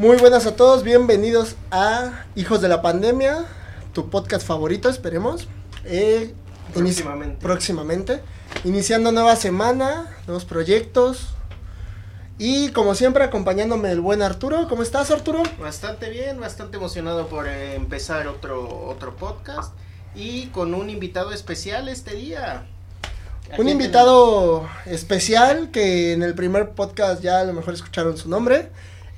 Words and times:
Muy 0.00 0.16
buenas 0.16 0.46
a 0.46 0.56
todos, 0.56 0.82
bienvenidos 0.82 1.56
a 1.70 2.24
Hijos 2.34 2.62
de 2.62 2.68
la 2.68 2.80
Pandemia, 2.80 3.44
tu 3.92 4.08
podcast 4.08 4.46
favorito, 4.46 4.88
esperemos. 4.88 5.46
Eh, 5.84 6.32
inici- 6.70 7.02
Próximamente. 7.02 7.36
próximamente. 7.42 8.20
Iniciando 8.64 9.12
nueva 9.12 9.36
semana, 9.36 10.06
nuevos 10.26 10.46
proyectos. 10.46 11.28
Y 12.38 12.70
como 12.70 12.94
siempre, 12.94 13.22
acompañándome 13.24 13.90
el 13.92 14.00
buen 14.00 14.22
Arturo. 14.22 14.66
¿Cómo 14.70 14.82
estás, 14.82 15.10
Arturo? 15.10 15.42
Bastante 15.60 16.08
bien, 16.08 16.40
bastante 16.40 16.78
emocionado 16.78 17.26
por 17.26 17.46
eh, 17.46 17.74
empezar 17.74 18.26
otro, 18.26 18.86
otro 18.88 19.16
podcast 19.16 19.74
y 20.14 20.46
con 20.46 20.72
un 20.72 20.88
invitado 20.88 21.32
especial 21.32 21.88
este 21.90 22.14
día. 22.14 22.64
¿A 23.52 23.60
Un 23.60 23.68
invitado 23.68 24.66
especial 24.86 25.70
que 25.70 26.14
en 26.14 26.22
el 26.22 26.34
primer 26.34 26.70
podcast 26.70 27.22
ya 27.22 27.40
a 27.40 27.44
lo 27.44 27.52
mejor 27.52 27.74
escucharon 27.74 28.16
su 28.16 28.30
nombre. 28.30 28.70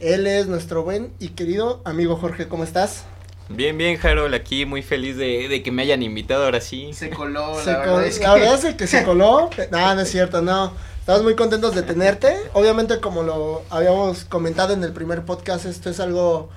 Él 0.03 0.27
es 0.27 0.49
nuestro 0.49 0.83
buen 0.83 1.13
y 1.21 1.29
querido 1.29 1.81
amigo 1.85 2.17
Jorge. 2.17 2.49
¿Cómo 2.49 2.65
estás? 2.65 3.05
Bien, 3.49 3.79
bien, 3.79 3.99
Harold, 4.03 4.35
aquí 4.35 4.67
muy 4.67 4.83
feliz 4.83 5.17
de, 5.17 5.47
de 5.49 5.63
que 5.63 5.71
me 5.71 5.83
hayan 5.83 6.03
invitado 6.03 6.45
ahora 6.45 6.61
sí. 6.61 6.93
Se 6.93 7.11
coló, 7.11 7.55
Se 7.63 7.71
la 7.73 7.85
col- 7.85 7.87
verdad 7.87 8.07
es 8.07 8.19
que... 8.19 8.25
la 8.25 8.35
verdad 8.35 8.65
es 8.65 8.75
que 8.75 8.87
se 8.89 9.05
coló. 9.05 9.49
No, 9.71 9.95
no 9.95 10.01
es 10.01 10.11
cierto, 10.11 10.43
no. 10.43 10.73
Estamos 10.99 11.23
muy 11.23 11.37
contentos 11.37 11.75
de 11.77 11.83
tenerte. 11.83 12.37
Obviamente, 12.53 12.99
como 13.01 13.23
lo 13.23 13.63
habíamos 13.71 14.25
comentado 14.25 14.73
en 14.75 14.83
el 14.83 14.93
primer 14.93 15.23
podcast, 15.23 15.67
esto 15.67 15.89
es 15.91 16.01
algo. 16.01 16.51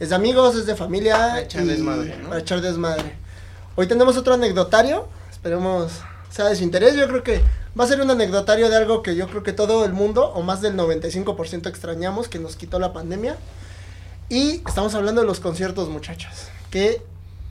Es 0.00 0.08
de 0.08 0.14
amigos, 0.16 0.56
es 0.56 0.66
de 0.66 0.74
familia. 0.74 1.16
Para 1.18 1.40
echar 1.42 1.64
desmadre, 1.64 2.16
¿no? 2.20 2.28
Para 2.30 2.40
echar 2.40 2.60
desmadre. 2.60 3.14
Hoy 3.76 3.86
tenemos 3.86 4.16
otro 4.16 4.34
anecdotario. 4.34 5.08
Esperemos 5.30 5.92
sea 6.30 6.46
de 6.46 6.56
su 6.56 6.64
interés. 6.64 6.96
Yo 6.96 7.06
creo 7.08 7.22
que 7.22 7.42
va 7.78 7.84
a 7.84 7.86
ser 7.86 8.00
un 8.00 8.10
anecdotario 8.10 8.68
de 8.68 8.76
algo 8.76 9.02
que 9.02 9.16
yo 9.16 9.28
creo 9.28 9.42
que 9.42 9.52
todo 9.52 9.84
el 9.84 9.92
mundo, 9.92 10.32
o 10.34 10.42
más 10.42 10.60
del 10.60 10.76
95% 10.76 11.68
extrañamos, 11.68 12.28
que 12.28 12.38
nos 12.38 12.56
quitó 12.56 12.78
la 12.78 12.92
pandemia. 12.92 13.36
Y 14.28 14.62
estamos 14.66 14.94
hablando 14.94 15.22
de 15.22 15.26
los 15.26 15.40
conciertos, 15.40 15.88
muchachos. 15.88 16.48
Qué 16.70 17.02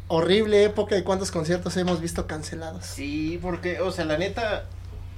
horrible 0.07 0.63
época 0.63 0.97
y 0.97 1.03
cuántos 1.03 1.31
conciertos 1.31 1.75
hemos 1.77 2.01
visto 2.01 2.27
cancelados. 2.27 2.85
Sí, 2.85 3.39
porque, 3.41 3.81
o 3.81 3.91
sea, 3.91 4.05
la 4.05 4.17
neta, 4.17 4.65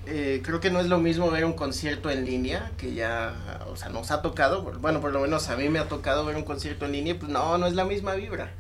eh, 0.06 0.42
creo 0.44 0.60
que 0.60 0.72
no 0.72 0.80
es 0.80 0.88
lo 0.88 0.98
mismo 0.98 1.30
ver 1.30 1.46
un 1.46 1.54
concierto 1.54 2.10
en 2.10 2.26
línea, 2.26 2.72
que 2.78 2.94
ya, 2.94 3.36
o 3.72 3.76
sea, 3.76 3.90
nos 3.90 4.12
ha 4.12 4.22
tocado, 4.22 4.64
bueno, 4.80 5.02
por 5.02 5.12
lo 5.12 5.20
menos 5.20 5.50
a 5.50 5.58
mí 5.58 5.70
me 5.70 5.80
ha 5.80 5.88
tocado 5.88 6.26
ver 6.26 6.36
un 6.36 6.44
concierto 6.44 6.86
en 6.86 6.94
línea, 6.94 7.18
pues 7.20 7.32
no, 7.32 7.58
no 7.58 7.68
es 7.68 7.74
la 7.74 7.86
misma 7.86 8.16
vibra. 8.16 8.52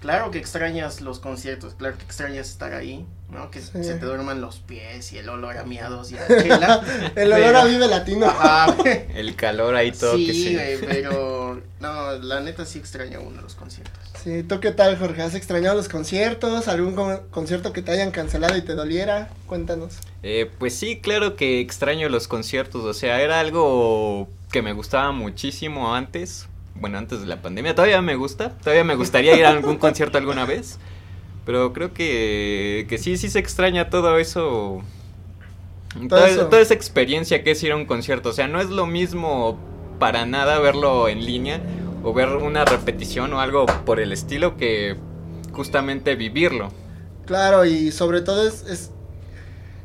Claro 0.00 0.30
que 0.30 0.38
extrañas 0.38 1.02
los 1.02 1.18
conciertos, 1.18 1.74
claro 1.74 1.98
que 1.98 2.04
extrañas 2.04 2.48
estar 2.48 2.72
ahí, 2.72 3.04
¿no? 3.30 3.50
Que 3.50 3.60
Sí. 3.60 3.68
se 3.84 3.94
te 3.96 4.06
duerman 4.06 4.40
los 4.40 4.58
pies 4.60 5.12
y 5.12 5.18
el 5.18 5.28
olor 5.28 5.58
a 5.58 5.64
miados 5.64 6.10
y 6.10 6.16
a 6.16 6.26
chela. 6.42 7.12
El 7.14 7.32
olor 7.32 7.54
a 7.56 7.60
pero- 7.62 7.70
Vive 7.70 7.86
Latino. 7.86 8.26
Ajá, 8.30 8.74
El 9.14 9.36
calor 9.36 9.74
ahí 9.76 9.92
todo 9.92 10.16
que 10.16 10.32
sí, 10.32 10.44
se... 10.56 10.76
güey, 10.78 10.78
pero 10.90 11.60
no, 11.80 12.12
la 12.12 12.40
neta 12.40 12.64
sí 12.64 12.78
extraña 12.78 13.20
uno 13.20 13.42
los 13.42 13.54
conciertos. 13.54 13.98
Sí, 14.24 14.42
¿tú 14.42 14.58
qué 14.60 14.70
tal, 14.72 14.98
Jorge? 14.98 15.22
¿Has 15.22 15.34
extrañado 15.34 15.76
los 15.76 15.88
conciertos? 15.88 16.68
¿Algún 16.68 16.94
con- 16.94 17.20
concierto 17.30 17.72
que 17.74 17.82
te 17.82 17.92
hayan 17.92 18.10
cancelado 18.10 18.56
y 18.56 18.62
te 18.62 18.74
doliera? 18.74 19.28
Cuéntanos. 19.46 19.98
Eh, 20.22 20.50
pues 20.58 20.74
sí, 20.74 21.00
claro 21.00 21.36
que 21.36 21.60
extraño 21.60 22.08
los 22.08 22.26
conciertos, 22.28 22.84
o 22.84 22.92
sea, 22.94 23.20
era 23.22 23.40
algo 23.40 24.28
que 24.52 24.60
me 24.62 24.72
gustaba 24.72 25.12
muchísimo 25.12 25.94
antes, 25.94 26.46
bueno, 26.80 26.98
antes 26.98 27.20
de 27.20 27.26
la 27.26 27.42
pandemia, 27.42 27.74
todavía 27.74 28.00
me 28.02 28.16
gusta, 28.16 28.50
todavía 28.58 28.84
me 28.84 28.94
gustaría 28.94 29.36
ir 29.36 29.44
a 29.44 29.50
algún 29.50 29.76
concierto 29.78 30.18
alguna 30.18 30.46
vez, 30.46 30.78
pero 31.44 31.72
creo 31.72 31.92
que, 31.92 32.86
que 32.88 32.98
sí, 32.98 33.16
sí 33.16 33.28
se 33.28 33.38
extraña 33.38 33.90
todo 33.90 34.18
eso, 34.18 34.82
Todo 36.08 36.48
toda, 36.48 36.60
esa 36.60 36.74
experiencia 36.74 37.42
que 37.42 37.52
es 37.52 37.62
ir 37.62 37.72
a 37.72 37.76
un 37.76 37.86
concierto, 37.86 38.30
o 38.30 38.32
sea, 38.32 38.48
no 38.48 38.60
es 38.60 38.70
lo 38.70 38.86
mismo 38.86 39.58
para 39.98 40.24
nada 40.24 40.58
verlo 40.58 41.08
en 41.08 41.24
línea 41.24 41.60
o 42.02 42.14
ver 42.14 42.28
una 42.28 42.64
repetición 42.64 43.32
o 43.34 43.40
algo 43.40 43.66
por 43.84 44.00
el 44.00 44.12
estilo 44.12 44.56
que 44.56 44.96
justamente 45.52 46.14
vivirlo. 46.14 46.70
Claro, 47.26 47.64
y 47.64 47.92
sobre 47.92 48.22
todo 48.22 48.48
es, 48.48 48.64
es, 48.64 48.90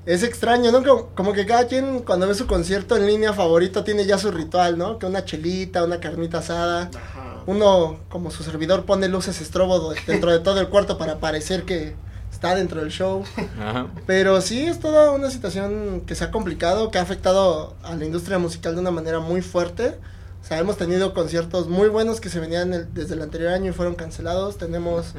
es 0.06 0.24
extraño, 0.24 0.72
¿no? 0.72 0.84
Como, 0.84 1.08
como 1.16 1.34
que 1.34 1.46
cada 1.46 1.68
quien 1.68 2.00
cuando 2.00 2.28
ve 2.28 2.36
su 2.36 2.46
concierto 2.48 2.96
en 2.98 3.08
línea 3.08 3.34
favorito 3.34 3.84
tiene 3.84 4.06
ya 4.06 4.18
su 4.18 4.32
ritual, 4.32 4.78
¿no? 4.78 5.00
Que 5.00 5.06
una 5.06 5.26
chelita, 5.26 5.84
una 5.84 6.00
carnita 6.00 6.40
asada. 6.40 6.90
Ajá. 6.96 7.42
Uno, 7.48 8.00
como 8.10 8.32
su 8.32 8.44
servidor, 8.44 8.86
pone 8.86 9.08
luces 9.08 9.40
estrobo 9.42 9.92
de- 9.94 10.00
dentro 10.08 10.32
de 10.32 10.40
todo 10.40 10.60
el 10.60 10.70
cuarto 10.70 10.98
para 10.98 11.20
parecer 11.20 11.64
que 11.64 11.96
está 12.32 12.56
dentro 12.56 12.82
del 12.82 12.90
show. 12.92 13.24
Ajá. 13.60 13.88
Pero 14.08 14.42
sí, 14.42 14.66
es 14.66 14.80
toda 14.80 15.12
una 15.12 15.30
situación 15.32 16.02
que 16.06 16.16
se 16.16 16.24
ha 16.24 16.32
complicado, 16.32 16.92
que 16.92 16.98
ha 16.98 17.02
afectado 17.02 17.76
a 17.84 17.96
la 17.96 18.06
industria 18.06 18.38
musical 18.40 18.76
de 18.76 18.82
una 18.82 18.92
manera 18.92 19.20
muy 19.20 19.42
fuerte. 19.42 19.98
O 20.44 20.48
sea, 20.48 20.60
hemos 20.60 20.78
tenido 20.78 21.14
conciertos 21.16 21.68
muy 21.68 21.88
buenos 21.90 22.20
que 22.22 22.30
se 22.30 22.40
venían 22.40 22.74
el- 22.74 22.94
desde 22.94 23.16
el 23.16 23.22
anterior 23.24 23.52
año 23.54 23.72
y 23.72 23.74
fueron 23.74 23.96
cancelados. 23.96 24.58
Tenemos 24.58 25.14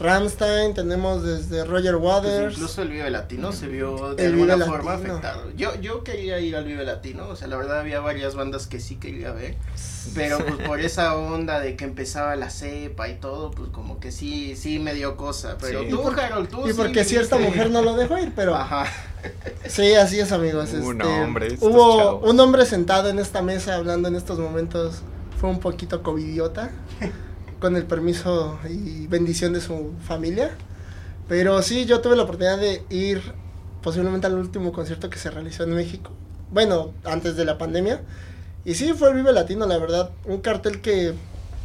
Ramstein, 0.00 0.72
tenemos 0.74 1.22
desde 1.22 1.62
Roger 1.64 1.98
Pues 1.98 2.04
Waters. 2.04 2.54
incluso 2.54 2.82
el 2.82 2.88
Vive 2.88 3.10
Latino 3.10 3.52
se 3.52 3.68
vio 3.68 4.14
de 4.14 4.24
El 4.26 4.32
alguna 4.32 4.54
Vive 4.54 4.66
forma 4.66 4.92
Latino. 4.94 5.12
afectado. 5.14 5.50
Yo, 5.56 5.74
yo 5.80 6.02
quería 6.02 6.40
ir 6.40 6.56
al 6.56 6.64
Vive 6.64 6.84
Latino, 6.84 7.28
o 7.28 7.36
sea, 7.36 7.48
la 7.48 7.56
verdad 7.58 7.80
había 7.80 8.00
varias 8.00 8.34
bandas 8.34 8.66
que 8.66 8.80
sí 8.80 8.96
quería 8.96 9.30
ver, 9.32 9.56
pero 10.14 10.38
pues 10.38 10.56
por 10.66 10.80
esa 10.80 11.14
onda 11.16 11.60
de 11.60 11.76
que 11.76 11.84
empezaba 11.84 12.34
la 12.34 12.48
cepa 12.48 13.08
y 13.10 13.16
todo, 13.16 13.50
pues 13.50 13.68
como 13.70 14.00
que 14.00 14.10
sí, 14.10 14.56
sí 14.56 14.78
me 14.78 14.94
dio 14.94 15.16
cosa. 15.18 15.56
Pero 15.60 15.82
Sí. 15.82 15.88
tú, 15.90 16.02
por- 16.02 16.18
Harold, 16.18 16.48
tú 16.48 16.66
y 16.66 16.70
sí 16.72 16.76
porque 16.78 17.04
cierta 17.04 17.36
viviste- 17.36 17.56
mujer 17.56 17.70
no 17.70 17.82
lo 17.82 17.94
dejó 17.94 18.16
ir, 18.18 18.32
pero 18.34 18.54
Ajá. 18.56 18.86
sí, 19.68 19.94
así 19.94 20.18
es 20.18 20.32
amigos. 20.32 20.70
Uh, 20.72 20.94
no, 20.94 21.04
este, 21.04 21.20
hombre, 21.22 21.46
estos 21.48 21.68
hubo 21.70 21.98
chavos. 21.98 22.30
un 22.30 22.40
hombre 22.40 22.64
sentado 22.64 23.10
en 23.10 23.18
esta 23.18 23.42
mesa 23.42 23.74
hablando 23.74 24.08
en 24.08 24.16
estos 24.16 24.38
momentos, 24.38 25.02
fue 25.38 25.50
un 25.50 25.60
poquito 25.60 26.02
covidiota, 26.02 26.70
con 27.60 27.76
el 27.76 27.84
permiso 27.84 28.58
y 28.68 29.06
bendición 29.06 29.52
de 29.52 29.60
su 29.60 29.92
familia. 30.06 30.50
Pero 31.28 31.62
sí, 31.62 31.84
yo 31.84 32.00
tuve 32.00 32.16
la 32.16 32.24
oportunidad 32.24 32.58
de 32.58 32.82
ir 32.90 33.22
posiblemente 33.82 34.26
al 34.26 34.34
último 34.34 34.72
concierto 34.72 35.08
que 35.10 35.18
se 35.18 35.30
realizó 35.30 35.62
en 35.62 35.74
México. 35.74 36.10
Bueno, 36.50 36.92
antes 37.04 37.36
de 37.36 37.44
la 37.44 37.58
pandemia. 37.58 38.00
Y 38.64 38.74
sí, 38.74 38.92
fue 38.92 39.10
el 39.10 39.14
Vive 39.16 39.32
Latino, 39.32 39.66
la 39.66 39.78
verdad. 39.78 40.10
Un 40.24 40.40
cartel 40.40 40.80
que 40.80 41.14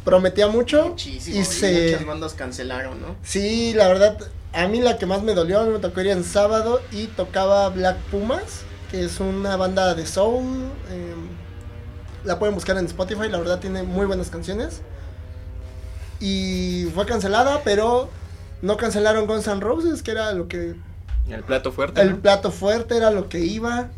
prometía 0.04 0.46
mucho. 0.48 0.90
Muchísimo. 0.90 1.36
y 1.36 1.40
Y 1.40 1.44
se... 1.44 1.90
muchas 1.90 2.06
bandas 2.06 2.34
cancelaron, 2.34 3.00
¿no? 3.02 3.16
Sí, 3.22 3.74
la 3.74 3.88
verdad, 3.88 4.16
a 4.52 4.68
mí 4.68 4.80
la 4.80 4.96
que 4.98 5.06
más 5.06 5.22
me 5.22 5.34
dolió, 5.34 5.60
a 5.60 5.64
mí 5.64 5.72
me 5.72 5.78
tocó 5.80 6.00
ir 6.00 6.08
en 6.08 6.24
sábado 6.24 6.80
y 6.92 7.08
tocaba 7.08 7.68
Black 7.70 7.96
Pumas, 8.10 8.62
que 8.90 9.04
es 9.04 9.18
una 9.20 9.56
banda 9.56 9.94
de 9.94 10.06
soul. 10.06 10.44
em, 10.92 11.28
la 12.24 12.38
pueden 12.38 12.54
buscar 12.54 12.76
en 12.76 12.86
Spotify, 12.86 13.28
la 13.28 13.38
verdad 13.38 13.60
tiene 13.60 13.82
muy 13.82 14.06
buenas 14.06 14.30
canciones. 14.30 14.80
Y 16.20 16.88
fue 16.94 17.06
cancelada, 17.06 17.60
pero 17.64 18.08
no 18.62 18.76
cancelaron 18.76 19.26
Guns 19.26 19.46
N' 19.46 19.60
Roses, 19.60 20.02
que 20.02 20.12
era 20.12 20.32
lo 20.32 20.48
que... 20.48 20.74
El 21.28 21.42
plato 21.42 21.72
fuerte. 21.72 22.00
El 22.00 22.10
¿no? 22.10 22.20
plato 22.20 22.50
fuerte 22.50 22.96
era 22.96 23.10
lo 23.10 23.28
que 23.28 23.40
iba. 23.40 23.88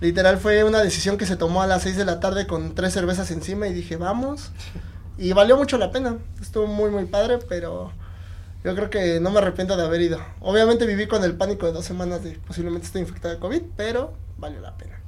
Literal 0.00 0.38
fue 0.38 0.64
una 0.64 0.80
decisión 0.82 1.18
que 1.18 1.26
se 1.26 1.36
tomó 1.36 1.62
a 1.62 1.66
las 1.66 1.82
6 1.82 1.96
de 1.96 2.04
la 2.06 2.20
tarde 2.20 2.46
con 2.46 2.74
tres 2.74 2.94
cervezas 2.94 3.30
encima 3.30 3.68
y 3.68 3.74
dije, 3.74 3.96
vamos. 3.96 4.50
Y 5.18 5.32
valió 5.34 5.56
mucho 5.56 5.76
la 5.76 5.90
pena. 5.90 6.16
Estuvo 6.40 6.66
muy, 6.66 6.90
muy 6.90 7.04
padre, 7.04 7.38
pero 7.48 7.92
yo 8.64 8.74
creo 8.74 8.88
que 8.88 9.20
no 9.20 9.30
me 9.30 9.38
arrepiento 9.38 9.76
de 9.76 9.84
haber 9.84 10.00
ido. 10.00 10.18
Obviamente 10.40 10.86
viví 10.86 11.06
con 11.06 11.24
el 11.24 11.36
pánico 11.36 11.66
de 11.66 11.72
dos 11.72 11.84
semanas 11.84 12.24
de 12.24 12.38
posiblemente 12.46 12.86
estoy 12.86 13.02
infectada 13.02 13.34
de 13.34 13.40
COVID, 13.40 13.62
pero 13.76 14.14
valió 14.38 14.60
la 14.60 14.76
pena. 14.76 14.99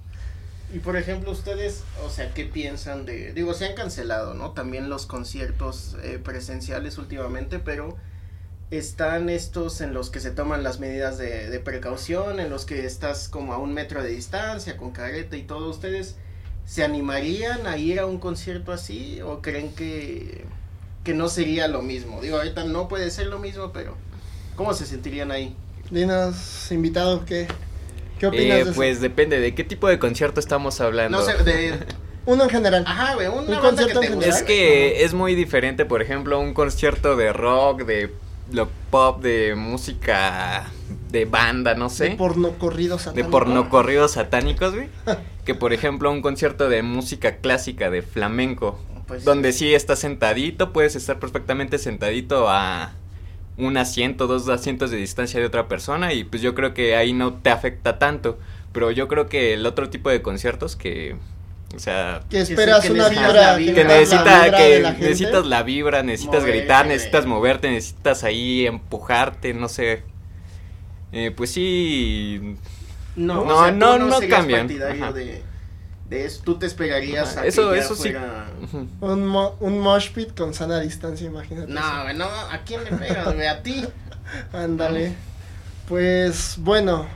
Y 0.73 0.79
por 0.79 0.97
ejemplo, 0.97 1.31
ustedes, 1.31 1.85
o 2.05 2.09
sea, 2.09 2.33
¿qué 2.33 2.47
piensan 2.47 3.05
de...? 3.05 3.33
Digo, 3.35 3.53
se 3.53 3.67
han 3.67 3.75
cancelado, 3.75 4.33
¿no? 4.33 4.53
También 4.53 4.89
los 4.89 5.05
conciertos 5.05 5.97
eh, 6.03 6.19
presenciales 6.23 6.97
últimamente, 6.97 7.59
pero 7.59 7.97
están 8.71 9.29
estos 9.29 9.83
en 9.83 9.93
los 9.93 10.09
que 10.09 10.19
se 10.19 10.31
toman 10.31 10.63
las 10.63 10.81
medidas 10.81 11.19
de, 11.19 11.51
de 11.51 11.61
precaución, 11.61 12.41
en 12.41 12.49
los 12.49 12.65
que 12.65 12.87
estás 12.87 13.29
como 13.29 13.53
a 13.53 13.59
un 13.59 13.75
metro 13.75 14.03
de 14.03 14.09
distancia, 14.09 14.79
con 14.79 14.93
careta 14.93 15.37
y 15.37 15.43
todo. 15.43 15.69
¿Ustedes 15.69 16.17
se 16.65 16.83
animarían 16.83 17.67
a 17.67 17.77
ir 17.77 18.01
a 18.01 18.07
un 18.07 18.19
concierto 18.19 18.73
así 18.73 19.21
o 19.21 19.43
creen 19.43 19.75
que, 19.75 20.47
que 21.05 21.13
no 21.13 21.29
sería 21.29 21.69
lo 21.69 21.83
mismo? 21.83 22.23
Digo, 22.23 22.39
ahorita 22.39 22.65
no 22.65 22.89
puede 22.89 23.11
ser 23.11 23.27
lo 23.27 23.39
mismo, 23.39 23.73
pero 23.73 23.95
¿cómo 24.57 24.73
se 24.73 24.87
sentirían 24.87 25.33
ahí? 25.33 25.55
Dinos, 25.91 26.73
invitado, 26.73 27.27
¿qué, 27.27 27.47
qué 28.23 28.27
opinas 28.29 28.45
Eh, 28.45 28.55
de 28.55 28.61
eso? 28.63 28.73
pues 28.75 29.01
depende 29.01 29.41
de 29.41 29.55
qué 29.55 29.65
tipo 29.65 29.89
de 29.89 29.99
concierto 29.99 30.39
estamos 30.41 30.81
hablando. 30.81 31.19
No 31.19 31.25
sé, 31.25 31.43
de... 31.43 31.79
Uno 32.25 32.45
en 32.45 32.51
general. 32.51 32.85
Ajá, 32.87 33.15
güey, 33.15 33.27
Un 33.27 33.47
banda 33.47 33.61
concierto 33.61 33.99
que 34.01 34.07
en 34.07 34.13
general. 34.13 34.31
Es 34.37 34.43
que 34.45 35.03
es 35.05 35.13
muy 35.13 35.35
diferente, 35.35 35.85
por 35.85 36.01
ejemplo, 36.03 36.39
un 36.39 36.55
concierto 36.55 37.17
de 37.17 37.33
rock, 37.33 37.83
de 37.85 38.13
lo 38.53 38.69
pop, 38.91 39.21
de 39.23 39.55
música 39.57 40.71
de 41.11 41.25
banda, 41.25 41.75
no 41.75 41.91
sé. 41.91 42.11
De 42.11 42.15
porno 42.17 42.53
corrido 42.59 42.97
de 42.97 43.03
satánico. 43.03 43.31
pornocorridos 43.31 44.13
satánicos, 44.13 44.73
güey. 44.75 44.89
que 45.45 45.55
por 45.57 45.73
ejemplo 45.73 46.13
un 46.13 46.23
concierto 46.23 46.69
de 46.69 46.83
música 46.83 47.37
clásica, 47.39 47.91
de 47.91 48.03
flamenco. 48.03 48.79
Pues, 49.09 49.25
donde 49.25 49.53
sí 49.53 49.75
estás 49.75 49.99
sentadito, 49.99 50.73
puedes 50.73 50.95
estar 50.95 51.19
perfectamente 51.19 51.79
sentadito 51.79 52.49
a 52.49 52.93
un 53.59 53.77
asiento, 53.77 54.27
dos 54.27 54.49
asientos 54.49 54.91
de 54.91 54.97
distancia 54.97 55.39
de 55.41 55.47
otra 55.47 55.69
persona 55.69 56.13
y 56.13 56.25
pues 56.25 56.43
yo 56.43 56.55
creo 56.55 56.73
que 56.75 56.97
ahí 56.97 57.13
no 57.13 57.35
te 57.35 57.51
afecta 57.51 57.99
tanto. 57.99 58.39
Pero 58.73 58.91
yo 58.91 59.07
creo 59.09 59.29
que 59.29 59.53
el 59.55 59.67
otro 59.67 59.91
tipo 59.91 60.09
de 60.09 60.23
conciertos 60.23 60.77
que 60.77 61.17
O 61.77 61.79
sea, 61.79 62.21
Que 62.31 62.41
esperas 62.41 62.85
que 62.85 62.93
una 62.93 63.09
vibra. 63.11 63.33
la 63.33 63.57
vibra. 63.57 63.75
que 63.75 63.85
la 63.85 63.89
necesita, 63.99 64.43
vibra 64.45 64.59
que 64.59 64.69
de 64.69 64.81
la 64.81 64.91
gente. 64.93 65.07
necesitas 65.09 65.47
la 65.47 65.63
vibra, 65.63 66.03
necesitas 66.03 66.45
gritar, 66.45 66.87
necesitas 66.87 67.27
moverte, 67.27 67.71
necesitas 67.71 68.25
ahí 68.25 68.67
empujarte, 68.67 69.53
no 69.55 69.69
sé. 69.69 70.03
Eh, 71.13 71.31
pues 71.37 71.51
sí, 71.51 72.57
No, 73.17 73.45
No, 73.45 73.55
o 73.57 73.63
sea, 73.65 73.73
no, 73.73 73.99
no, 73.99 74.07
no 74.07 74.19
serías 74.21 74.39
cambian. 74.39 74.61
partidario 74.69 75.03
Ajá. 75.05 75.13
de, 75.13 75.43
de 76.13 76.27
eso. 76.27 76.43
Tú 76.45 76.59
te 76.59 76.67
esperarías 76.67 77.37
a 77.37 77.47
eso- 77.47 77.71
que 77.71 77.77
ya 77.77 77.83
eso 77.83 77.95
sí. 77.97 78.03
fuera... 78.11 78.47
Un, 79.01 79.27
mo- 79.27 79.57
un 79.61 79.79
mosh 79.81 80.13
pit 80.13 80.37
con 80.37 80.55
sana 80.55 80.81
distancia, 80.81 81.27
imagínate. 81.27 81.73
No, 81.73 82.03
güey, 82.05 82.17
no, 82.17 82.25
¿a 82.27 82.59
quién 82.65 82.85
le 82.85 82.91
pegas, 82.93 83.35
güey? 83.35 83.47
A 83.47 83.63
ti. 83.63 83.85
Ándale. 84.53 85.15
Pues 85.89 86.55
bueno, 86.59 87.07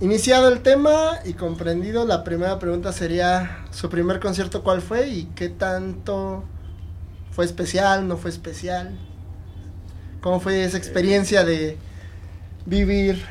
iniciado 0.00 0.48
el 0.48 0.60
tema 0.60 1.18
y 1.24 1.34
comprendido, 1.34 2.06
la 2.06 2.24
primera 2.24 2.58
pregunta 2.58 2.92
sería, 2.92 3.64
¿su 3.70 3.90
primer 3.90 4.20
concierto 4.20 4.62
cuál 4.62 4.80
fue 4.82 5.08
y 5.08 5.24
qué 5.34 5.48
tanto 5.48 6.44
fue 7.32 7.44
especial, 7.44 8.06
no 8.08 8.16
fue 8.16 8.30
especial? 8.30 8.96
¿Cómo 10.20 10.40
fue 10.40 10.64
esa 10.64 10.76
experiencia 10.78 11.44
de 11.44 11.76
vivir 12.66 13.24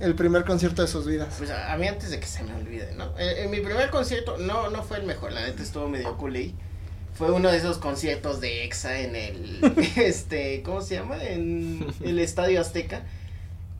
el 0.00 0.14
primer 0.14 0.44
concierto 0.44 0.82
de 0.82 0.88
sus 0.88 1.06
vidas? 1.06 1.34
Pues 1.38 1.50
a, 1.50 1.72
a 1.72 1.76
mí 1.76 1.86
antes 1.86 2.10
de 2.10 2.18
que 2.18 2.26
se 2.26 2.42
me 2.42 2.54
olvide, 2.54 2.94
¿no? 2.96 3.16
Eh, 3.18 3.44
en 3.44 3.50
mi 3.50 3.60
primer 3.60 3.90
concierto 3.90 4.38
no, 4.38 4.70
no 4.70 4.82
fue 4.82 4.98
el 4.98 5.06
mejor, 5.06 5.32
la 5.32 5.42
neta 5.42 5.62
estuvo 5.62 5.88
medio 5.88 6.16
culé. 6.16 6.54
Fue 7.14 7.30
uno 7.30 7.50
de 7.50 7.58
esos 7.58 7.78
conciertos 7.78 8.40
de 8.40 8.64
EXA 8.64 9.00
en 9.00 9.14
el, 9.14 9.60
este, 9.96 10.62
¿cómo 10.62 10.80
se 10.80 10.94
llama? 10.94 11.22
En 11.22 11.86
el 12.02 12.18
Estadio 12.18 12.60
Azteca. 12.60 13.02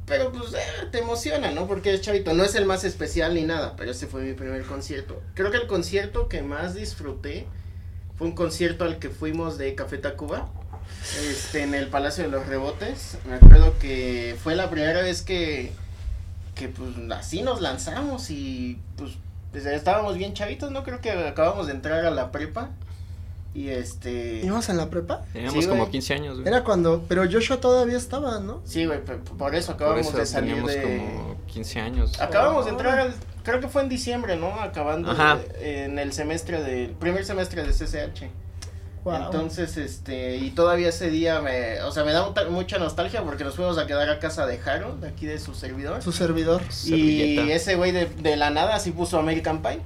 Pero 0.06 0.32
pues 0.32 0.52
eh, 0.55 0.58
te 0.90 0.99
emociona, 0.99 1.52
¿no? 1.52 1.67
Porque 1.69 1.94
es 1.94 2.00
chavito, 2.00 2.34
no 2.34 2.44
es 2.44 2.55
el 2.56 2.67
más 2.67 2.84
especial 2.84 3.34
ni 3.34 3.43
nada, 3.43 3.76
pero 3.76 3.93
ese 3.93 4.06
fue 4.06 4.22
mi 4.22 4.34
primer 4.34 4.62
concierto. 4.64 5.22
Creo 5.34 5.50
que 5.50 5.56
el 5.56 5.69
concierto 5.69 6.28
que 6.28 6.43
más 6.43 6.75
disfruté 6.75 7.46
fue 8.19 8.26
un 8.26 8.34
concierto 8.34 8.84
al 8.84 8.99
que 8.99 9.08
fuimos 9.08 9.56
de 9.56 9.75
Café 9.75 9.99
Tacuba, 9.99 10.50
este, 11.31 11.62
en 11.62 11.75
el 11.75 11.87
Palacio 11.87 12.25
de 12.25 12.31
los 12.31 12.46
Rebotes. 12.46 13.19
Me 13.26 13.37
acuerdo 13.37 13.78
que 13.78 14.37
fue 14.43 14.56
la 14.56 14.69
primera 14.69 15.00
vez 15.00 15.22
que, 15.22 15.72
que 16.55 16.69
pues 16.69 16.91
así 17.12 17.43
nos 17.43 17.61
lanzamos 17.61 18.31
y 18.31 18.79
pues 18.97 19.12
desde 19.52 19.75
estábamos 19.75 20.17
bien 20.17 20.35
chavitos, 20.35 20.70
¿no? 20.70 20.85
Creo 20.85 21.00
que 21.00 21.11
acabamos 21.11 21.67
de 21.67 21.73
entrar 21.73 22.05
a 22.05 22.11
la 22.11 22.31
prepa 22.31 22.70
y 23.52 23.69
este... 23.70 24.43
¿Ibas 24.44 24.69
en 24.69 24.76
la 24.76 24.91
prepa? 24.91 25.23
Teníamos 25.32 25.64
Sí, 25.64 25.69
como 25.69 25.81
güey. 25.82 25.91
15 25.93 26.14
años, 26.14 26.37
güey. 26.37 26.47
Era 26.49 26.62
cuando, 26.62 27.05
pero 27.08 27.25
Joshua 27.31 27.61
todavía 27.61 27.97
estaba, 27.97 28.38
¿no? 28.38 28.61
Sí, 28.64 28.87
güey, 28.87 29.05
por 29.05 29.17
eso 29.55 29.73
Por 29.73 29.76
acabamos 29.76 30.06
eso 30.06 30.17
de 30.19 30.26
salir 30.26 30.50
teníamos 30.55 30.73
de... 30.73 30.82
como 30.82 31.37
15 31.47 31.81
años. 31.81 32.20
Acabamos 32.20 32.64
de 32.67 32.70
Oh. 32.70 32.75
entrar 32.75 32.99
al, 33.00 33.14
creo 33.43 33.61
que 33.61 33.67
fue 33.69 33.82
en 33.82 33.88
diciembre, 33.88 34.37
¿no? 34.37 34.55
Acabando 34.61 35.12
de- 35.14 35.85
en 35.85 35.99
el 35.99 36.12
semestre 36.12 36.62
del, 36.62 36.91
primer 36.91 37.25
semestre 37.25 37.64
de 37.64 37.73
CCH. 37.73 38.29
Wow. 39.05 39.14
Entonces, 39.25 39.76
este, 39.79 40.37
y 40.37 40.50
todavía 40.50 40.88
ese 40.91 41.08
día 41.11 41.41
me, 41.41 41.81
o 41.82 41.91
sea, 41.91 42.05
me 42.05 42.12
da 42.12 42.23
mucha- 42.26 42.44
mucha 42.50 42.79
nostalgia 42.79 43.23
porque 43.23 43.44
nos 43.44 43.55
fuimos 43.56 43.79
a 43.79 43.87
quedar 43.87 44.11
a 44.11 44.19
casa 44.19 44.47
de 44.47 44.61
Harold, 44.64 45.00
de 45.00 45.08
aquí 45.08 45.25
de 45.26 45.38
su 45.38 45.55
servidor. 45.55 46.02
Su 46.02 46.12
servidor. 46.12 46.61
Y 46.69 46.73
Servilleta. 46.73 47.43
ese 47.55 47.76
güey 47.76 47.93
de, 47.93 48.06
de 48.06 48.37
la 48.37 48.50
nada 48.50 48.75
así 48.76 48.91
puso 48.93 49.19
American 49.19 49.62
Pie. 49.62 49.81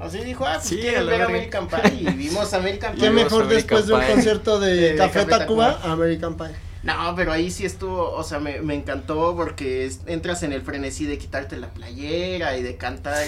Así 0.00 0.18
dijo, 0.24 0.44
ah, 0.46 0.54
pues 0.54 0.68
Sí, 0.68 0.76
quieren 0.78 1.06
ver. 1.06 1.22
American 1.22 1.68
Pie 1.68 1.80
y 2.00 2.04
vimos 2.14 2.52
American 2.54 2.94
¿Qué 2.94 3.00
Pie. 3.00 3.10
Vimos 3.10 3.24
mejor 3.24 3.42
American 3.44 3.56
después 3.78 3.86
de 3.86 3.92
un 3.94 4.00
Pie. 4.00 4.08
concierto 4.14 4.60
de, 4.60 4.74
De 4.76 4.96
Café 4.96 5.20
Café 5.20 5.30
Tacuba? 5.38 5.74
Tacuba. 5.76 5.92
American 5.92 6.36
Pie. 6.36 6.46
No, 6.84 7.14
pero 7.16 7.32
ahí 7.32 7.50
sí 7.50 7.64
estuvo, 7.64 8.10
o 8.12 8.22
sea, 8.22 8.38
me, 8.40 8.60
me 8.60 8.74
encantó 8.74 9.34
porque 9.34 9.86
es- 9.86 10.00
entras 10.06 10.42
en 10.42 10.52
el 10.52 10.60
frenesí 10.62 11.06
de 11.06 11.16
quitarte 11.18 11.56
la 11.56 11.68
playera 11.68 12.56
y 12.58 12.62
de 12.62 12.76
cantar. 12.76 13.24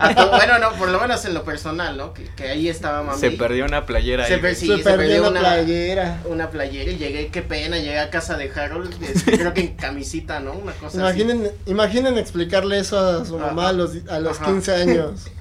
a 0.00 0.14
to- 0.14 0.30
bueno, 0.30 0.58
no, 0.58 0.72
por 0.72 0.88
lo 0.88 0.98
menos 1.00 1.24
en 1.24 1.32
lo 1.34 1.44
personal, 1.44 1.96
¿no? 1.96 2.12
Que, 2.12 2.24
que 2.34 2.48
ahí 2.48 2.68
estaba 2.68 3.02
mami. 3.04 3.18
Se 3.20 3.30
perdió 3.30 3.64
una 3.64 3.86
playera 3.86 4.26
Se 4.26 4.34
ahí. 4.34 4.40
per- 4.40 4.50
güey. 4.54 4.60
sí, 4.60 4.66
se 4.66 4.76
se 4.78 4.82
perdió 4.82 5.28
una- 5.30 5.38
playera. 5.40 6.20
Una 6.26 6.50
playera 6.50 6.90
y 6.90 6.96
llegué, 6.98 7.28
qué 7.28 7.42
pena, 7.42 7.76
llegué 7.78 7.98
a 8.00 8.10
casa 8.10 8.36
de 8.36 8.50
Harold, 8.50 8.92
este, 9.02 9.38
creo 9.38 9.54
que 9.54 9.60
en 9.60 9.74
camisita, 9.76 10.40
¿no? 10.40 10.52
Una 10.54 10.72
cosa 10.72 10.98
Imaginen, 10.98 11.50
imaginen 11.66 12.18
explicarle 12.18 12.80
eso 12.80 12.98
a 12.98 13.24
su 13.24 13.36
Ajá. 13.36 13.46
mamá 13.46 13.68
a 13.68 13.72
los, 13.72 13.92
a 14.10 14.18
los 14.18 14.36
Ajá. 14.40 14.46
15 14.46 14.74
años. 14.74 15.26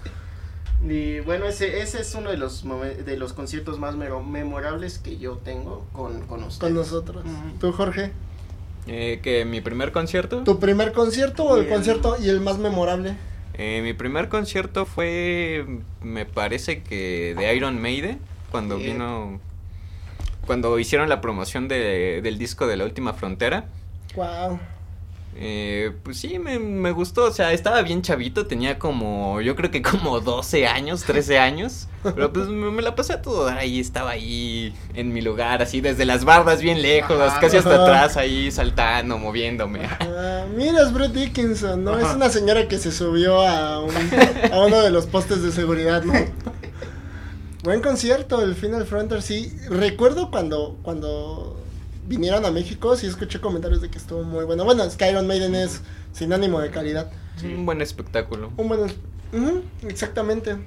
Y 0.87 1.19
bueno, 1.21 1.45
ese, 1.47 1.81
ese 1.81 2.01
es 2.01 2.13
uno 2.15 2.29
de 2.29 2.37
los 2.37 2.63
de 3.05 3.17
los 3.17 3.33
conciertos 3.33 3.79
más 3.79 3.95
mero- 3.95 4.21
memorables 4.21 4.99
que 4.99 5.17
yo 5.17 5.37
tengo 5.43 5.85
con, 5.93 6.21
con 6.27 6.43
ustedes. 6.43 6.59
con 6.59 6.73
nosotros. 6.73 7.25
Ujú. 7.25 7.57
¿Tú, 7.59 7.71
Jorge? 7.71 8.11
Eh, 8.87 9.19
que 9.23 9.45
mi 9.45 9.61
primer 9.61 9.91
concierto. 9.91 10.43
¿Tu 10.43 10.59
primer 10.59 10.91
concierto 10.93 11.43
o 11.43 11.57
el 11.57 11.67
concierto 11.67 12.17
y 12.21 12.29
el 12.29 12.39
más 12.41 12.59
memorable? 12.59 13.15
Eh, 13.55 13.81
mi 13.81 13.93
primer 13.93 14.29
concierto 14.29 14.85
fue, 14.85 15.65
me 16.03 16.25
parece 16.25 16.83
que 16.83 17.33
de 17.35 17.55
Iron 17.55 17.81
Maiden, 17.81 18.19
cuando 18.51 18.77
vino, 18.77 19.39
cuando 20.45 20.77
hicieron 20.77 21.09
la 21.09 21.19
promoción 21.21 21.67
de- 21.67 22.19
del 22.21 22.37
disco 22.37 22.67
de 22.67 22.77
La 22.77 22.83
Última 22.85 23.13
Frontera. 23.13 23.65
Wow. 24.15 24.59
Eh, 25.37 25.91
pues 26.03 26.17
sí, 26.17 26.39
me, 26.39 26.59
me 26.59 26.91
gustó, 26.91 27.25
o 27.25 27.31
sea, 27.31 27.51
estaba 27.51 27.81
bien 27.81 28.01
chavito, 28.01 28.47
tenía 28.47 28.79
como, 28.79 29.41
yo 29.41 29.55
creo 29.57 29.69
que 29.69 29.81
como 29.81 30.21
12 30.21 30.65
años, 30.65 31.03
13 31.03 31.39
años, 31.39 31.89
pero 32.03 32.31
pues 32.31 32.47
me, 32.47 32.71
me 32.71 32.81
la 32.81 32.95
pasé 32.95 33.11
a 33.13 33.21
todo 33.21 33.43
dar 33.43 33.57
ahí, 33.57 33.81
estaba 33.81 34.11
ahí 34.11 34.73
en 34.93 35.11
mi 35.11 35.21
lugar, 35.21 35.61
así 35.61 35.81
desde 35.81 36.05
las 36.05 36.23
bardas 36.23 36.61
bien 36.61 36.81
lejos, 36.81 37.19
Ajá. 37.19 37.39
casi 37.41 37.57
hasta 37.57 37.73
Ajá. 37.75 37.83
atrás 37.83 38.15
ahí 38.17 38.49
saltando, 38.49 39.17
moviéndome. 39.17 39.81
Ah, 39.99 40.45
mira, 40.55 40.81
es 40.83 40.93
Bruce 40.93 41.11
Dickinson, 41.11 41.83
¿no? 41.83 41.91
Ajá. 41.95 42.11
Es 42.11 42.15
una 42.15 42.29
señora 42.29 42.69
que 42.69 42.77
se 42.77 42.93
subió 42.93 43.41
a, 43.45 43.81
un- 43.81 43.91
a 44.53 44.59
uno 44.65 44.79
de 44.81 44.89
los 44.89 45.05
postes 45.05 45.43
de 45.43 45.51
seguridad, 45.51 46.01
¿no? 46.03 46.13
Buen 47.63 47.81
concierto, 47.81 48.41
el 48.41 48.55
Final 48.55 48.85
Frontier, 48.85 49.21
sí. 49.21 49.51
Recuerdo 49.69 50.29
cuando, 50.29 50.77
cuando 50.83 51.59
vinieron 52.07 52.45
a 52.45 52.51
México, 52.51 52.95
sí 52.95 53.07
escuché 53.07 53.39
comentarios 53.41 53.81
de 53.81 53.89
que 53.89 53.97
estuvo 53.97 54.23
muy 54.23 54.45
bueno. 54.45 54.63
Bueno, 54.65 54.83
es 54.83 54.95
que 54.95 55.09
Iron 55.09 55.27
Maiden 55.27 55.55
es 55.55 55.81
sinónimo 56.13 56.59
de 56.59 56.69
calidad. 56.71 57.11
Sí. 57.37 57.47
Un 57.47 57.65
buen 57.65 57.81
espectáculo. 57.81 58.51
Un 58.57 58.67
buen... 58.67 59.63
exactamente. 59.87 60.57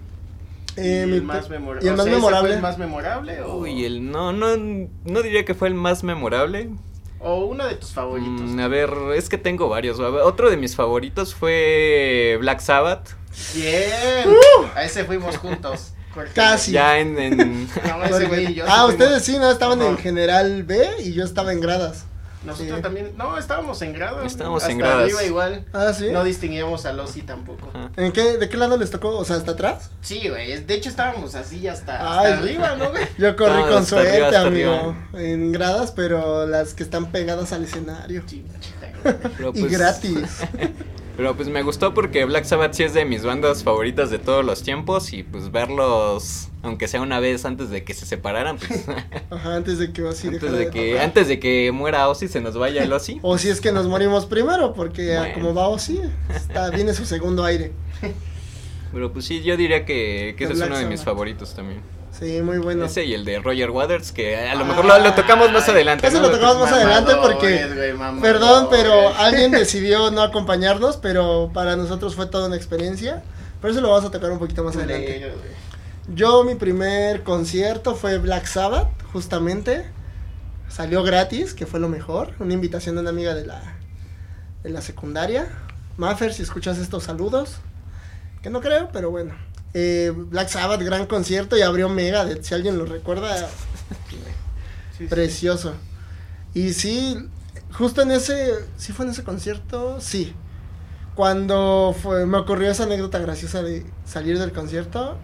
Eh, 0.76 1.04
y 1.06 1.10
mi 1.10 1.16
el 1.16 1.22
más, 1.22 1.48
te- 1.48 1.58
memora- 1.58 1.80
y 1.82 1.86
el 1.88 1.94
o 1.94 1.96
más 1.96 2.04
sea, 2.04 2.12
¿ese 2.12 2.20
memorable. 2.20 2.48
fue 2.48 2.56
el 2.56 2.62
más 2.62 2.78
memorable 2.78 3.40
o, 3.42 3.56
Uy, 3.58 3.84
el, 3.84 4.10
no, 4.12 4.32
no, 4.32 4.48
no 4.56 5.22
diría 5.22 5.44
que 5.44 5.54
fue 5.54 5.66
el 5.68 5.74
más 5.74 6.04
memorable. 6.04 6.70
o 7.20 7.46
uno 7.46 7.66
de 7.66 7.74
tus 7.74 7.90
favoritos? 7.92 8.42
Mm, 8.42 8.60
a 8.60 8.68
ver, 8.68 8.90
es 9.16 9.28
que 9.28 9.38
tengo 9.38 9.68
varios. 9.68 9.98
Otro 9.98 10.50
de 10.50 10.56
mis 10.56 10.76
favoritos 10.76 11.34
fue 11.34 12.36
Black 12.40 12.60
Sabbath. 12.60 13.10
Bien, 13.54 13.90
a 14.74 14.84
ese 14.84 15.04
fuimos 15.04 15.36
juntos. 15.38 15.94
Casi. 16.34 16.72
Ya 16.72 16.98
en, 16.98 17.18
en- 17.18 17.68
No, 17.86 18.04
ese 18.04 18.26
güey 18.26 18.52
y 18.52 18.54
yo 18.54 18.64
ah, 18.68 18.86
ustedes 18.86 19.22
sí, 19.24 19.38
¿no? 19.38 19.50
Estaban 19.50 19.80
en 19.82 19.96
general 19.98 20.62
B 20.64 20.88
y 21.04 21.12
yo 21.12 21.24
estaba 21.24 21.52
en 21.52 21.60
gradas. 21.60 22.04
Nosotros 22.44 22.76
Sí. 22.76 22.82
también, 22.82 23.12
no, 23.16 23.36
estábamos 23.36 23.82
en 23.82 23.92
gradas. 23.92 24.24
Estábamos 24.24 24.62
hasta 24.62 24.70
en 24.72 24.78
gradas. 24.78 25.02
arriba 25.02 25.24
igual. 25.24 25.64
Ah, 25.72 25.92
sí. 25.92 26.08
No 26.12 26.22
distinguíamos 26.22 26.86
a 26.86 26.92
Losi 26.92 27.22
tampoco. 27.22 27.68
Ajá. 27.74 27.90
¿En 27.96 28.12
qué, 28.12 28.36
¿De 28.38 28.48
qué 28.48 28.56
lado 28.56 28.76
les 28.76 28.90
tocó? 28.92 29.18
O 29.18 29.24
sea, 29.24 29.36
¿hasta 29.36 29.50
atrás? 29.52 29.90
Sí, 30.02 30.28
güey, 30.28 30.62
de 30.64 30.74
hecho 30.74 30.88
estábamos 30.88 31.34
así 31.34 31.66
hasta, 31.66 31.94
hasta 31.96 32.38
arriba, 32.38 32.76
¿no, 32.76 32.90
güey? 32.90 33.02
Yo 33.18 33.34
corrí 33.36 33.60
No, 33.62 33.68
con 33.68 33.84
suerte, 33.84 34.24
arriba, 34.36 34.40
amigo. 34.80 34.96
En 35.14 35.50
gradas, 35.50 35.90
pero 35.90 36.46
las 36.46 36.74
que 36.74 36.84
están 36.84 37.10
pegadas 37.10 37.52
al 37.52 37.64
escenario. 37.64 38.22
Sí, 38.28 38.44
chita, 38.60 38.92
güey. 39.02 39.16
pero 39.36 39.48
Y 39.54 39.60
pues- 39.62 39.72
gratis. 39.72 40.18
Pero 41.18 41.34
pues 41.34 41.48
me 41.48 41.64
gustó 41.64 41.94
porque 41.94 42.24
Black 42.24 42.44
Sabbath 42.44 42.74
sí 42.74 42.84
es 42.84 42.94
de 42.94 43.04
mis 43.04 43.24
bandas 43.24 43.64
favoritas 43.64 44.08
de 44.08 44.20
todos 44.20 44.44
los 44.44 44.62
tiempos 44.62 45.12
y 45.12 45.24
pues 45.24 45.50
verlos, 45.50 46.46
aunque 46.62 46.86
sea 46.86 47.00
una 47.00 47.18
vez 47.18 47.44
antes 47.44 47.70
de 47.70 47.82
que 47.82 47.92
se 47.92 48.06
separaran, 48.06 48.56
pues 48.56 48.84
Ajá, 49.30 49.56
antes 49.56 49.78
de 49.80 49.92
que 49.92 50.04
Ozzy 50.04 50.28
antes 50.28 50.42
de 50.52 50.58
de 50.58 50.70
que 50.70 50.90
tocar. 50.92 51.04
antes 51.04 51.26
de 51.26 51.40
que 51.40 51.72
muera 51.72 52.08
Ozzy 52.08 52.28
se 52.28 52.40
nos 52.40 52.56
vaya 52.56 52.84
el 52.84 52.92
Ozzy. 52.92 53.18
O 53.22 53.36
si 53.36 53.48
es 53.48 53.60
que 53.60 53.72
nos 53.72 53.88
morimos 53.88 54.26
primero, 54.26 54.72
porque 54.74 55.18
Bueno. 55.18 55.34
como 55.34 55.54
va 55.54 55.66
Ozzy, 55.66 56.00
está, 56.32 56.70
viene 56.70 56.94
su 56.94 57.04
segundo 57.04 57.44
aire. 57.44 57.72
Pero 58.92 59.12
pues 59.12 59.24
sí, 59.24 59.42
yo 59.42 59.56
diría 59.56 59.84
que, 59.84 60.36
que 60.38 60.44
ese 60.44 60.52
es 60.52 60.60
uno 60.60 60.78
de 60.78 60.86
mis 60.86 61.02
favoritos 61.02 61.52
también. 61.52 61.80
Sí, 62.18 62.42
muy 62.42 62.58
bueno. 62.58 62.84
Ese 62.86 63.04
y 63.04 63.14
el 63.14 63.24
de 63.24 63.38
Roger 63.38 63.70
Waters, 63.70 64.10
que 64.12 64.36
a 64.36 64.54
lo 64.56 64.64
mejor 64.64 64.84
lo, 64.84 64.98
lo 64.98 65.14
tocamos 65.14 65.52
más 65.52 65.68
adelante. 65.68 66.06
ese 66.06 66.16
¿no? 66.16 66.22
lo 66.22 66.30
tocamos 66.32 66.58
más 66.58 66.72
adelante 66.72 67.12
porque- 67.20 67.92
mamadores. 67.96 68.22
Perdón, 68.22 68.66
pero 68.70 69.14
alguien 69.16 69.52
decidió 69.52 70.10
no 70.10 70.22
acompañarnos, 70.22 70.96
pero 70.96 71.50
para 71.54 71.76
nosotros 71.76 72.14
fue 72.16 72.26
toda 72.26 72.48
una 72.48 72.56
experiencia. 72.56 73.22
Pero 73.60 73.72
eso 73.72 73.80
lo 73.80 73.90
vamos 73.90 74.04
a 74.04 74.10
tocar 74.10 74.30
un 74.30 74.38
poquito 74.38 74.64
más 74.64 74.74
adelante. 74.76 75.32
Yo, 76.14 76.42
mi 76.44 76.54
primer 76.54 77.22
concierto 77.22 77.94
fue 77.94 78.18
Black 78.18 78.46
Sabbath, 78.46 78.88
justamente. 79.12 79.84
Salió 80.68 81.02
gratis, 81.02 81.54
que 81.54 81.66
fue 81.66 81.78
lo 81.80 81.88
mejor. 81.88 82.32
Una 82.40 82.54
invitación 82.54 82.94
de 82.96 83.02
una 83.02 83.10
amiga 83.10 83.34
de 83.34 83.46
la, 83.46 83.60
de 84.62 84.70
la 84.70 84.80
secundaria. 84.80 85.48
Maffer, 85.96 86.32
si 86.32 86.42
escuchas 86.42 86.78
estos 86.78 87.04
saludos. 87.04 87.56
Que 88.42 88.50
no 88.50 88.60
creo, 88.60 88.88
pero 88.92 89.10
bueno. 89.10 89.34
Eh, 89.80 90.12
Black 90.12 90.48
Sabbath, 90.48 90.82
gran 90.82 91.06
concierto 91.06 91.56
y 91.56 91.62
abrió 91.62 91.88
Megadeth. 91.88 92.42
Si 92.42 92.52
alguien 92.52 92.78
lo 92.78 92.84
recuerda, 92.84 93.36
Sí, 94.10 94.16
sí. 94.98 95.04
precioso. 95.06 95.74
Y 96.52 96.72
sí, 96.72 97.16
justo 97.72 98.02
en 98.02 98.10
ese, 98.10 98.54
¿sí 98.76 98.92
fue 98.92 99.04
en 99.04 99.12
ese 99.12 99.22
concierto? 99.22 100.00
Sí. 100.00 100.34
Cuando 101.14 101.94
fue, 102.00 102.26
me 102.26 102.38
ocurrió 102.38 102.70
esa 102.72 102.84
anécdota 102.84 103.20
graciosa 103.20 103.62
de 103.62 103.86
salir 104.04 104.38
del 104.40 104.50
concierto, 104.52 105.16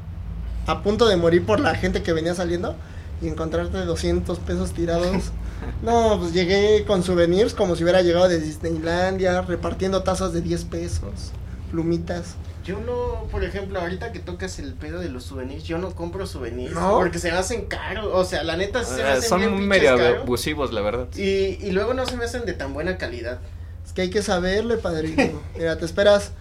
a 0.66 0.82
punto 0.84 1.08
de 1.08 1.16
morir 1.16 1.44
por 1.44 1.58
la 1.58 1.74
gente 1.74 2.04
que 2.04 2.12
venía 2.12 2.34
saliendo 2.36 2.76
y 3.20 3.26
encontrarte 3.26 3.78
200 3.84 4.38
pesos 4.40 4.72
tirados. 4.72 5.32
No, 5.82 6.18
pues 6.20 6.34
llegué 6.34 6.84
con 6.86 7.02
souvenirs 7.02 7.54
como 7.54 7.74
si 7.74 7.84
hubiera 7.84 8.02
llegado 8.02 8.28
de 8.28 8.38
Disneylandia, 8.38 9.40
repartiendo 9.40 10.02
tazas 10.02 10.34
de 10.34 10.42
10 10.42 10.64
pesos, 10.64 11.32
plumitas. 11.70 12.34
Yo 12.64 12.80
no, 12.80 13.26
por 13.30 13.44
ejemplo, 13.44 13.78
ahorita 13.80 14.10
que 14.12 14.20
tocas 14.20 14.58
el 14.58 14.72
pedo 14.72 14.98
de 15.00 15.08
los 15.10 15.24
souvenirs, 15.24 15.64
yo 15.64 15.76
no 15.78 15.94
compro 15.94 16.26
souvenirs. 16.26 16.72
¿No? 16.74 16.92
Porque 16.96 17.18
se 17.18 17.30
me 17.30 17.36
hacen 17.36 17.66
caros. 17.66 18.08
O 18.12 18.24
sea, 18.24 18.42
la 18.42 18.56
neta 18.56 18.82
sí 18.84 18.94
se 18.96 19.02
me 19.02 19.08
Ah, 19.10 19.12
hacen 19.14 19.28
Son 19.28 19.38
bien 19.40 19.68
medio 19.68 19.90
abusivos, 20.22 20.72
la 20.72 20.80
verdad. 20.80 21.06
Y, 21.16 21.22
y 21.60 21.70
luego 21.72 21.92
no 21.94 22.06
se 22.06 22.16
me 22.16 22.24
hacen 22.24 22.44
de 22.46 22.54
tan 22.54 22.72
buena 22.72 22.96
calidad. 22.96 23.38
Es 23.86 23.92
que 23.92 24.02
hay 24.02 24.10
que 24.10 24.22
saberle, 24.22 24.78
padrino. 24.78 25.42
Mira, 25.58 25.76
te 25.76 25.84
esperas 25.84 26.32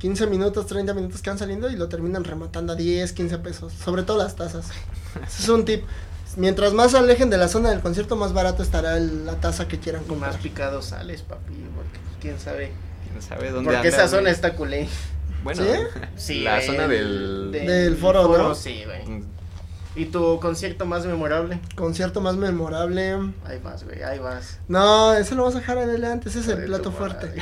15 0.00 0.26
minutos, 0.26 0.66
30 0.66 0.92
minutos 0.92 1.22
que 1.22 1.30
van 1.30 1.38
saliendo 1.38 1.70
y 1.70 1.76
lo 1.76 1.88
terminan 1.88 2.24
rematando 2.24 2.74
a 2.74 2.76
10, 2.76 3.12
15 3.14 3.38
pesos. 3.38 3.72
Sobre 3.72 4.02
todo 4.02 4.18
las 4.18 4.36
tazas. 4.36 4.66
Ese 5.26 5.42
es 5.44 5.48
un 5.48 5.64
tip. 5.64 5.82
Mientras 6.36 6.74
más 6.74 6.90
se 6.90 6.98
alejen 6.98 7.30
de 7.30 7.38
la 7.38 7.48
zona 7.48 7.70
del 7.70 7.80
concierto, 7.80 8.16
más 8.16 8.32
barato 8.34 8.62
estará 8.62 8.98
el- 8.98 9.24
la 9.24 9.36
taza 9.36 9.66
que 9.66 9.78
quieran 9.78 10.04
comprar. 10.04 10.32
Más 10.32 10.40
picado 10.42 10.82
sales, 10.82 11.22
papi. 11.22 11.54
Porque 11.74 11.98
quién 12.20 12.38
sabe. 12.38 12.72
¿Quién 13.08 13.22
sabe 13.22 13.50
dónde 13.50 13.70
Porque 13.72 13.88
esa 13.88 14.08
zona 14.08 14.22
güey? 14.22 14.32
está 14.34 14.54
culé. 14.54 14.88
Bueno, 15.44 15.62
¿Sí? 15.62 15.70
Sí, 16.16 16.40
la 16.40 16.60
zona 16.60 16.88
del... 16.88 17.52
Del 17.52 17.96
foro, 17.96 18.36
¿no? 18.36 18.54
Sí, 18.54 18.82
güey. 18.84 19.22
¿Y 19.96 20.06
tu 20.06 20.40
concierto 20.40 20.86
más 20.86 21.06
memorable? 21.06 21.60
Concierto 21.76 22.20
más 22.20 22.36
memorable. 22.36 23.12
Ahí 23.44 23.60
vas, 23.62 23.84
güey, 23.84 24.02
ahí 24.02 24.18
vas. 24.18 24.58
No, 24.66 25.14
ese 25.14 25.36
lo 25.36 25.44
vas 25.44 25.54
a 25.54 25.60
dejar 25.60 25.78
adelante, 25.78 26.28
ese 26.28 26.40
es 26.40 26.48
el 26.48 26.64
plato 26.64 26.90
fuerte. 26.90 27.32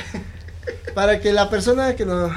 Para 0.93 1.19
que 1.19 1.33
la 1.33 1.49
persona 1.49 1.95
que 1.95 2.05
nos 2.05 2.31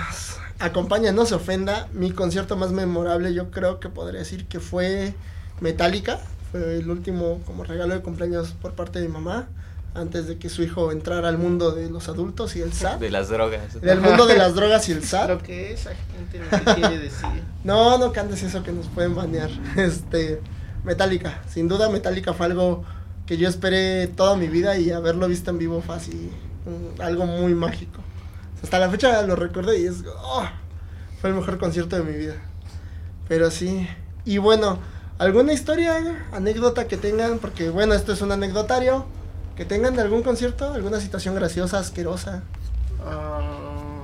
acompaña 0.58 1.12
no 1.12 1.26
se 1.26 1.34
ofenda, 1.34 1.88
mi 1.92 2.12
concierto 2.12 2.56
más 2.56 2.70
memorable 2.70 3.34
yo 3.34 3.50
creo 3.50 3.78
que 3.78 3.90
podría 3.90 4.20
decir 4.20 4.46
que 4.46 4.58
fue 4.58 5.14
Metallica. 5.60 6.18
Fue 6.50 6.78
el 6.78 6.88
último 6.88 7.42
como 7.44 7.64
regalo 7.64 7.92
de 7.94 8.00
cumpleaños 8.00 8.52
por 8.52 8.72
parte 8.72 9.00
de 9.00 9.08
mi 9.08 9.12
mamá, 9.12 9.48
antes 9.96 10.26
de 10.26 10.38
que 10.38 10.48
su 10.48 10.62
hijo 10.62 10.92
entrara 10.92 11.28
al 11.28 11.38
mundo 11.38 11.72
de 11.72 11.90
los 11.90 12.08
adultos 12.08 12.54
y 12.56 12.62
el 12.62 12.72
SAT. 12.74 13.00
De 13.00 13.10
las 13.10 13.28
drogas. 13.28 13.80
Del 13.80 14.00
mundo 14.00 14.26
de 14.26 14.36
las 14.36 14.54
drogas 14.54 14.88
y 14.88 14.92
el 14.92 14.98
Lo 15.02 15.06
SAT. 15.06 15.42
que 15.42 15.72
esa 15.72 15.90
gente 15.94 16.38
lo 16.38 16.50
que 16.74 16.80
quiere 16.80 16.98
decir. 16.98 17.42
No, 17.64 17.98
no 17.98 18.12
cantes 18.12 18.42
eso 18.42 18.62
que 18.62 18.72
nos 18.72 18.86
pueden 18.88 19.14
banear. 19.14 19.50
Este, 19.76 20.40
Metallica. 20.84 21.42
Sin 21.48 21.68
duda 21.68 21.88
Metallica 21.90 22.32
fue 22.32 22.46
algo 22.46 22.84
que 23.26 23.36
yo 23.36 23.48
esperé 23.48 24.06
toda 24.06 24.36
mi 24.36 24.46
vida 24.46 24.78
y 24.78 24.90
haberlo 24.92 25.26
visto 25.26 25.50
en 25.50 25.58
vivo 25.58 25.82
fue 25.84 25.96
así, 25.96 26.30
un- 26.64 27.02
algo 27.02 27.26
muy 27.26 27.54
mágico. 27.54 28.00
Hasta 28.62 28.78
la 28.78 28.88
fecha 28.88 29.20
lo 29.22 29.34
recuerdo 29.36 29.74
y 29.74 29.84
es, 29.86 30.04
oh, 30.22 30.44
fue 31.20 31.30
el 31.30 31.36
mejor 31.36 31.58
concierto 31.58 31.96
de 31.96 32.02
mi 32.04 32.16
vida. 32.16 32.34
Pero 33.28 33.50
sí. 33.50 33.88
Y 34.24 34.38
bueno, 34.38 34.78
¿alguna 35.18 35.52
historia, 35.52 36.24
anécdota 36.32 36.86
que 36.86 36.96
tengan? 36.96 37.38
Porque 37.38 37.68
bueno, 37.70 37.94
esto 37.94 38.12
es 38.12 38.22
un 38.22 38.30
anecdotario. 38.32 39.06
Que 39.56 39.64
tengan 39.64 39.96
de 39.96 40.02
algún 40.02 40.22
concierto, 40.22 40.72
alguna 40.72 41.00
situación 41.00 41.34
graciosa, 41.34 41.78
asquerosa. 41.78 42.42
Ah, 43.04 44.02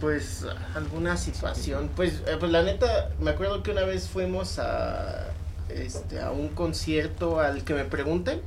pues 0.00 0.46
alguna 0.74 1.16
situación. 1.16 1.90
Pues, 1.96 2.22
eh, 2.26 2.36
pues 2.38 2.52
la 2.52 2.62
neta, 2.62 3.10
me 3.20 3.30
acuerdo 3.30 3.62
que 3.62 3.72
una 3.72 3.82
vez 3.82 4.08
fuimos 4.08 4.58
a 4.58 5.26
este 5.68 6.20
a 6.20 6.30
un 6.30 6.48
concierto 6.48 7.40
al 7.40 7.64
que 7.64 7.74
me 7.74 7.84
pregunten. 7.84 8.40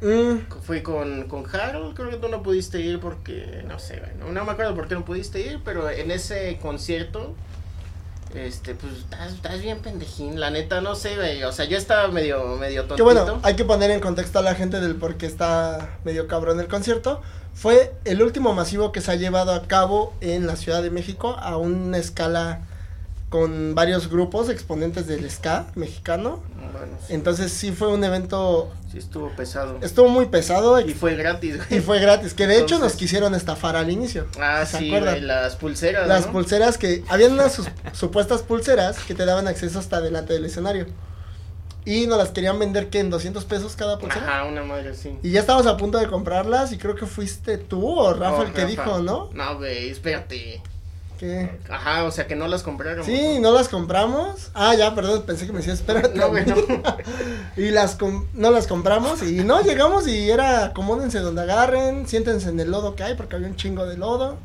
Mm, 0.00 0.50
Fui 0.62 0.82
con, 0.82 1.24
con 1.24 1.44
Harold, 1.52 1.94
creo 1.94 2.10
que 2.10 2.16
tú 2.16 2.28
no 2.28 2.42
pudiste 2.42 2.80
ir 2.80 3.00
porque, 3.00 3.64
no 3.66 3.80
sé, 3.80 4.00
no, 4.18 4.30
no 4.30 4.44
me 4.44 4.52
acuerdo 4.52 4.74
por 4.76 4.86
qué 4.86 4.94
no 4.94 5.04
pudiste 5.04 5.40
ir, 5.40 5.60
pero 5.64 5.90
en 5.90 6.12
ese 6.12 6.56
concierto, 6.62 7.34
este, 8.34 8.74
pues, 8.74 8.92
estás, 8.94 9.32
estás 9.32 9.60
bien 9.60 9.78
pendejín, 9.78 10.38
la 10.38 10.50
neta, 10.50 10.80
no 10.80 10.94
sé, 10.94 11.16
güey, 11.16 11.42
o 11.44 11.52
sea, 11.52 11.64
yo 11.64 11.76
estaba 11.76 12.08
medio, 12.08 12.56
medio 12.56 12.82
tontito. 12.82 12.96
Que 12.96 13.02
bueno, 13.02 13.40
hay 13.42 13.56
que 13.56 13.64
poner 13.64 13.90
en 13.90 14.00
contexto 14.00 14.38
a 14.38 14.42
la 14.42 14.54
gente 14.54 14.80
del 14.80 14.96
por 14.96 15.16
qué 15.16 15.26
está 15.26 15.98
medio 16.04 16.26
cabrón 16.26 16.60
el 16.60 16.68
concierto. 16.68 17.22
Fue 17.54 17.92
el 18.04 18.22
último 18.22 18.52
masivo 18.54 18.92
que 18.92 19.00
se 19.00 19.10
ha 19.10 19.14
llevado 19.16 19.52
a 19.52 19.62
cabo 19.66 20.14
en 20.20 20.46
la 20.46 20.56
Ciudad 20.56 20.82
de 20.82 20.90
México 20.90 21.36
a 21.40 21.56
una 21.56 21.98
escala 21.98 22.60
con 23.28 23.74
varios 23.74 24.08
grupos 24.08 24.48
exponentes 24.48 25.06
del 25.06 25.30
ska 25.30 25.66
mexicano. 25.74 26.42
Bueno, 26.72 26.96
sí, 27.06 27.12
Entonces 27.14 27.52
sí 27.52 27.72
fue 27.72 27.88
un 27.88 28.02
evento, 28.04 28.72
sí 28.90 28.98
estuvo 28.98 29.28
pesado. 29.36 29.78
estuvo 29.82 30.08
muy 30.08 30.26
pesado 30.26 30.80
Y 30.80 30.94
fue 30.94 31.14
gratis, 31.14 31.56
y 31.56 31.68
güey. 31.68 31.80
fue 31.80 32.00
gratis, 32.00 32.32
que 32.34 32.46
de 32.46 32.58
hecho 32.58 32.78
nos 32.78 32.94
quisieron 32.94 33.34
estafar 33.34 33.76
al 33.76 33.90
inicio. 33.90 34.26
Ah, 34.40 34.64
¿Se 34.64 34.78
sí, 34.78 34.88
güey, 34.90 35.20
las 35.20 35.56
pulseras, 35.56 36.08
Las 36.08 36.26
¿no? 36.26 36.32
pulseras 36.32 36.78
que, 36.78 37.04
habían 37.08 37.32
unas 37.32 37.52
sus- 37.52 37.68
supuestas 37.92 38.42
pulseras 38.42 38.98
que 39.00 39.14
te 39.14 39.24
daban 39.26 39.46
acceso 39.46 39.78
hasta 39.78 40.00
delante 40.00 40.32
del 40.32 40.46
escenario. 40.46 40.86
Y 41.84 42.06
nos 42.06 42.18
las 42.18 42.30
querían 42.30 42.58
vender 42.58 42.88
que 42.90 43.00
en 43.00 43.08
200 43.08 43.44
pesos 43.46 43.74
cada 43.76 43.98
pulsera. 43.98 44.26
Ajá, 44.26 44.44
una 44.44 44.62
madre 44.62 44.90
así. 44.90 45.18
Y 45.22 45.30
ya 45.30 45.40
estábamos 45.40 45.66
a 45.66 45.76
punto 45.78 45.96
de 45.98 46.06
comprarlas 46.06 46.70
y 46.72 46.76
creo 46.78 46.94
que 46.94 47.06
fuiste 47.06 47.56
tú 47.56 47.86
o 47.98 48.12
Rafa 48.12 48.38
Oh, 48.38 48.42
el 48.42 48.52
que 48.52 48.60
Rafa. 48.62 48.70
dijo, 48.70 48.98
¿no? 48.98 49.30
No, 49.32 49.56
güey, 49.56 49.88
espérate. 49.90 50.60
Ajá, 51.70 52.04
o 52.04 52.10
sea, 52.10 52.26
que 52.26 52.36
no 52.36 52.46
las 52.48 52.62
compraron. 52.62 53.04
sí, 53.04 53.38
no 53.40 53.52
las 53.52 53.68
compramos. 53.68 54.50
Ah, 54.54 54.74
ya, 54.74 54.94
perdón, 54.94 55.22
pensé 55.26 55.46
que 55.46 55.52
me 55.52 55.58
decías, 55.58 55.80
espérate. 55.80 56.18
No, 56.18 56.28
güey, 56.28 56.44
no. 56.46 56.56
y 57.56 57.70
las 57.70 57.96
com- 57.96 58.26
no 58.34 58.50
las 58.50 58.66
compramos 58.66 59.22
y 59.22 59.44
no 59.44 59.60
llegamos 59.62 60.06
y 60.08 60.30
era 60.30 60.66
acomódense 60.66 61.18
donde 61.20 61.42
agarren, 61.42 62.06
siéntense 62.06 62.48
en 62.48 62.60
el 62.60 62.70
lodo 62.70 62.94
que 62.94 63.02
hay 63.04 63.14
porque 63.14 63.36
había 63.36 63.48
un 63.48 63.56
chingo 63.56 63.86
de 63.86 63.96
lodo. 63.96 64.38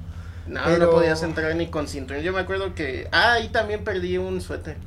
No, 0.48 0.60
Pero- 0.66 0.86
no 0.86 0.92
podías 0.92 1.24
entrar 1.24 1.56
ni 1.56 1.68
con 1.68 1.88
cinturón. 1.88 2.22
Yo 2.24 2.34
me 2.34 2.40
acuerdo 2.42 2.76
que. 2.76 3.08
Ah, 3.12 3.34
ahí 3.34 3.48
también 3.50 3.84
perdí 3.84 4.18
un 4.18 4.42
suéter. 4.42 4.78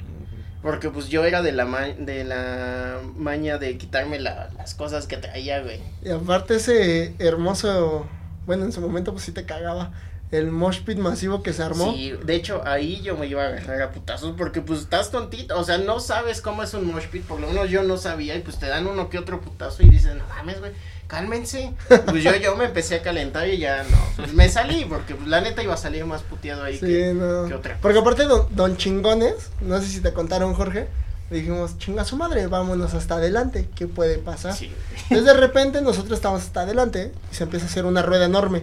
Porque 0.63 0.91
pues 0.91 1.07
yo 1.09 1.25
era 1.25 1.43
de 1.43 1.53
la, 1.53 1.65
ma- 1.65 1.87
de 1.97 2.25
la 2.25 2.99
maña 3.17 3.57
de 3.59 3.79
quitarme 3.79 4.19
la- 4.19 4.51
las 4.59 4.75
cosas 4.75 5.07
que 5.07 5.17
traía, 5.17 5.61
güey. 5.63 5.81
Y 6.03 6.11
aparte 6.11 6.57
ese 6.57 7.15
hermoso, 7.21 8.07
bueno, 8.47 8.65
en 8.65 8.73
su 8.73 8.81
momento 8.81 9.13
pues 9.13 9.25
sí 9.25 9.33
te 9.33 9.45
cagaba 9.47 9.93
el 10.33 10.51
mosh 10.51 10.81
pit 10.83 10.99
masivo 10.99 11.43
que 11.43 11.53
se 11.53 11.63
armó. 11.63 11.93
Sí, 11.93 12.13
de 12.25 12.35
hecho 12.35 12.63
ahí 12.67 13.01
yo 13.03 13.17
me 13.17 13.27
iba 13.27 13.43
a 13.45 13.47
agarrar 13.47 13.83
a 13.83 13.91
putazos 13.93 14.35
porque 14.37 14.61
pues 14.61 14.81
estás 14.81 15.11
tontito, 15.11 15.59
o 15.59 15.65
sea, 15.65 15.79
no 15.79 16.01
sabes 16.01 16.41
cómo 16.41 16.63
es 16.63 16.75
un 16.75 16.93
mosh 16.93 17.07
pit, 17.07 17.23
por 17.25 17.41
lo 17.41 17.47
menos 17.49 17.71
yo 17.71 17.83
no 17.83 17.97
sabía 17.97 18.35
y 18.35 18.41
pues 18.41 18.59
te 18.59 18.67
dan 18.67 18.87
uno 18.87 19.09
que 19.09 19.19
otro 19.19 19.41
putazo 19.41 19.83
y 19.83 19.89
dices, 19.89 20.17
no 20.17 20.25
mames, 20.29 20.59
güey, 20.59 20.73
cálmense. 21.07 21.73
Pues 22.07 22.25
yo, 22.25 22.35
yo 22.37 22.57
me 22.57 22.65
empecé 22.65 22.97
a 22.97 23.03
calentar 23.03 23.49
y 23.49 23.59
ya 23.59 23.85
no, 23.85 23.97
pues 24.17 24.33
me 24.33 24.49
salí 24.49 24.85
porque 24.85 25.15
pues, 25.15 25.29
la 25.29 25.41
neta 25.41 25.63
iba 25.63 25.75
a 25.75 25.79
salir 25.79 26.05
más 26.05 26.23
puteado 26.23 26.65
ahí 26.65 26.75
Sí, 26.79 26.87
que, 26.87 27.15
no. 27.15 27.47
que 27.47 27.55
otra 27.55 27.79
Porque 27.81 27.99
aparte 27.99 28.25
don, 28.25 28.49
don 28.55 28.77
Chingones, 28.77 29.51
no 29.61 29.81
sé 29.81 29.87
si 29.87 30.01
te 30.01 30.13
contaron 30.13 30.55
Jorge, 30.55 30.89
dijimos, 31.31 31.79
chinga 31.79 32.05
su 32.05 32.17
madre, 32.17 32.47
vámonos 32.49 32.95
hasta 32.95 33.17
adelante, 33.17 33.69
¿qué 33.75 33.87
puede 33.87 34.19
pasar? 34.19 34.55
Sí, 34.55 34.73
Entonces 35.11 35.25
de 35.25 35.35
repente 35.35 35.81
nosotros 35.83 36.19
estamos 36.19 36.43
hasta 36.43 36.63
adelante 36.63 37.13
y 37.31 37.35
se 37.35 37.45
empieza 37.45 37.67
a 37.67 37.69
hacer 37.69 37.85
una 37.85 38.03
rueda 38.03 38.25
enorme. 38.27 38.63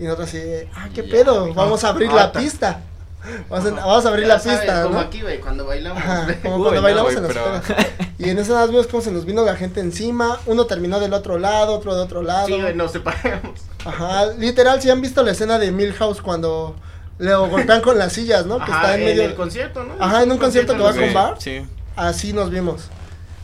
Y 0.00 0.04
nosotros 0.04 0.28
así, 0.30 0.42
ah, 0.74 0.88
qué 0.94 1.02
Ya, 1.04 1.10
pedo, 1.10 1.52
vamos 1.54 1.84
a 1.84 1.90
abrir 1.90 2.10
la 2.12 2.32
ta- 2.32 2.40
pista. 2.40 2.80
Vamos 3.50 3.66
a, 3.66 3.68
Ajá. 3.76 3.86
vamos 3.86 4.06
a 4.06 4.08
abrir 4.08 4.26
Ya 4.26 4.34
la 4.34 4.40
sabes, 4.40 4.60
pista, 4.60 4.82
Como 4.84 4.94
¿no? 4.94 5.00
aquí, 5.00 5.20
güey, 5.20 5.40
cuando 5.40 5.66
bailamos. 5.66 6.02
Ajá, 6.02 6.26
como 6.42 6.56
Uy, 6.56 6.62
cuando 6.62 6.74
no, 6.76 6.82
bailamos 6.82 7.14
en 7.14 7.22
las 7.22 7.32
pero-. 7.34 7.60
Y 8.18 8.30
en 8.30 8.36
más 8.36 8.70
vimos 8.70 8.86
cómo 8.86 9.02
se 9.02 9.12
nos 9.12 9.26
vino 9.26 9.44
la 9.44 9.56
gente 9.56 9.80
encima. 9.80 10.40
Uno 10.46 10.64
terminó 10.64 10.98
del 11.00 11.12
otro 11.12 11.38
lado, 11.38 11.74
otro 11.76 11.94
de 11.94 12.00
otro 12.00 12.22
lado. 12.22 12.46
Sí, 12.46 12.58
güey, 12.60 12.74
nos 12.74 12.92
separamos. 12.92 13.60
Ajá, 13.84 14.26
literal, 14.38 14.80
si 14.80 14.88
han 14.90 15.02
visto 15.02 15.22
la 15.22 15.32
escena 15.32 15.58
de 15.58 15.70
Milhouse 15.70 16.22
cuando 16.22 16.76
le 17.18 17.34
golpean 17.34 17.82
con 17.82 17.98
las 17.98 18.14
sillas, 18.14 18.46
¿no? 18.46 18.56
Que 18.56 18.72
Ajá, 18.72 18.76
está 18.80 18.94
en 18.94 19.00
en 19.00 19.06
medio. 19.06 19.22
el 19.24 19.34
concierto, 19.34 19.84
¿no? 19.84 19.94
Ajá, 20.02 20.22
en 20.22 20.32
un 20.32 20.38
concierto 20.38 20.74
que 20.74 20.82
va 20.82 20.94
con 20.94 21.12
bar. 21.12 21.34
Sí. 21.38 21.60
Así 21.96 22.32
nos 22.32 22.48
vimos. 22.50 22.88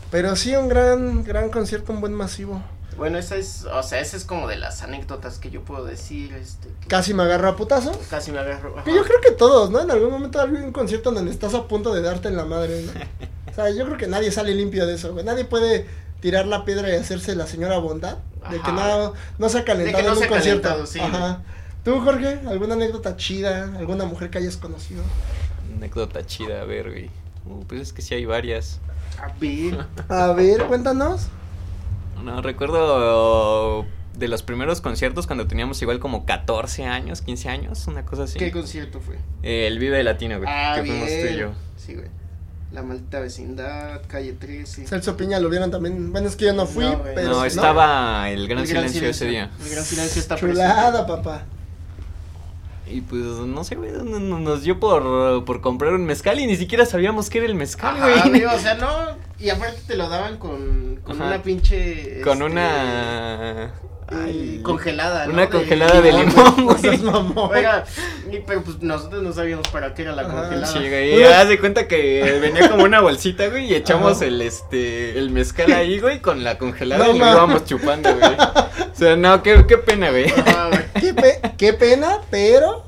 Pero 0.09 0.35
sí, 0.35 0.55
un 0.55 0.69
gran, 0.69 1.23
gran 1.23 1.49
concierto, 1.49 1.91
un 1.91 2.01
buen 2.01 2.13
masivo. 2.15 2.63
Bueno, 2.97 3.17
esa 3.17 3.35
es, 3.35 3.65
o 3.65 3.83
sea, 3.83 3.99
esa 3.99 4.17
es 4.17 4.25
como 4.25 4.47
de 4.47 4.57
las 4.57 4.81
anécdotas 4.81 5.37
que 5.39 5.49
yo 5.51 5.61
puedo 5.63 5.85
decir, 5.85 6.33
este, 6.33 6.67
que 6.81 6.87
Casi 6.87 7.13
me 7.13 7.23
agarró 7.23 7.49
a 7.49 7.55
putazos. 7.55 7.95
casi 8.09 8.31
me 8.31 8.39
agarro. 8.39 8.73
ajá. 8.75 8.83
Que 8.83 8.93
yo 8.95 9.03
creo 9.03 9.21
que 9.21 9.31
todos, 9.31 9.69
¿no? 9.69 9.81
En 9.81 9.91
algún 9.91 10.09
momento 10.11 10.41
hay 10.41 10.49
un 10.49 10.71
concierto 10.71 11.11
donde 11.11 11.31
estás 11.31 11.53
a 11.53 11.67
punto 11.67 11.93
de 11.93 12.01
darte 12.01 12.27
en 12.27 12.35
la 12.37 12.45
madre, 12.45 12.81
¿no? 12.83 12.91
O 13.51 13.55
sea, 13.59 13.71
yo 13.71 13.85
creo 13.85 13.97
que 13.97 14.05
nadie 14.07 14.31
sale 14.31 14.53
limpio 14.53 14.85
de 14.85 14.93
eso, 14.95 15.13
güey. 15.13 15.25
Nadie 15.25 15.43
puede 15.45 15.87
tirar 16.19 16.45
la 16.45 16.63
piedra 16.63 16.89
y 16.89 16.95
hacerse 16.95 17.35
la 17.35 17.47
señora 17.47 17.79
bondad. 17.79 18.17
De 18.51 18.61
que 18.61 18.71
no, 18.71 19.13
no 19.39 19.49
se 19.49 19.57
ha 19.59 19.65
calentado 19.65 20.03
no 20.03 20.09
en 20.09 20.13
un 20.13 20.19
se 20.19 20.25
ha 20.25 20.29
concierto. 20.29 20.61
calentado, 20.61 20.85
sí, 20.85 20.99
Ajá. 20.99 21.41
¿Tú, 21.83 21.99
Jorge? 22.01 22.39
¿Alguna 22.47 22.75
anécdota 22.75 23.15
chida? 23.17 23.63
¿Alguna 23.77 24.05
mujer 24.05 24.29
que 24.29 24.37
hayas 24.37 24.57
conocido? 24.57 25.01
Anécdota 25.75 26.23
chida, 26.25 26.61
a 26.61 26.65
ver, 26.65 26.89
güey. 26.91 27.09
Uh, 27.47 27.63
pues 27.65 27.81
es 27.81 27.93
que 27.93 28.01
sí 28.03 28.13
hay 28.13 28.25
varias. 28.25 28.79
A 29.19 29.33
ver, 29.39 29.85
A 30.09 30.33
ver, 30.33 30.65
cuéntanos. 30.67 31.27
No, 32.23 32.41
recuerdo 32.41 33.85
de 34.17 34.27
los 34.27 34.41
primeros 34.43 34.81
conciertos 34.81 35.27
cuando 35.27 35.47
teníamos 35.47 35.81
igual 35.81 35.99
como 35.99 36.25
14 36.25 36.85
años, 36.85 37.21
15 37.21 37.49
años, 37.49 37.85
una 37.87 38.03
cosa 38.05 38.23
así. 38.23 38.39
¿qué 38.39 38.51
concierto 38.51 38.99
fue? 38.99 39.15
Eh, 39.43 39.67
el 39.67 39.77
Vive 39.79 40.03
Latino, 40.03 40.37
güey. 40.37 40.49
Ah, 40.51 40.73
que 40.75 40.81
fuimos 40.89 41.07
tú 41.07 41.33
y 41.33 41.37
yo. 41.37 41.51
Sí, 41.77 41.93
güey. 41.93 42.07
La 42.71 42.83
maldita 42.83 43.19
vecindad, 43.21 44.01
calle 44.07 44.33
13. 44.33 44.87
Celso 44.87 45.15
Piña 45.15 45.39
lo 45.39 45.49
vieron 45.49 45.71
también. 45.71 46.11
Bueno, 46.11 46.27
es 46.27 46.35
que 46.35 46.45
yo 46.45 46.53
no 46.53 46.65
fui, 46.65 46.83
No, 46.83 47.01
pero. 47.01 47.29
no, 47.29 47.45
estaba 47.45 48.29
el 48.29 48.47
gran 48.47 48.63
El 48.63 48.67
gran 48.67 48.89
silencio, 48.89 49.07
ese 49.09 49.25
día. 49.27 49.51
El 49.63 49.69
gran 49.69 49.85
silencio 49.85 50.19
está 50.19 50.35
Chulada, 50.35 51.05
presente. 51.05 51.23
papá. 51.23 51.45
Y 52.89 53.01
pues, 53.01 53.21
no 53.21 53.63
sé, 53.63 53.75
güey, 53.75 53.91
no- 53.91 54.19
no- 54.19 54.39
nos 54.39 54.63
dio 54.63 54.79
por, 54.79 55.43
por 55.45 55.61
comprar 55.61 55.93
un 55.93 56.05
mezcal 56.05 56.39
y 56.39 56.47
ni 56.47 56.55
siquiera 56.55 56.85
sabíamos 56.85 57.29
qué 57.29 57.37
era 57.39 57.47
el 57.47 57.55
mezcal, 57.55 57.95
Ajá, 57.97 58.27
güey. 58.27 58.41
güey, 58.41 58.45
o 58.45 58.59
sea, 58.59 58.75
no, 58.75 58.87
y 59.39 59.49
aparte 59.49 59.79
te 59.87 59.95
lo 59.95 60.09
daban 60.09 60.37
con, 60.37 60.99
con 61.03 61.15
Ajá. 61.17 61.25
una 61.27 61.43
pinche... 61.43 62.21
Con 62.21 62.37
este, 62.41 62.45
una... 62.51 63.71
ay, 64.09 64.61
congelada, 64.63 65.27
¿no? 65.27 65.33
Una 65.33 65.49
congelada 65.49 66.01
de 66.01 66.11
limón, 66.11 66.65
güey. 66.65 66.97
mamón. 67.03 67.51
Oiga, 67.55 67.83
y, 68.31 68.39
pero 68.39 68.63
pues 68.63 68.81
nosotros 68.81 69.21
no 69.21 69.31
sabíamos 69.33 69.67
para 69.67 69.93
qué 69.93 70.03
era 70.03 70.13
la 70.15 70.23
congelada. 70.23 70.65
Sí, 70.67 70.79
güey, 70.79 71.19
y 71.19 71.23
haz 71.23 71.47
de 71.49 71.59
cuenta 71.59 71.87
que 71.87 72.39
venía 72.41 72.69
como 72.69 72.83
una 72.83 72.99
bolsita, 73.01 73.47
güey, 73.49 73.65
y 73.71 73.75
echamos 73.75 74.17
Ajá. 74.17 74.25
el, 74.25 74.41
este, 74.41 75.17
el 75.19 75.29
mezcal 75.29 75.71
ahí, 75.71 75.99
güey, 75.99 76.19
con 76.21 76.43
la 76.43 76.57
congelada 76.57 77.05
No, 77.05 77.15
y 77.15 77.19
lo 77.19 77.29
íbamos 77.29 77.65
chupando, 77.65 78.15
güey. 78.15 78.33
O 78.33 78.95
sea, 78.95 79.15
no, 79.15 79.43
qué, 79.43 79.65
qué 79.67 79.77
pena, 79.77 80.09
güey. 80.09 80.29
Ajá, 80.31 80.69
güey. 80.69 80.81
Qué, 80.99 81.13
pe- 81.13 81.39
qué 81.57 81.73
pena, 81.73 82.21
pero 82.31 82.86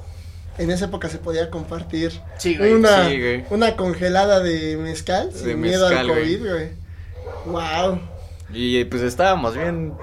en 0.60 0.70
esa 0.72 0.86
época 0.86 1.10
se 1.10 1.18
podía 1.18 1.50
compartir 1.50 2.12
Sí, 2.38 2.56
güey. 2.58 2.74
una, 2.74 3.08
sí, 3.10 3.20
güey. 3.20 3.44
una 3.50 3.76
congelada 3.76 4.40
de 4.42 4.78
mezcal 4.78 5.32
sin 5.34 5.48
De 5.48 5.56
miedo 5.56 5.88
al 5.88 5.96
mezcal. 6.06 6.20
COVID, 6.20 6.40
güey. 6.48 6.70
Wow. 7.46 8.00
Y 8.52 8.84
pues 8.86 9.04
estábamos 9.04 9.56
bien 9.56 9.94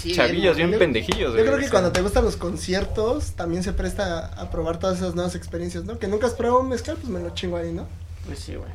Sí, 0.00 0.12
chavillos, 0.14 0.56
bien 0.56 0.70
Yo- 0.72 0.78
pendejillos, 0.78 1.18
Yo 1.20 1.32
güey. 1.32 1.44
creo 1.44 1.58
que 1.58 1.68
cuando 1.68 1.90
te 1.92 2.00
gustan 2.02 2.24
los 2.24 2.36
conciertos, 2.36 3.32
también 3.32 3.62
se 3.64 3.72
presta 3.72 4.26
a 4.26 4.50
probar 4.50 4.78
todas 4.78 4.98
esas 4.98 5.14
nuevas 5.16 5.34
experiencias, 5.34 5.84
¿no? 5.84 5.98
Que 5.98 6.06
nunca 6.08 6.26
has 6.28 6.34
probado 6.34 6.60
un 6.60 6.68
mezcal, 6.68 6.96
pues 6.96 7.08
me 7.08 7.20
lo 7.20 7.30
chingo 7.30 7.56
ahí, 7.56 7.72
¿no? 7.72 7.86
Pues 8.26 8.38
sí, 8.38 8.54
güey. 8.54 8.70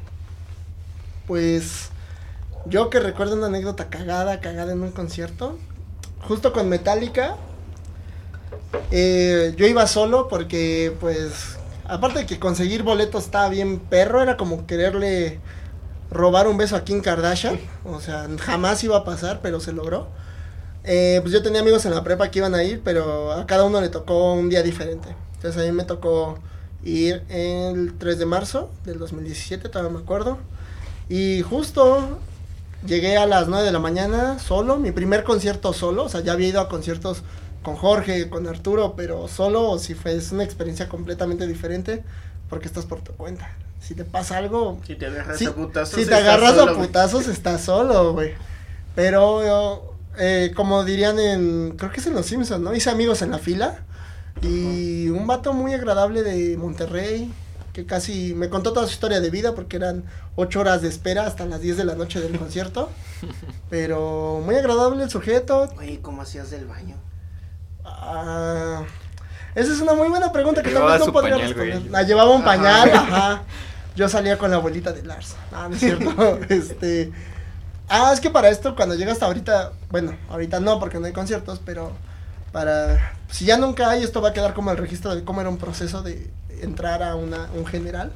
Pues 1.28 1.90
yo 2.66 2.90
que 2.90 3.00
recuerdo 3.00 3.36
una 3.36 3.48
anécdota 3.48 3.90
cagada, 3.90 4.40
cagada 4.42 4.74
en 4.74 4.82
un 4.82 4.92
concierto, 4.92 5.58
justo 6.22 6.52
con 6.54 6.68
Metallica, 6.70 7.38
eh, 8.92 9.54
yo 9.58 9.66
iba 9.66 9.86
solo 9.88 10.28
porque 10.28 10.96
pues 11.00 11.58
aparte 11.86 12.20
de 12.20 12.26
que 12.26 12.40
conseguir 12.40 12.84
boletos 12.84 13.26
estaba 13.26 13.50
bien 13.50 13.80
perro, 13.80 14.22
era 14.22 14.38
como 14.38 14.66
quererle 14.66 15.40
robar 16.10 16.48
un 16.48 16.58
beso 16.58 16.76
a 16.76 16.84
Kim 16.84 17.02
Kardashian, 17.02 17.60
o 17.86 18.00
sea, 18.00 18.28
jamás 18.40 18.84
iba 18.84 18.98
a 18.98 19.04
pasar, 19.04 19.40
pero 19.42 19.60
se 19.60 19.74
logró. 19.74 20.08
Eh, 20.84 21.20
pues 21.22 21.34
yo 21.34 21.44
tenía 21.44 21.62
amigos 21.62 21.86
en 21.86 21.94
la 21.94 22.04
prepa 22.04 22.32
que 22.32 22.40
iban 22.40 22.56
a 22.56 22.64
ir, 22.64 22.82
pero 22.84 23.32
a 23.32 23.46
cada 23.46 23.66
uno 23.66 23.82
le 23.82 23.90
tocó 23.90 24.34
un 24.34 24.50
día 24.50 24.64
diferente. 24.64 25.16
Entonces 25.36 25.62
a 25.62 25.66
mí 25.66 25.72
me 25.72 25.84
tocó 25.84 26.40
ir 26.84 27.24
el 27.30 27.94
3 27.98 28.20
de 28.20 28.26
marzo 28.26 28.70
del 28.86 28.98
2017, 29.00 29.70
todavía 29.70 29.98
me 29.98 30.04
acuerdo. 30.04 30.38
Y 31.10 31.42
justo 31.42 32.20
llegué 32.86 33.18
a 33.18 33.26
las 33.26 33.48
9 33.48 33.66
de 33.66 33.72
la 33.72 33.80
mañana 33.80 34.40
solo, 34.40 34.78
mi 34.78 34.92
primer 34.92 35.24
concierto 35.24 35.74
solo, 35.74 36.06
o 36.06 36.10
sea, 36.10 36.22
ya 36.22 36.34
había 36.34 36.48
ido 36.48 36.62
a 36.62 36.70
conciertos 36.70 37.24
con 37.64 37.76
Jorge, 37.76 38.30
con 38.30 38.48
Arturo, 38.48 38.96
pero 38.96 39.28
solo, 39.28 39.78
si 39.80 39.94
fue 39.94 40.16
es 40.16 40.32
una 40.32 40.44
experiencia 40.44 40.90
completamente 40.90 41.48
diferente, 41.48 42.04
porque 42.50 42.68
estás 42.68 42.86
por 42.86 43.02
tu 43.02 43.14
cuenta. 43.14 43.52
Si 43.80 43.96
te 43.96 44.04
pasa 44.06 44.38
algo, 44.38 44.80
Si 44.86 44.96
te 44.96 45.08
agarras 45.08 45.38
si, 45.38 45.46
a 45.46 45.54
putazos. 45.54 45.90
si 45.90 45.96
te 45.96 46.02
estás 46.04 46.20
agarras 46.22 46.56
solo, 46.56 46.72
a 46.72 46.76
putazos, 46.76 47.28
estás 47.28 47.62
solo, 47.62 48.14
güey. 48.14 48.34
Pero, 48.96 49.44
yo, 49.44 49.96
eh, 50.18 50.52
como 50.56 50.84
dirían 50.84 51.20
en, 51.20 51.76
creo 51.78 51.92
que 51.92 52.00
es 52.00 52.08
en 52.08 52.14
Los 52.14 52.26
Simpsons, 52.28 52.62
¿no? 52.62 52.76
Hice 52.76 52.90
amigos 52.90 53.22
en 53.22 53.32
la 53.32 53.40
fila. 53.40 53.80
Y 54.42 55.10
un 55.10 55.28
vato 55.28 55.54
muy 55.54 55.74
agradable 55.74 56.24
de 56.24 56.58
Monterrey, 56.58 57.32
que 57.74 57.86
casi 57.86 58.34
me 58.34 58.50
contó 58.50 58.74
toda 58.74 58.86
su 58.88 58.94
historia 58.94 59.20
de 59.20 59.30
vida 59.30 59.56
porque 59.56 59.78
eran 59.78 60.04
ocho 60.36 60.60
horas 60.60 60.82
de 60.82 60.90
espera 60.90 61.26
hasta 61.26 61.46
las 61.46 61.62
10 61.62 61.78
de 61.78 61.86
la 61.86 61.96
noche 61.96 62.20
del 62.20 62.38
concierto. 62.38 62.90
Pero 63.70 64.42
muy 64.44 64.56
agradable 64.56 65.04
el 65.04 65.10
sujeto. 65.10 65.70
Oye, 65.78 66.00
¿cómo 66.02 66.22
hacías 66.22 66.52
del 66.52 66.66
baño? 66.66 66.96
Ah, 67.86 68.84
esa 69.56 69.72
es 69.74 69.80
una 69.82 69.94
muy 69.94 70.08
buena 70.10 70.32
pregunta 70.32 70.62
que 70.64 70.72
tal 70.72 70.86
vez 70.86 71.06
no 71.06 71.12
podría 71.14 71.36
pañal, 71.36 71.54
güey. 71.54 71.68
responder. 71.72 71.92
La 71.92 72.04
llevaba 72.04 72.32
un 72.32 72.42
Ajá. 72.42 72.46
pañal, 72.46 72.92
ajá. 72.94 73.42
Yo 73.96 74.08
salía 74.08 74.38
con 74.38 74.52
la 74.52 74.58
abuelita 74.58 74.92
de 74.94 75.04
Lars. 75.04 75.36
Ah, 75.52 75.68
no 75.70 75.76
es 75.76 75.82
cierto. 75.82 76.40
este. 76.50 77.12
Ah, 77.90 78.12
es 78.14 78.22
que 78.22 78.30
para 78.30 78.50
esto, 78.50 78.76
cuando 78.76 78.96
llega 78.96 79.12
hasta 79.12 79.26
ahorita, 79.26 79.74
bueno, 79.90 80.16
ahorita 80.30 80.62
no, 80.62 80.80
porque 80.80 81.00
no 81.00 81.06
hay 81.08 81.14
conciertos, 81.14 81.62
pero 81.66 81.92
para. 82.54 83.14
Si 83.30 83.46
ya 83.46 83.58
nunca 83.58 83.90
hay, 83.90 84.04
esto 84.04 84.22
va 84.22 84.30
a 84.30 84.34
quedar 84.34 84.54
como 84.54 84.72
el 84.72 84.78
registro 84.78 85.14
de 85.16 85.24
cómo 85.26 85.42
era 85.42 85.50
un 85.50 85.58
proceso 85.58 86.02
de 86.02 86.30
entrar 86.62 87.04
a 87.04 87.16
una, 87.16 87.50
un 87.56 87.66
general. 87.66 88.12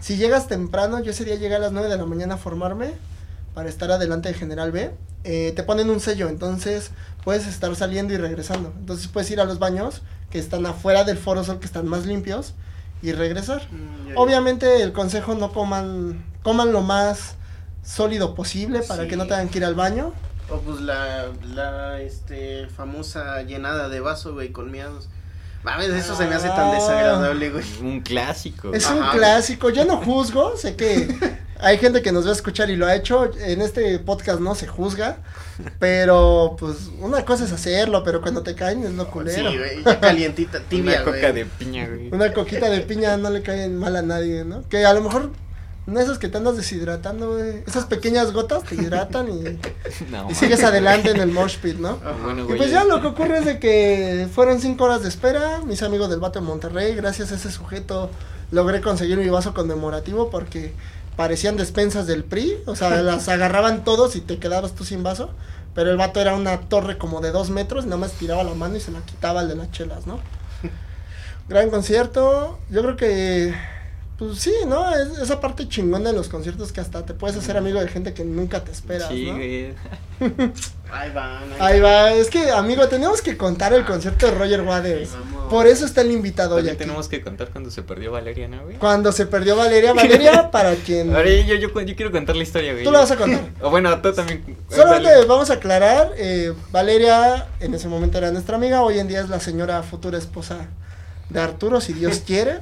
Si 0.00 0.16
llegas 0.16 0.48
temprano, 0.48 1.00
yo 1.02 1.10
ese 1.10 1.24
día 1.24 1.34
llegué 1.36 1.56
a 1.56 1.58
las 1.58 1.72
9 1.72 1.88
de 1.88 1.96
la 1.96 2.04
mañana 2.04 2.34
a 2.34 2.38
formarme 2.38 2.94
para 3.58 3.68
estar 3.68 3.90
adelante 3.90 4.28
de 4.28 4.34
General 4.36 4.70
B. 4.70 4.94
eh, 5.24 5.52
te 5.56 5.64
ponen 5.64 5.90
un 5.90 5.98
sello, 5.98 6.28
entonces 6.28 6.92
puedes 7.24 7.44
estar 7.48 7.74
saliendo 7.74 8.14
y 8.14 8.16
regresando. 8.16 8.72
Entonces 8.78 9.08
puedes 9.08 9.28
ir 9.32 9.40
a 9.40 9.44
los 9.44 9.58
baños 9.58 10.02
que 10.30 10.38
están 10.38 10.64
afuera 10.64 11.02
del 11.02 11.18
Foro 11.18 11.42
Sol, 11.42 11.58
que 11.58 11.66
están 11.66 11.88
más 11.88 12.06
limpios, 12.06 12.54
y 13.02 13.10
regresar. 13.10 13.62
Mm. 13.72 14.16
Obviamente 14.16 14.80
el 14.84 14.92
consejo 14.92 15.34
no 15.34 15.50
coman, 15.52 16.24
coman 16.44 16.70
lo 16.72 16.82
más 16.82 17.34
sólido 17.82 18.36
posible 18.36 18.82
para 18.82 19.02
Sí. 19.02 19.08
que 19.08 19.16
no 19.16 19.26
tengan 19.26 19.48
que 19.48 19.58
ir 19.58 19.64
al 19.64 19.74
baño. 19.74 20.12
O 20.50 20.60
pues 20.60 20.80
la, 20.80 21.26
la, 21.52 22.00
este, 22.00 22.68
famosa 22.68 23.42
llenada 23.42 23.88
de 23.88 23.98
vaso, 23.98 24.34
güey, 24.34 24.52
con 24.52 24.70
miados. 24.70 25.08
Mames, 25.64 25.88
eso 25.88 26.14
se 26.14 26.26
me 26.28 26.36
hace 26.36 26.46
tan 26.46 26.68
Ah. 26.70 26.74
desagradable, 26.74 27.50
güey. 27.50 27.64
Un 27.82 28.02
clásico. 28.02 28.72
Es 28.72 28.86
Ajá. 28.86 28.94
un 28.94 29.18
clásico, 29.18 29.70
yo 29.70 29.84
no 29.84 29.96
juzgo, 29.96 30.56
sé 30.56 30.76
que 30.76 31.08
hay 31.60 31.78
gente 31.78 32.02
que 32.02 32.12
nos 32.12 32.24
va 32.26 32.30
a 32.30 32.34
escuchar 32.34 32.70
y 32.70 32.76
lo 32.76 32.86
ha 32.86 32.94
hecho, 32.94 33.30
en 33.38 33.60
este 33.62 33.98
podcast 33.98 34.40
no 34.40 34.54
se 34.54 34.66
juzga, 34.66 35.18
pero 35.78 36.56
pues 36.58 36.90
una 37.00 37.24
cosa 37.24 37.44
es 37.44 37.52
hacerlo, 37.52 38.02
pero 38.04 38.20
cuando 38.20 38.42
te 38.42 38.54
caen 38.54 38.84
es 38.84 38.92
lo 38.92 39.04
Sí, 39.04 39.10
culero. 39.10 39.50
güey, 39.52 39.84
ya 39.84 40.00
calientita, 40.00 40.60
tibia, 40.60 41.02
Una 41.02 41.04
coca 41.04 41.20
güey. 41.20 41.32
de 41.32 41.44
piña, 41.46 41.86
güey. 41.88 42.08
Una 42.12 42.32
coquita 42.32 42.70
de 42.70 42.80
piña 42.80 43.16
no 43.16 43.30
le 43.30 43.42
cae 43.42 43.68
mal 43.68 43.96
a 43.96 44.02
nadie, 44.02 44.44
¿no? 44.44 44.62
Que 44.68 44.84
a 44.86 44.92
lo 44.94 45.00
mejor 45.02 45.30
no 45.86 45.98
esas 46.00 46.18
que 46.18 46.28
te 46.28 46.36
andas 46.36 46.56
deshidratando, 46.56 47.32
güey. 47.34 47.62
Esas 47.66 47.86
pequeñas 47.86 48.32
gotas 48.32 48.62
te 48.64 48.74
hidratan 48.74 49.28
y, 49.28 49.42
No, 50.10 50.30
y 50.30 50.34
sigues 50.34 50.62
adelante 50.62 51.10
en 51.10 51.16
el 51.20 51.30
mosh 51.30 51.56
pit, 51.58 51.76
¿no? 51.78 51.98
Bueno, 52.22 52.42
Y 52.42 52.44
güey. 52.44 52.58
pues 52.58 52.70
ya 52.70 52.84
lo 52.84 53.00
que 53.00 53.06
ocurre 53.08 53.38
es 53.38 53.44
de 53.46 53.58
que 53.58 54.28
fueron 54.32 54.60
cinco 54.60 54.84
horas 54.84 55.02
de 55.02 55.08
espera, 55.08 55.60
mis 55.66 55.82
amigos 55.82 56.10
del 56.10 56.20
vato 56.20 56.40
de 56.40 56.46
Monterrey, 56.46 56.94
gracias 56.94 57.32
a 57.32 57.36
ese 57.36 57.50
sujeto 57.50 58.10
logré 58.50 58.80
conseguir 58.80 59.18
mi 59.18 59.28
vaso 59.28 59.52
conmemorativo 59.52 60.30
porque 60.30 60.72
parecían 61.18 61.56
despensas 61.56 62.06
del 62.06 62.22
PRI, 62.22 62.62
o 62.66 62.76
sea, 62.76 62.90
las 63.02 63.28
agarraban 63.28 63.82
todos 63.82 64.14
y 64.14 64.20
te 64.20 64.38
quedabas 64.38 64.76
tú 64.76 64.84
sin 64.84 65.02
vaso, 65.02 65.30
pero 65.74 65.90
el 65.90 65.96
vato 65.96 66.20
era 66.20 66.36
una 66.36 66.60
torre 66.68 66.96
como 66.96 67.20
de 67.20 67.32
dos 67.32 67.50
metros, 67.50 67.86
nada 67.86 67.96
más 67.96 68.12
tiraba 68.12 68.44
la 68.44 68.54
mano 68.54 68.76
y 68.76 68.80
se 68.80 68.92
la 68.92 69.00
quitaba 69.00 69.40
el 69.40 69.48
de 69.48 69.56
las 69.56 69.72
chelas, 69.72 70.06
¿no? 70.06 70.20
Gran 71.48 71.70
concierto, 71.70 72.60
yo 72.70 72.82
creo 72.82 72.96
que, 72.96 73.52
pues 74.18 74.38
sí, 74.40 74.52
¿no? 74.66 74.92
Es, 74.96 75.16
esa 75.18 75.40
parte 75.40 75.68
chingona 75.68 76.10
de 76.10 76.16
los 76.16 76.28
conciertos 76.28 76.72
que 76.72 76.80
hasta 76.80 77.06
te 77.06 77.14
puedes 77.14 77.36
hacer 77.36 77.56
amigo 77.56 77.80
de 77.80 77.86
gente 77.88 78.12
que 78.14 78.24
nunca 78.24 78.64
te 78.64 78.72
esperas, 78.72 79.08
Sí, 79.08 79.26
¿no? 79.26 79.34
güey. 79.36 79.74
Ahí 80.90 81.12
van, 81.12 81.42
Ahí 81.60 81.80
va, 81.80 82.12
es 82.14 82.28
que 82.30 82.50
amigo, 82.50 82.88
tenemos 82.88 83.20
que 83.20 83.36
contar 83.36 83.74
el 83.74 83.84
concierto 83.84 84.26
de 84.26 84.32
Roger 84.32 84.62
Waters. 84.62 85.10
Por 85.50 85.66
eso 85.66 85.84
está 85.84 86.00
el 86.00 86.10
invitado 86.10 86.56
hoy 86.56 86.66
aquí. 86.66 86.78
tenemos 86.78 87.08
que 87.08 87.20
contar 87.20 87.50
cuando 87.50 87.70
se 87.70 87.82
perdió 87.82 88.10
Valeria, 88.10 88.48
¿no, 88.48 88.64
güey? 88.64 88.76
Cuando 88.78 89.12
se 89.12 89.26
perdió 89.26 89.54
Valeria, 89.54 89.92
Valeria, 89.92 90.50
para 90.50 90.74
quien 90.76 91.14
Ahora 91.14 91.28
yo, 91.30 91.54
yo, 91.56 91.80
yo 91.82 91.94
quiero 91.96 92.10
contar 92.10 92.36
la 92.36 92.42
historia, 92.42 92.72
güey. 92.72 92.84
tú 92.84 92.90
lo 92.90 92.98
vas 92.98 93.10
a 93.10 93.16
contar. 93.16 93.40
O 93.60 93.70
bueno, 93.70 94.00
tú 94.00 94.12
también. 94.14 94.56
Solamente 94.70 95.10
Dale. 95.10 95.26
vamos 95.26 95.50
a 95.50 95.54
aclarar, 95.54 96.12
eh, 96.16 96.54
Valeria 96.72 97.46
en 97.60 97.74
ese 97.74 97.86
momento 97.86 98.16
era 98.18 98.30
nuestra 98.32 98.56
amiga, 98.56 98.82
hoy 98.82 98.98
en 98.98 99.08
día 99.08 99.20
es 99.20 99.28
la 99.28 99.40
señora 99.40 99.82
futura 99.82 100.16
esposa 100.18 100.68
de 101.28 101.40
Arturo, 101.40 101.80
si 101.82 101.92
Dios 101.92 102.22
quiere. 102.26 102.60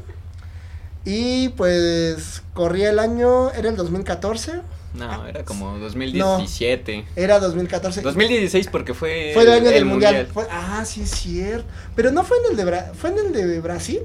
Y 1.07 1.51
pues 1.51 2.43
corría 2.53 2.91
el 2.91 2.99
año, 2.99 3.51
era 3.53 3.69
el 3.71 3.77
2014, 3.77 4.61
No, 4.95 5.27
era 5.27 5.45
como 5.45 5.79
2017. 5.79 7.05
era 7.15 7.39
2014. 7.39 8.01
2016 8.03 8.67
porque 8.73 8.93
fue. 8.93 9.31
Fue 9.35 9.45
el 9.45 9.51
año 9.53 9.71
del 9.71 9.85
mundial. 9.85 10.27
Fue- 10.35 10.47
ah, 10.51 10.85
sí 10.85 11.03
es 11.03 11.11
cierto. 11.11 11.65
Pero 11.95 12.11
no 12.11 12.25
fue 12.25 12.37
en 12.39 12.51
el 12.51 12.57
de 12.57 12.65
Bra- 12.67 12.93
fue 12.95 13.11
en 13.11 13.19
el 13.19 13.33
de 13.33 13.61
Brasil. 13.61 14.01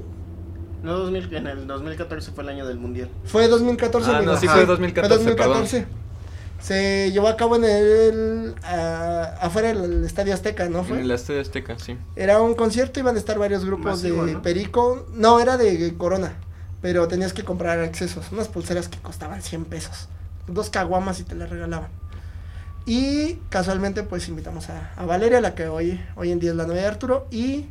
No, 0.84 0.92
2000, 0.98 1.34
en 1.34 1.46
el 1.46 1.66
2014 1.66 2.30
fue 2.32 2.44
el 2.44 2.50
año 2.50 2.66
del 2.66 2.78
mundial. 2.78 3.08
Fue 3.24 3.48
2014. 3.48 4.10
Ah, 4.10 4.22
no, 4.22 4.36
sí 4.36 4.46
fue 4.48 4.64
2014, 4.64 5.08
Fue 5.16 5.24
2014. 5.34 5.86
Se 6.60 7.10
llevó 7.10 7.26
a 7.26 7.36
cabo 7.36 7.56
en 7.56 7.64
el. 7.64 8.54
ah, 8.62 9.34
afuera 9.40 9.74
del 9.74 10.04
Estadio 10.04 10.32
Azteca, 10.34 10.68
¿no 10.68 10.80
En 10.80 10.84
fue? 10.84 11.00
el 11.00 11.10
Estadio 11.10 11.40
Azteca, 11.40 11.76
sí. 11.78 11.96
Era 12.14 12.40
un 12.40 12.54
concierto, 12.54 13.00
iban 13.00 13.16
a 13.16 13.18
estar 13.18 13.36
varios 13.38 13.64
grupos 13.64 14.02
Masivo, 14.02 14.24
de 14.24 14.34
¿no? 14.34 14.42
Perico. 14.42 15.06
No, 15.14 15.40
era 15.40 15.56
de 15.56 15.94
Corona. 15.96 16.34
Pero 16.82 17.08
tenías 17.08 17.32
que 17.32 17.44
comprar 17.44 17.78
accesos. 17.80 18.30
Unas 18.32 18.48
pulseras 18.48 18.88
que 18.88 18.98
costaban 18.98 19.40
100 19.40 19.64
pesos. 19.66 20.08
Dos 20.48 20.68
caguamas 20.68 21.20
y 21.20 21.22
te 21.24 21.34
las 21.36 21.48
regalaban. 21.48 21.88
Y 22.84 23.34
casualmente, 23.48 24.02
pues 24.02 24.28
invitamos 24.28 24.68
a, 24.68 24.92
a 24.96 25.04
Valeria, 25.06 25.40
la 25.40 25.54
que 25.54 25.68
hoy, 25.68 26.00
hoy 26.16 26.32
en 26.32 26.40
día 26.40 26.50
es 26.50 26.56
la 26.56 26.66
novia 26.66 26.82
de 26.82 26.88
Arturo. 26.88 27.26
Y 27.30 27.66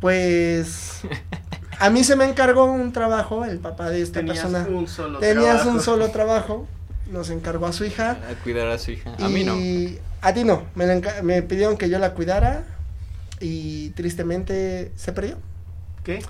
pues. 0.00 1.00
A 1.78 1.90
mí 1.90 2.04
se 2.04 2.16
me 2.16 2.24
encargó 2.28 2.64
un 2.64 2.92
trabajo, 2.92 3.44
el 3.44 3.58
papá 3.58 3.90
de 3.90 4.02
esta 4.02 4.20
Tenías 4.20 4.38
persona. 4.40 4.66
un 4.68 4.86
solo 4.86 5.18
Tenías 5.18 5.56
trabajo. 5.56 5.70
un 5.70 5.80
solo 5.80 6.10
trabajo. 6.10 6.68
Nos 7.10 7.28
encargó 7.30 7.66
a 7.66 7.72
su 7.72 7.84
hija. 7.84 8.12
A 8.30 8.34
cuidar 8.42 8.68
a 8.68 8.78
su 8.78 8.92
hija. 8.92 9.14
A 9.20 9.28
mí 9.28 9.44
no. 9.44 9.56
Y 9.56 9.98
a 10.20 10.32
ti 10.32 10.44
no. 10.44 10.62
Me, 10.74 10.86
me 11.22 11.42
pidieron 11.42 11.76
que 11.76 11.88
yo 11.90 11.98
la 11.98 12.14
cuidara. 12.14 12.64
Y 13.40 13.90
tristemente 13.90 14.92
se 14.96 15.12
perdió. 15.12 15.36
¿Qué? 16.04 16.22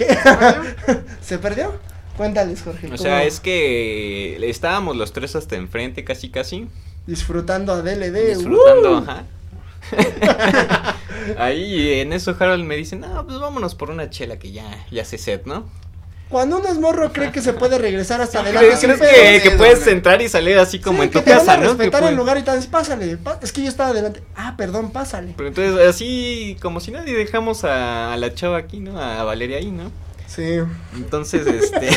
¿Qué? 0.00 0.06
¿Se 0.14 0.18
perdió? 0.36 1.04
¿Se 1.20 1.38
perdió? 1.38 1.74
Cuéntales, 2.16 2.62
Jorge. 2.62 2.86
O 2.86 2.90
¿cómo- 2.90 2.98
sea, 3.02 3.24
es 3.24 3.40
que 3.40 4.48
estábamos 4.48 4.96
los 4.96 5.12
tres 5.12 5.36
hasta 5.36 5.56
enfrente, 5.56 6.04
casi 6.04 6.30
casi. 6.30 6.68
Disfrutando 7.06 7.72
a 7.72 7.82
DLD. 7.82 8.34
Disfrutando, 8.36 8.98
¡uh! 8.98 9.04
ajá. 9.06 9.24
Ahí 11.38 12.00
en 12.00 12.12
eso 12.12 12.36
Harold 12.38 12.64
me 12.64 12.76
dice, 12.76 12.96
no, 12.96 13.26
pues 13.26 13.38
vámonos 13.38 13.74
por 13.74 13.90
una 13.90 14.10
chela 14.10 14.38
que 14.38 14.52
ya, 14.52 14.86
ya 14.90 15.04
se 15.04 15.18
set, 15.18 15.46
¿no? 15.46 15.68
Cuando 16.30 16.58
uno 16.58 16.68
es 16.68 16.78
morro 16.78 17.12
cree 17.12 17.32
que 17.32 17.42
se 17.42 17.52
puede 17.52 17.76
regresar 17.76 18.20
hasta 18.20 18.40
¿Crees, 18.40 18.56
adelante. 18.56 18.86
crees 18.86 19.00
pedos. 19.00 19.42
que, 19.42 19.50
puedes 19.58 19.86
entrar 19.88 20.22
y 20.22 20.28
salir 20.28 20.56
así 20.58 20.78
como 20.78 20.98
Sí, 20.98 21.04
en 21.04 21.10
tu 21.10 21.18
que 21.18 21.24
te 21.24 21.30
van 21.32 21.38
casa, 21.40 21.52
a 21.52 21.56
¿no? 21.56 21.62
Que 21.62 21.68
respetar 21.84 22.04
el 22.04 22.14
lugar 22.14 22.38
y 22.38 22.42
tal, 22.42 22.62
pásale, 22.70 23.18
es 23.42 23.52
que 23.52 23.62
yo 23.62 23.68
estaba 23.68 23.90
adelante. 23.90 24.22
Ah, 24.36 24.54
perdón, 24.56 24.92
pásale. 24.92 25.34
Pero 25.36 25.48
entonces 25.48 25.86
así 25.88 26.56
como 26.62 26.78
si 26.80 26.92
nadie 26.92 27.14
dejamos 27.16 27.64
a, 27.64 28.12
a 28.12 28.16
la 28.16 28.32
chava 28.32 28.58
aquí, 28.58 28.78
¿no? 28.80 29.00
A 29.00 29.24
Valeria 29.24 29.58
ahí, 29.58 29.72
¿no? 29.72 29.90
Sí. 30.28 30.60
Entonces, 30.94 31.44
este... 31.48 31.88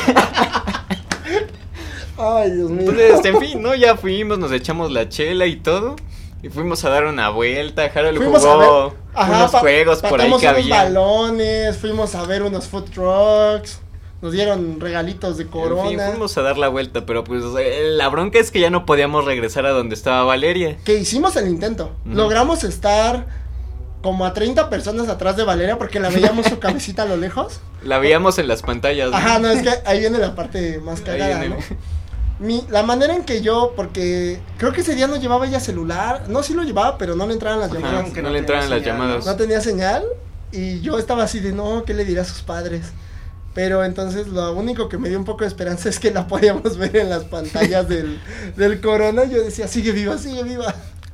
Ay, 2.18 2.52
Dios 2.52 2.70
mío. 2.70 2.82
Entonces, 2.82 3.12
este, 3.16 3.30
en 3.30 3.40
fin, 3.40 3.62
¿no? 3.62 3.74
Ya 3.76 3.96
fuimos, 3.98 4.38
nos 4.40 4.52
echamos 4.52 4.92
la 4.92 5.10
chela 5.10 5.46
y 5.46 5.56
todo. 5.58 5.96
Y 6.42 6.50
fuimos 6.50 6.84
a 6.86 6.90
dar 6.90 7.06
una 7.06 7.30
vuelta. 7.30 7.84
Harold 7.94 8.18
Fuimos 8.18 8.44
a 8.46 8.52
jugó 8.52 8.90
ver 8.90 8.98
ajá, 9.14 9.38
unos 9.38 9.52
pa- 9.52 9.60
juegos 9.60 10.02
por 10.02 10.20
ahí 10.22 10.28
que 10.28 10.34
unos 10.36 10.46
había. 10.46 10.84
balones, 10.84 11.78
fuimos 11.78 12.14
a 12.16 12.24
ver 12.26 12.44
unos 12.44 12.68
food 12.68 12.90
trucks, 12.92 13.80
nos 14.24 14.32
dieron 14.32 14.80
regalitos 14.80 15.36
de 15.36 15.44
En 15.44 15.50
fin, 15.50 15.62
corona. 15.62 16.08
fuimos 16.08 16.38
a 16.38 16.42
dar 16.42 16.58
la 16.58 16.70
vuelta, 16.70 17.06
pero 17.06 17.26
pues 17.26 17.44
eh, 17.60 17.90
la 17.92 18.08
bronca 18.08 18.40
es 18.40 18.52
que 18.52 18.62
ya 18.62 18.70
no 18.70 18.86
podíamos 18.86 19.26
regresar 19.26 19.66
a 19.66 19.72
donde 19.72 19.96
estaba 19.96 20.24
Valeria. 20.24 20.78
Que 20.86 20.96
hicimos 20.96 21.36
el 21.36 21.50
intento. 21.50 21.92
Logramos 22.06 22.64
estar 22.64 23.28
como 24.02 24.26
a 24.26 24.34
30 24.34 24.70
personas 24.70 25.10
atrás 25.10 25.36
de 25.36 25.44
Valeria 25.44 25.78
porque 25.78 26.00
la 26.00 26.10
veíamos 26.10 26.46
su 26.48 26.58
cabecita 26.62 27.04
a 27.04 27.06
lo 27.06 27.18
lejos. 27.18 27.60
La 27.84 28.00
veíamos 28.00 28.40
en 28.40 28.48
las 28.48 28.62
pantallas. 28.62 29.12
¿no? 29.12 29.18
Ajá, 29.18 29.40
no, 29.40 29.50
es 29.50 29.62
que 29.62 29.72
ahí 29.86 30.00
viene 30.00 30.18
la 30.20 30.36
parte 30.36 30.80
más 30.80 31.00
Ahí 31.00 31.06
cagada, 31.06 31.44
¿no? 31.46 31.58
Mi, 32.40 32.64
la 32.70 32.82
manera 32.84 33.14
en 33.16 33.26
que 33.26 33.42
yo, 33.42 33.74
porque 33.76 34.40
creo 34.58 34.72
que 34.72 34.82
ese 34.82 34.96
día 34.96 35.08
no 35.08 35.18
llevaba 35.18 35.46
ella 35.48 35.60
celular, 35.60 36.24
no, 36.30 36.44
sí 36.44 36.54
lo 36.54 36.64
llevaba, 36.64 36.98
pero 36.98 37.16
no 37.18 37.28
le 37.28 37.34
entraban 37.34 37.60
las 37.60 37.72
Ajá, 37.72 37.80
llamadas. 37.80 38.12
que 38.12 38.22
no 38.22 38.30
no 38.30 38.34
le 38.34 38.40
entraban 38.40 38.64
tenía 38.64 38.76
las 38.78 38.84
señal, 38.86 39.00
llamadas. 39.00 39.26
No 39.26 39.36
tenía 39.36 39.60
señal 39.62 40.04
y 40.54 40.80
yo 40.80 40.98
estaba 40.98 41.24
así 41.24 41.42
de 41.42 41.52
no, 41.52 41.84
¿qué 41.84 41.94
le 41.94 42.06
dirá 42.06 42.22
a 42.22 42.26
sus 42.26 42.42
padres? 42.42 42.92
Pero 43.54 43.84
entonces 43.84 44.28
lo 44.28 44.54
único 44.54 44.90
que 44.90 44.98
me 44.98 45.10
dio 45.10 45.18
un 45.20 45.26
poco 45.26 45.44
de 45.44 45.48
esperanza 45.48 45.88
es 45.90 46.00
que 46.00 46.10
la 46.12 46.28
podíamos 46.28 46.76
ver 46.78 46.96
en 46.98 47.10
las 47.10 47.24
pantallas 47.26 47.88
del, 47.88 48.20
del 48.58 48.82
corona. 48.82 49.26
Yo 49.26 49.44
decía, 49.44 49.68
sigue 49.68 49.92
viva, 49.92 50.18
sigue 50.18 50.44
viva. 50.44 50.74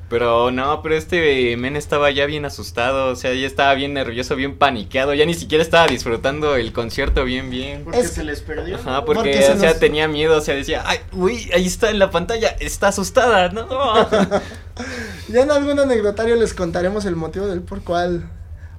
Pero 0.10 0.50
no, 0.50 0.82
pero 0.82 0.96
este 0.96 1.56
men 1.58 1.76
estaba 1.76 2.10
ya 2.10 2.26
bien 2.26 2.44
asustado, 2.44 3.12
o 3.12 3.16
sea, 3.16 3.32
ya 3.36 3.46
estaba 3.46 3.76
bien 3.76 3.94
nervioso, 3.94 4.36
bien 4.36 4.58
paniqueado, 4.58 5.14
ya 5.14 5.24
ni 5.28 5.36
siquiera 5.36 5.62
estaba 5.64 5.86
disfrutando 5.86 6.56
el 6.56 6.74
concierto 6.74 7.26
bien, 7.26 7.52
bien. 7.52 7.84
Porque 7.84 8.00
Es- 8.00 8.14
se 8.14 8.24
les 8.24 8.42
perdió. 8.42 8.78
Ajá, 8.78 9.06
porque, 9.06 9.20
Porque 9.34 9.42
se 9.44 9.52
o 9.52 9.60
sea, 9.60 9.70
nos- 9.70 9.80
tenía 9.80 10.08
miedo, 10.08 10.36
o 10.36 10.42
sea, 10.42 10.56
decía, 10.56 10.82
ay, 10.88 10.98
uy, 11.12 11.52
ahí 11.54 11.68
está 11.68 11.92
en 11.92 12.00
la 12.00 12.10
pantalla, 12.10 12.48
está 12.60 12.88
asustada, 12.88 13.50
¿no? 13.50 13.68
Ya 15.28 15.42
en 15.42 15.52
algún 15.52 15.80
anecdotario 15.80 16.36
les 16.38 16.54
contaremos 16.56 17.06
el 17.06 17.16
motivo 17.16 17.46
del 17.48 17.62
por 17.62 17.84
cual. 17.84 18.28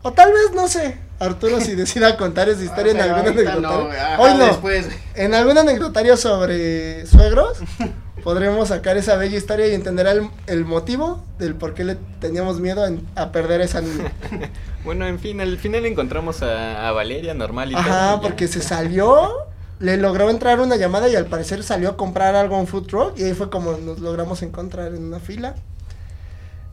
O 0.02 0.12
tal 0.12 0.32
vez, 0.32 0.50
no 0.52 0.66
sé, 0.66 0.98
Arturo 1.20 1.60
si 1.60 1.74
decida 1.76 2.16
contar 2.16 2.48
esa 2.48 2.64
historia 2.64 2.92
Ah, 2.94 2.96
en 2.96 3.00
algún 3.02 3.28
anecdotario. 3.28 3.60
no, 3.60 3.90
ajá, 3.92 4.20
Hoy 4.20 4.34
no. 4.34 4.46
Después. 4.46 4.88
En 5.14 5.34
algún 5.34 5.56
anecdotario 5.58 6.16
sobre 6.16 7.06
suegros, 7.06 7.58
podremos 8.24 8.68
sacar 8.68 8.96
esa 8.96 9.16
bella 9.16 9.36
historia 9.36 9.66
y 9.68 9.74
entender 9.74 10.06
el, 10.06 10.28
el 10.46 10.64
motivo 10.64 11.22
del 11.38 11.54
por 11.54 11.74
qué 11.74 11.84
le 11.84 11.96
teníamos 12.20 12.58
miedo 12.60 12.86
en- 12.86 13.06
a 13.16 13.32
perder 13.32 13.60
a 13.60 13.64
esa 13.64 13.80
niña. 13.80 14.12
bueno, 14.84 15.06
en 15.06 15.18
fin, 15.18 15.40
al 15.40 15.58
final 15.58 15.86
encontramos 15.86 16.42
a, 16.42 16.88
a 16.88 16.92
Valeria 16.92 17.34
normal 17.34 17.70
y 17.70 17.74
todo, 17.74 17.82
Ajá, 17.84 18.20
porque 18.20 18.48
se 18.48 18.60
salió, 18.62 19.30
le 19.78 19.96
logró 19.98 20.28
entrar 20.30 20.60
una 20.60 20.76
llamada 20.76 21.08
y 21.08 21.16
al 21.16 21.26
parecer 21.26 21.62
salió 21.62 21.90
a 21.90 21.96
comprar 21.96 22.34
algo 22.34 22.56
a 22.56 22.60
un 22.60 22.66
food 22.66 22.86
truck 22.86 23.18
y 23.18 23.24
ahí 23.24 23.34
fue 23.34 23.48
como 23.50 23.72
nos 23.72 24.00
logramos 24.00 24.42
encontrar 24.42 24.94
en 24.94 25.04
una 25.04 25.20
fila. 25.20 25.54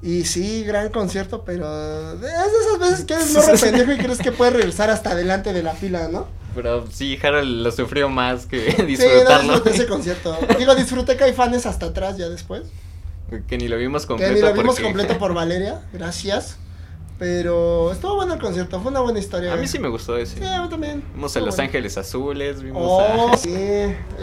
Y 0.01 0.25
sí, 0.25 0.63
gran 0.63 0.89
concierto, 0.89 1.43
pero 1.43 1.65
es 2.13 2.21
de 2.21 2.27
esas 2.27 2.79
veces 2.79 3.05
que 3.05 3.13
eres 3.15 3.33
morro 3.33 3.53
pendejo 3.59 3.91
y 3.93 3.97
crees 3.97 4.19
que 4.19 4.31
puedes 4.31 4.53
regresar 4.53 4.89
hasta 4.91 5.11
adelante 5.11 5.53
de 5.53 5.63
la 5.63 5.73
fila, 5.73 6.07
¿no? 6.07 6.27
Pero 6.53 6.85
sí, 6.91 7.17
Harold 7.21 7.63
lo 7.63 7.71
sufrió 7.71 8.07
más 8.09 8.45
que 8.45 8.71
Sí, 8.71 8.77
no 8.81 8.85
disfrutarlo. 8.85 9.53
disfruté 9.53 9.69
ese 9.75 9.87
concierto. 9.87 10.37
Digo, 10.57 10.75
disfruté 10.75 11.15
Caifanes 11.15 11.65
hasta 11.65 11.87
atrás 11.87 12.17
ya 12.17 12.29
después. 12.29 12.63
que 13.47 13.57
ni 13.57 13.67
lo 13.67 13.77
vimos 13.77 14.03
Que 14.03 14.07
completo. 14.09 14.33
ni 14.33 14.41
lo 14.41 14.53
vimos 14.53 14.75
porque- 14.75 14.83
completo 14.83 15.17
por 15.19 15.33
Valeria, 15.33 15.81
gracias. 15.93 16.57
Pero 17.19 17.91
estuvo 17.91 18.13
bueno 18.15 18.35
el 18.35 18.39
concierto, 18.39 18.79
fue 18.79 18.91
una 18.91 18.99
buena 18.99 19.17
historia. 19.17 19.51
A 19.53 19.55
mí 19.55 19.67
sí 19.67 19.79
me 19.79 19.87
gustó 19.87 20.15
ese. 20.17 20.37
Sí, 20.37 20.45
a 20.45 20.61
mí 20.61 20.69
también. 20.69 21.03
Vimos 21.15 21.35
a 21.35 21.39
Los 21.39 21.55
bueno. 21.55 21.63
Ángeles 21.63 21.97
Azules, 21.97 22.61
vimos 22.61 22.83
Oh, 22.85 23.31
a... 23.33 23.37
sí. 23.37 23.55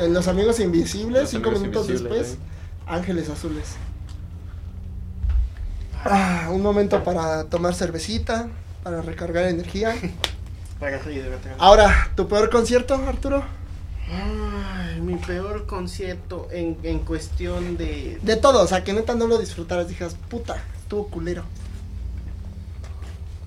Los 0.09 0.29
Amigos 0.29 0.61
Invisibles, 0.61 1.23
Los 1.23 1.31
cinco 1.31 1.49
Amigos 1.49 1.63
minutos 1.63 1.89
Invisibles, 1.89 2.19
después. 2.29 2.39
Ángeles 2.87 3.29
Azules. 3.31 3.65
Ah, 6.05 6.49
un 6.51 6.63
momento 6.63 7.03
para 7.03 7.45
tomar 7.45 7.75
cervecita, 7.75 8.49
para 8.83 9.01
recargar 9.03 9.45
energía. 9.45 9.95
Ahora, 11.59 12.11
¿tu 12.15 12.29
peor 12.29 12.51
concierto, 12.51 12.95
Arturo? 12.95 13.43
Ay, 14.11 15.01
mi 15.01 15.17
peor 15.17 15.67
concierto 15.67 16.49
en, 16.51 16.77
en 16.83 16.99
cuestión 17.01 17.79
de... 17.79 18.19
De 18.21 18.37
todo, 18.37 18.63
o 18.63 18.67
sea, 18.67 18.85
que 18.85 18.93
neta 18.93 19.15
no 19.15 19.27
lo 19.27 19.39
disfrutaras, 19.39 19.89
dijeras, 19.89 20.15
puta, 20.29 20.63
estuvo 20.79 21.09
culero. 21.09 21.45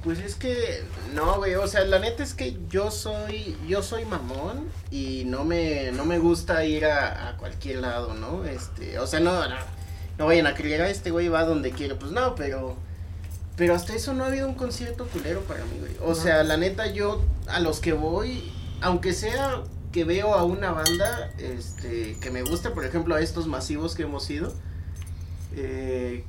Pues 0.03 0.19
es 0.19 0.35
que 0.35 0.83
no, 1.13 1.37
güey, 1.37 1.55
o 1.55 1.67
sea, 1.67 1.83
la 1.83 1.99
neta 1.99 2.23
es 2.23 2.33
que 2.33 2.57
yo 2.69 2.91
soy 2.91 3.57
yo 3.67 3.83
soy 3.83 4.05
mamón 4.05 4.67
y 4.89 5.23
no 5.25 5.43
me 5.43 5.91
no 5.91 6.05
me 6.05 6.17
gusta 6.17 6.63
ir 6.63 6.85
a, 6.85 7.29
a 7.29 7.37
cualquier 7.37 7.79
lado, 7.81 8.13
¿no? 8.13 8.45
Este, 8.45 8.99
o 8.99 9.07
sea, 9.07 9.19
no 9.19 9.47
no, 9.49 9.55
no 10.17 10.25
vayan 10.25 10.47
a 10.47 10.56
creer 10.56 10.82
a 10.82 10.89
este 10.89 11.12
güey 11.12 11.27
va 11.27 11.43
donde 11.43 11.71
quiere, 11.71 11.95
pues 11.95 12.12
no, 12.12 12.36
pero 12.36 12.75
pero 13.56 13.73
hasta 13.73 13.95
eso 13.95 14.13
no 14.13 14.23
ha 14.23 14.27
habido 14.27 14.47
un 14.47 14.53
concierto 14.53 15.08
culero 15.08 15.41
para 15.41 15.63
mí, 15.65 15.80
güey. 15.80 15.93
O 16.03 16.13
sea, 16.13 16.43
la 16.43 16.58
neta 16.58 16.91
yo 16.91 17.21
a 17.47 17.60
los 17.60 17.80
que 17.80 17.93
voy, 17.93 18.51
aunque 18.82 19.13
sea 19.13 19.63
que 19.91 20.03
veo 20.03 20.36
a 20.36 20.43
una 20.43 20.71
banda 20.71 21.32
este 21.39 22.17
que 22.21 22.30
me 22.30 22.43
gusta, 22.43 22.73
por 22.73 22.86
ejemplo, 22.86 23.15
a 23.15 23.21
estos 23.21 23.47
masivos 23.47 23.95
que 23.95 24.03
hemos 24.03 24.30
ido 24.30 24.53
eh, 25.58 26.23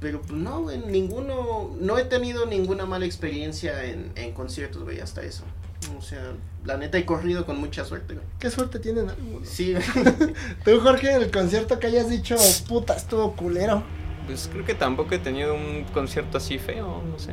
pero 0.00 0.22
pues 0.22 0.32
no, 0.32 0.62
güey, 0.62 0.78
ninguno, 0.78 1.74
no 1.80 1.98
he 1.98 2.04
tenido 2.04 2.46
ninguna 2.46 2.86
mala 2.86 3.04
experiencia 3.04 3.84
en, 3.84 4.12
en 4.14 4.32
conciertos, 4.32 4.84
güey, 4.84 5.00
hasta 5.00 5.22
eso. 5.22 5.42
O 5.96 6.02
sea, 6.02 6.32
la 6.64 6.76
neta 6.76 6.98
he 6.98 7.04
corrido 7.04 7.46
con 7.46 7.58
mucha 7.58 7.84
suerte, 7.84 8.14
güey. 8.14 8.26
¿Qué 8.38 8.50
suerte 8.50 8.78
tienen 8.78 9.08
algunos? 9.08 9.48
Sí, 9.48 9.72
güey. 9.74 9.84
Tú, 10.64 10.80
Jorge, 10.80 11.14
el 11.14 11.30
concierto 11.30 11.78
que 11.78 11.86
hayas 11.86 12.10
dicho, 12.10 12.36
puta, 12.68 12.94
estuvo 12.94 13.34
culero. 13.34 13.82
Pues 14.26 14.48
creo 14.52 14.64
que 14.64 14.74
tampoco 14.74 15.14
he 15.14 15.18
tenido 15.18 15.54
un 15.54 15.84
concierto 15.94 16.38
así 16.38 16.58
feo, 16.58 17.02
no 17.10 17.18
sé. 17.18 17.32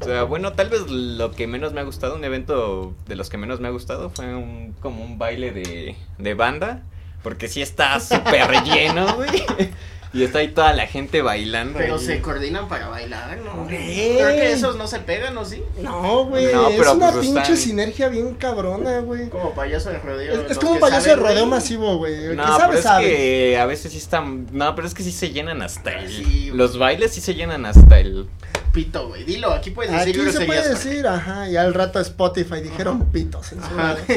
O 0.00 0.04
sea, 0.04 0.22
bueno, 0.22 0.52
tal 0.52 0.70
vez 0.70 0.88
lo 0.88 1.32
que 1.32 1.46
menos 1.46 1.72
me 1.72 1.80
ha 1.80 1.84
gustado, 1.84 2.14
un 2.16 2.24
evento 2.24 2.94
de 3.06 3.16
los 3.16 3.28
que 3.28 3.36
menos 3.36 3.60
me 3.60 3.68
ha 3.68 3.70
gustado 3.70 4.08
fue 4.08 4.34
un 4.34 4.74
como 4.80 5.04
un 5.04 5.18
baile 5.18 5.50
de, 5.50 5.96
de 6.16 6.34
banda, 6.34 6.82
porque 7.22 7.48
sí 7.48 7.60
está 7.60 8.00
súper 8.00 8.62
lleno, 8.62 9.14
güey. 9.16 9.28
Y 10.12 10.24
está 10.24 10.40
ahí 10.40 10.48
toda 10.48 10.72
la 10.72 10.86
gente 10.88 11.22
bailando. 11.22 11.78
Pero 11.78 11.94
ahí. 11.94 12.04
se 12.04 12.20
coordinan 12.20 12.68
para 12.68 12.88
bailar, 12.88 13.38
¿no? 13.44 13.64
Güey. 13.64 14.16
Creo 14.16 14.28
que 14.28 14.52
esos 14.52 14.74
no 14.76 14.88
se 14.88 14.98
pegan, 14.98 15.38
¿o 15.38 15.44
sí? 15.44 15.62
No, 15.80 16.24
güey, 16.24 16.52
No, 16.52 16.68
es 16.68 16.76
pero 16.78 16.94
una 16.94 17.12
pues 17.12 17.26
pinche 17.26 17.40
están- 17.42 17.56
sinergia 17.56 18.08
bien 18.08 18.34
cabrona, 18.34 18.98
güey. 18.98 19.28
Como 19.28 19.54
payaso 19.54 19.90
de 19.90 19.98
rodeo. 20.00 20.42
Es, 20.42 20.50
es 20.50 20.58
como 20.58 20.72
un 20.72 20.80
payaso 20.80 21.10
de 21.10 21.16
rodeo 21.16 21.34
güey. 21.46 21.46
masivo, 21.46 21.96
güey. 21.98 22.34
No, 22.34 22.44
que 22.44 22.50
pero 22.50 22.56
sabe, 22.58 22.76
es 22.78 22.82
sabe. 22.82 23.04
que 23.08 23.58
a 23.58 23.66
veces 23.66 23.92
sí 23.92 23.98
están. 23.98 24.48
No, 24.50 24.74
pero 24.74 24.88
es 24.88 24.94
que 24.94 25.04
sí 25.04 25.12
se 25.12 25.30
llenan 25.30 25.62
hasta 25.62 25.92
el. 25.92 26.10
Sí, 26.10 26.22
güey. 26.24 26.50
los 26.58 26.76
bailes 26.76 27.12
sí 27.12 27.20
se 27.20 27.34
llenan 27.34 27.64
hasta 27.64 28.00
el. 28.00 28.28
Pito, 28.72 29.08
güey. 29.08 29.22
Dilo, 29.24 29.52
aquí 29.52 29.70
puedes 29.70 29.92
decir 29.92 30.20
Aquí 30.20 30.32
se 30.32 30.44
puede 30.44 30.68
decir, 30.68 31.06
ajá, 31.06 31.48
y 31.48 31.56
al 31.56 31.72
rato 31.74 32.00
Spotify 32.00 32.60
dijeron 32.60 33.06
pitos. 33.12 33.46
censurado. 33.48 33.98
Ajá. 34.08 34.14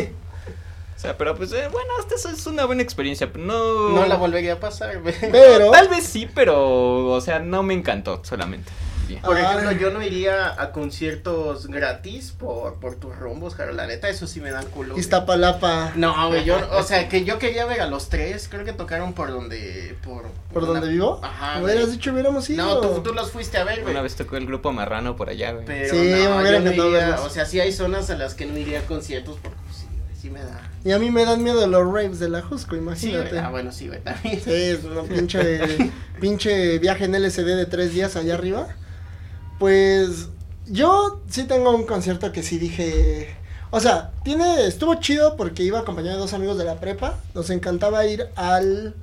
O 1.03 1.05
sea, 1.05 1.17
pero 1.17 1.35
pues 1.35 1.51
eh, 1.51 1.67
bueno, 1.69 1.89
eso 2.15 2.29
es 2.29 2.45
una 2.47 2.63
buena 2.63 2.81
experiencia, 2.81 3.29
pero 3.29 3.43
no. 3.43 3.89
No 3.89 4.05
la 4.05 4.15
volvería 4.15 4.53
a 4.53 4.59
pasar. 4.61 5.01
Pero, 5.19 5.69
Tal 5.71 5.89
vez 5.89 6.05
sí, 6.05 6.29
pero. 6.33 7.07
O 7.07 7.19
sea, 7.19 7.39
no 7.39 7.61
me 7.61 7.73
encantó 7.73 8.21
solamente. 8.23 8.71
Bien. 9.05 9.21
Por 9.21 9.35
Ay. 9.35 9.43
ejemplo, 9.43 9.71
yo 9.73 9.91
no 9.91 10.01
iría 10.01 10.55
a 10.61 10.71
conciertos 10.71 11.67
gratis 11.67 12.31
por, 12.31 12.75
por 12.75 12.95
tus 12.95 13.13
rumbos, 13.17 13.53
Jaro. 13.53 13.73
La 13.73 13.85
neta, 13.85 14.07
eso 14.07 14.27
sí 14.27 14.39
me 14.39 14.49
dan 14.49 14.65
culo. 14.67 14.97
Iztapalapa. 14.97 15.91
No, 15.95 16.29
güey, 16.29 16.45
yo, 16.45 16.55
o 16.71 16.83
sea, 16.83 17.09
que 17.09 17.25
yo 17.25 17.37
quería 17.37 17.65
ver 17.65 17.81
a 17.81 17.87
los 17.87 18.07
tres, 18.07 18.47
creo 18.49 18.63
que 18.63 18.71
tocaron 18.71 19.11
por 19.11 19.29
donde, 19.31 19.97
por... 20.05 20.23
¿Por 20.53 20.63
una- 20.63 20.79
donde 20.79 20.87
vivo? 20.87 21.19
Ajá, 21.21 21.57
Me 21.59 21.65
hubieras 21.65 21.91
dicho 21.91 22.13
hubiéramos 22.13 22.49
ido. 22.49 22.63
No, 22.65 22.79
tú, 22.79 23.01
tú 23.03 23.13
los 23.13 23.29
fuiste 23.29 23.57
a 23.57 23.65
ver, 23.65 23.81
güey. 23.81 23.91
Una 23.91 24.01
vez 24.01 24.15
tocó 24.15 24.37
el 24.37 24.45
grupo 24.45 24.71
marrano 24.71 25.17
por 25.17 25.27
allá, 25.27 25.51
güey. 25.51 25.65
Pero 25.65 25.89
Sí, 25.93 25.97
me 25.99 26.37
hubiera 26.41 26.59
no 26.61 26.71
iría, 26.71 27.19
o 27.25 27.29
sea, 27.29 27.45
sí 27.45 27.59
hay 27.59 27.73
zonas 27.73 28.09
a 28.09 28.15
las 28.15 28.35
que 28.35 28.45
no 28.45 28.57
iría 28.57 28.79
a 28.79 28.83
conciertos 28.83 29.37
porque 29.43 29.57
pues, 29.65 29.79
sí, 29.79 29.87
güey, 29.91 30.15
sí 30.15 30.22
me 30.33 30.41
da. 30.41 30.59
Y 30.83 30.91
a 30.91 30.99
mí 30.99 31.11
me 31.11 31.23
dan 31.23 31.41
miedo 31.43 31.65
los 31.67 31.85
raves 31.85 32.19
de 32.19 32.27
la 32.27 32.41
Jusco, 32.41 32.75
imagínate. 32.75 33.39
ah, 33.39 33.49
bueno, 33.49 33.71
sí, 33.71 33.87
güey, 33.87 34.01
también. 34.03 34.41
Sí, 34.43 34.51
es 34.51 34.83
una 34.83 35.03
pinche, 35.03 35.91
pinche 36.19 36.79
viaje 36.79 37.05
en 37.05 37.13
LSD 37.13 37.45
de 37.55 37.65
tres 37.65 37.93
días 37.93 38.15
allá 38.17 38.33
arriba. 38.33 38.67
Pues 39.59 40.27
yo 40.67 41.21
sí 41.29 41.43
tengo 41.45 41.71
un 41.75 41.85
concierto 41.85 42.31
que 42.31 42.43
sí 42.43 42.57
dije, 42.57 43.35
O 43.71 43.79
sea, 43.79 44.11
tiene, 44.23 44.67
estuvo 44.67 44.95
chido 44.95 45.37
porque 45.37 45.63
iba 45.63 45.79
acompañado 45.79 46.15
de 46.15 46.21
dos 46.21 46.33
amigos 46.33 46.57
de 46.57 46.65
la 46.65 46.79
prepa. 46.79 47.17
Nos 47.33 47.49
encantaba 47.49 48.05
ir 48.05 48.27
al, 48.35 48.93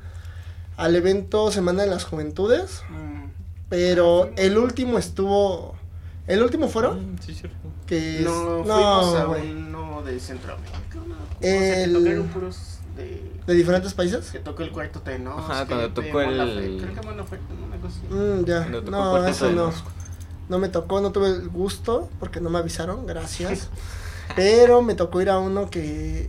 al 0.76 0.96
evento 0.96 1.50
Semana 1.50 1.82
de 1.82 1.88
las 1.88 2.04
Juventudes. 2.04 2.82
Mm, 2.90 3.24
Pero 3.68 4.30
el 4.36 4.58
último 4.58 4.98
estuvo. 4.98 5.76
¿El 6.30 6.42
último 6.42 6.68
fueron? 6.68 7.14
Mm, 7.14 7.18
Sí, 7.20 7.34
cierto. 7.34 7.56
Que 7.86 8.20
No, 8.24 8.62
fuimos 8.64 9.14
a 9.16 9.24
güey. 9.24 9.50
uno 9.50 10.02
de 10.02 10.18
Centroamérica. 10.20 10.78
¿no? 10.94 11.14
O 11.14 11.18
El- 11.40 11.58
sea, 11.60 11.84
que 11.86 11.92
tocaron 11.92 12.26
puros 12.28 12.78
de... 12.96 13.30
¿De 13.46 13.54
diferentes 13.54 13.94
países? 13.94 14.30
Que 14.30 14.38
tocó 14.38 14.62
el 14.62 14.70
cuarto 14.70 15.00
tenor. 15.00 15.38
Ajá, 15.40 15.66
cuando 15.66 15.92
tocó 15.92 16.20
el- 16.20 16.78
Creo 16.82 16.94
que 16.94 17.06
Mon 17.06 17.16
Laferte, 17.16 17.44
una 17.66 17.76
cosa 17.78 17.94
así. 18.06 18.14
Mm, 18.14 18.44
ya. 18.44 18.70
Tocó 18.70 18.90
No, 18.90 19.26
eso 19.26 19.50
no. 19.50 19.72
No 20.48 20.58
me 20.58 20.68
tocó, 20.68 21.00
no 21.00 21.12
tuve 21.12 21.28
el 21.28 21.48
gusto 21.48 22.10
porque 22.18 22.40
no 22.40 22.50
me 22.50 22.58
avisaron, 22.58 23.06
gracias. 23.06 23.68
Pero 24.36 24.82
me 24.82 24.94
tocó 24.94 25.20
ir 25.20 25.30
a 25.30 25.38
uno 25.38 25.68
que. 25.70 26.28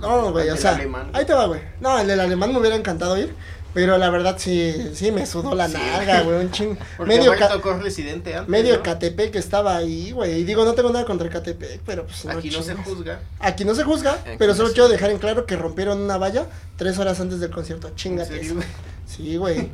No, 0.00 0.30
güey, 0.32 0.48
o 0.50 0.56
sea. 0.56 0.74
alemán. 0.74 1.10
Ahí 1.12 1.24
te 1.24 1.32
va, 1.34 1.46
güey. 1.46 1.60
No, 1.80 1.98
el 1.98 2.06
del 2.06 2.20
alemán 2.20 2.52
me 2.52 2.58
hubiera 2.58 2.76
encantado 2.76 3.16
ir. 3.18 3.34
Pero 3.74 3.96
la 3.96 4.10
verdad 4.10 4.36
sí, 4.38 4.90
sí 4.94 5.10
me 5.12 5.24
sudó 5.26 5.54
la 5.54 5.66
nalga, 5.66 6.22
güey. 6.22 6.40
Un 6.40 6.50
ching. 6.50 6.76
Porque 6.96 7.16
Medio, 7.16 7.34
ca- 7.38 7.48
tocó 7.48 7.72
Residente 7.74 8.34
antes, 8.34 8.48
medio 8.48 8.76
¿no? 8.76 8.82
Catepec 8.82 9.34
estaba 9.36 9.76
ahí, 9.76 10.12
güey. 10.12 10.40
Y 10.40 10.44
digo, 10.44 10.64
no 10.64 10.74
tengo 10.74 10.90
nada 10.90 11.04
contra 11.06 11.28
Catepec, 11.30 11.80
pero 11.86 12.04
pues 12.04 12.26
Aquí 12.26 12.50
no 12.50 12.62
se 12.62 12.74
juzga. 12.74 13.20
Aquí 13.40 13.64
no 13.64 13.74
se 13.74 13.84
juzga, 13.84 14.12
Aquí 14.12 14.30
pero 14.38 14.52
no 14.52 14.56
solo 14.56 14.68
se 14.68 14.74
quiero 14.74 14.88
dejar 14.88 15.10
en 15.10 15.18
claro 15.18 15.46
que 15.46 15.56
rompieron 15.56 16.00
una 16.02 16.18
valla 16.18 16.46
tres 16.76 16.98
horas 16.98 17.18
antes 17.20 17.40
del 17.40 17.50
concierto. 17.50 17.88
¿En 17.88 17.94
Chingate? 17.94 18.54
Sí, 19.06 19.36
güey. 19.36 19.70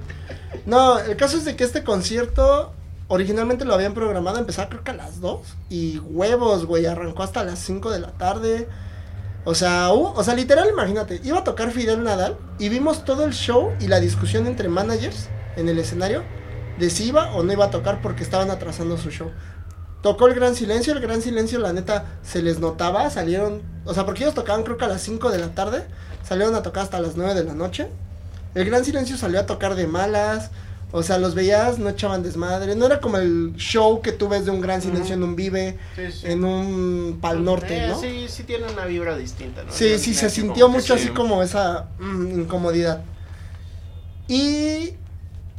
No, 0.66 0.98
el 0.98 1.16
caso 1.16 1.36
es 1.36 1.44
de 1.44 1.56
que 1.56 1.64
este 1.64 1.82
concierto 1.84 2.72
originalmente 3.08 3.64
lo 3.64 3.74
habían 3.74 3.94
programado, 3.94 4.38
empezaba 4.38 4.68
creo 4.68 4.84
que 4.84 4.90
a 4.90 4.94
las 4.94 5.20
2 5.20 5.40
y 5.70 5.98
huevos, 5.98 6.66
güey, 6.66 6.86
arrancó 6.86 7.22
hasta 7.22 7.42
las 7.42 7.58
5 7.58 7.90
de 7.90 8.00
la 8.00 8.12
tarde. 8.12 8.68
O 9.44 9.54
sea, 9.54 9.88
hu- 9.90 10.12
o 10.14 10.22
sea, 10.24 10.34
literal, 10.34 10.68
imagínate, 10.68 11.20
iba 11.24 11.38
a 11.38 11.44
tocar 11.44 11.70
Fidel 11.70 12.02
Nadal 12.02 12.36
y 12.58 12.68
vimos 12.68 13.04
todo 13.04 13.24
el 13.24 13.32
show 13.32 13.72
y 13.80 13.86
la 13.88 14.00
discusión 14.00 14.46
entre 14.46 14.68
managers 14.68 15.28
en 15.56 15.68
el 15.68 15.78
escenario 15.78 16.22
de 16.78 16.90
si 16.90 17.08
iba 17.08 17.32
o 17.34 17.42
no 17.42 17.52
iba 17.52 17.66
a 17.66 17.70
tocar 17.70 18.00
porque 18.02 18.22
estaban 18.22 18.50
atrasando 18.50 18.96
su 18.98 19.10
show. 19.10 19.30
Tocó 20.02 20.28
el 20.28 20.34
Gran 20.34 20.54
Silencio, 20.54 20.92
el 20.92 21.00
Gran 21.00 21.22
Silencio 21.22 21.58
la 21.58 21.72
neta 21.72 22.04
se 22.22 22.40
les 22.42 22.60
notaba, 22.60 23.10
salieron, 23.10 23.62
o 23.84 23.94
sea, 23.94 24.04
porque 24.06 24.22
ellos 24.22 24.34
tocaban 24.34 24.62
creo 24.62 24.76
que 24.76 24.84
a 24.84 24.88
las 24.88 25.02
5 25.02 25.30
de 25.30 25.38
la 25.38 25.48
tarde, 25.54 25.84
salieron 26.22 26.54
a 26.54 26.62
tocar 26.62 26.84
hasta 26.84 27.00
las 27.00 27.16
9 27.16 27.34
de 27.34 27.44
la 27.44 27.54
noche. 27.54 27.88
El 28.54 28.64
Gran 28.64 28.84
Silencio 28.84 29.16
salió 29.16 29.40
a 29.40 29.46
tocar 29.46 29.74
de 29.74 29.86
malas, 29.88 30.50
o 30.90 31.02
sea, 31.02 31.18
los 31.18 31.34
veías, 31.34 31.78
no 31.78 31.90
echaban 31.90 32.22
desmadre, 32.22 32.74
no 32.74 32.86
era 32.86 33.00
como 33.00 33.18
el 33.18 33.54
show 33.56 34.00
que 34.00 34.12
tú 34.12 34.28
ves 34.28 34.44
de 34.46 34.50
un 34.50 34.60
Gran 34.60 34.80
Silencio 34.80 35.14
en 35.14 35.22
un 35.22 35.36
Vive, 35.36 35.78
Sí, 35.96 36.02
sí. 36.12 36.26
en 36.26 36.44
un 36.44 37.18
Pal 37.20 37.44
Norte, 37.44 37.76
Eh, 37.84 37.88
¿no? 37.88 38.00
Sí, 38.00 38.26
sí 38.28 38.44
tiene 38.44 38.66
una 38.72 38.86
vibra 38.86 39.16
distinta, 39.16 39.64
¿no? 39.64 39.70
Sí, 39.72 39.98
sí, 39.98 40.14
se 40.14 40.30
sintió 40.30 40.68
mucho 40.68 40.96
sí. 40.96 41.04
así 41.04 41.08
como 41.14 41.42
esa 41.42 41.88
mm, 41.98 42.40
incomodidad. 42.40 43.02
Y 44.28 44.94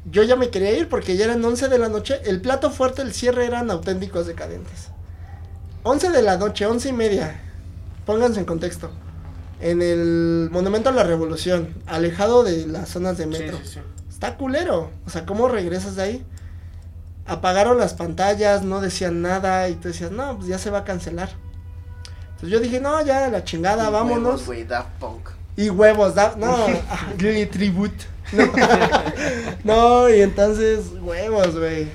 yo 0.10 0.24
ya 0.24 0.36
me 0.36 0.50
quería 0.50 0.78
ir 0.78 0.90
porque 0.90 1.16
ya 1.18 1.26
eran 1.26 1.44
11 1.44 1.68
de 1.68 1.78
la 1.80 1.90
noche. 1.90 2.20
El 2.26 2.42
plato 2.42 2.72
fuerte, 2.72 3.02
el 3.02 3.14
cierre 3.14 3.46
eran 3.46 3.70
auténticos 3.72 4.28
decadentes. 4.28 4.90
11 5.84 6.10
de 6.12 6.22
la 6.22 6.38
noche, 6.38 6.66
11 6.66 6.90
y 6.90 6.94
media. 6.94 7.40
Pónganse 8.06 8.40
en 8.40 8.46
contexto. 8.46 8.92
En 9.62 9.82
el 9.82 10.50
Monumento 10.52 10.90
a 10.90 10.94
la 10.94 11.04
Revolución, 11.04 11.76
alejado 11.86 12.44
de 12.44 12.66
las 12.68 12.90
zonas 12.90 13.18
de 13.18 13.26
Sí, 13.26 13.30
metro. 13.30 13.58
sí, 13.64 13.74
sí. 13.74 13.80
Está 14.20 14.36
culero. 14.36 14.92
O 15.06 15.10
sea, 15.10 15.26
¿cómo 15.26 15.48
regresas 15.48 15.96
de 15.96 16.04
ahí? 16.04 16.26
Apagaron 17.26 17.78
las 17.78 17.94
pantallas, 17.94 18.64
no 18.64 18.82
decían 18.82 19.22
nada 19.22 19.70
y 19.70 19.76
tú 19.76 19.88
decías, 19.88 20.12
no, 20.12 20.36
pues 20.36 20.50
ya 20.50 20.58
se 20.58 20.70
va 20.70 20.80
a 20.80 20.84
cancelar. 20.84 21.30
Entonces 22.32 22.50
yo 22.50 22.60
dije, 22.60 22.82
no, 22.82 23.02
ya 23.02 23.30
la 23.30 23.46
chingada, 23.46 23.88
Y 23.88 23.92
vámonos. 23.94 24.24
huevos, 24.26 24.46
güey, 24.46 24.64
Daft 24.66 24.90
Punk. 25.00 25.30
Y 25.56 25.70
huevos, 25.70 26.16
da, 26.16 26.36
no, 26.36 26.66
Tribute. 27.18 28.08
No, 28.34 28.52
no, 29.64 30.10
y 30.10 30.22
entonces, 30.22 30.88
huevos, 31.00 31.58
güey. 31.58 31.88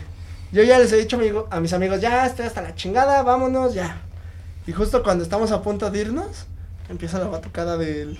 Yo 0.50 0.62
ya 0.62 0.78
les 0.78 0.90
he 0.92 0.96
dicho 0.96 1.16
amigo, 1.16 1.46
a 1.50 1.60
mis 1.60 1.74
amigos, 1.74 2.00
ya 2.00 2.24
estoy 2.24 2.46
hasta 2.46 2.62
la 2.62 2.74
chingada, 2.74 3.22
vámonos, 3.22 3.74
ya. 3.74 4.00
Y 4.66 4.72
justo 4.72 5.02
cuando 5.02 5.24
estamos 5.24 5.52
a 5.52 5.60
punto 5.60 5.90
de 5.90 6.00
irnos, 6.00 6.46
empieza 6.88 7.18
la 7.18 7.26
batucada 7.26 7.76
del, 7.76 8.18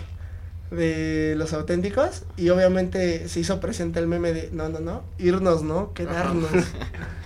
de 0.71 1.35
los 1.37 1.53
auténticos. 1.53 2.23
Y 2.37 2.51
obviamente 2.51 3.29
se 3.29 3.41
hizo 3.41 3.61
presente 3.61 4.01
el 4.01 4.07
meme 4.07 4.33
de, 4.33 4.51
no, 4.53 4.69
no, 4.69 4.81
no, 4.81 5.03
irnos, 5.19 5.63
no, 5.63 5.93
quedarnos. 5.95 6.51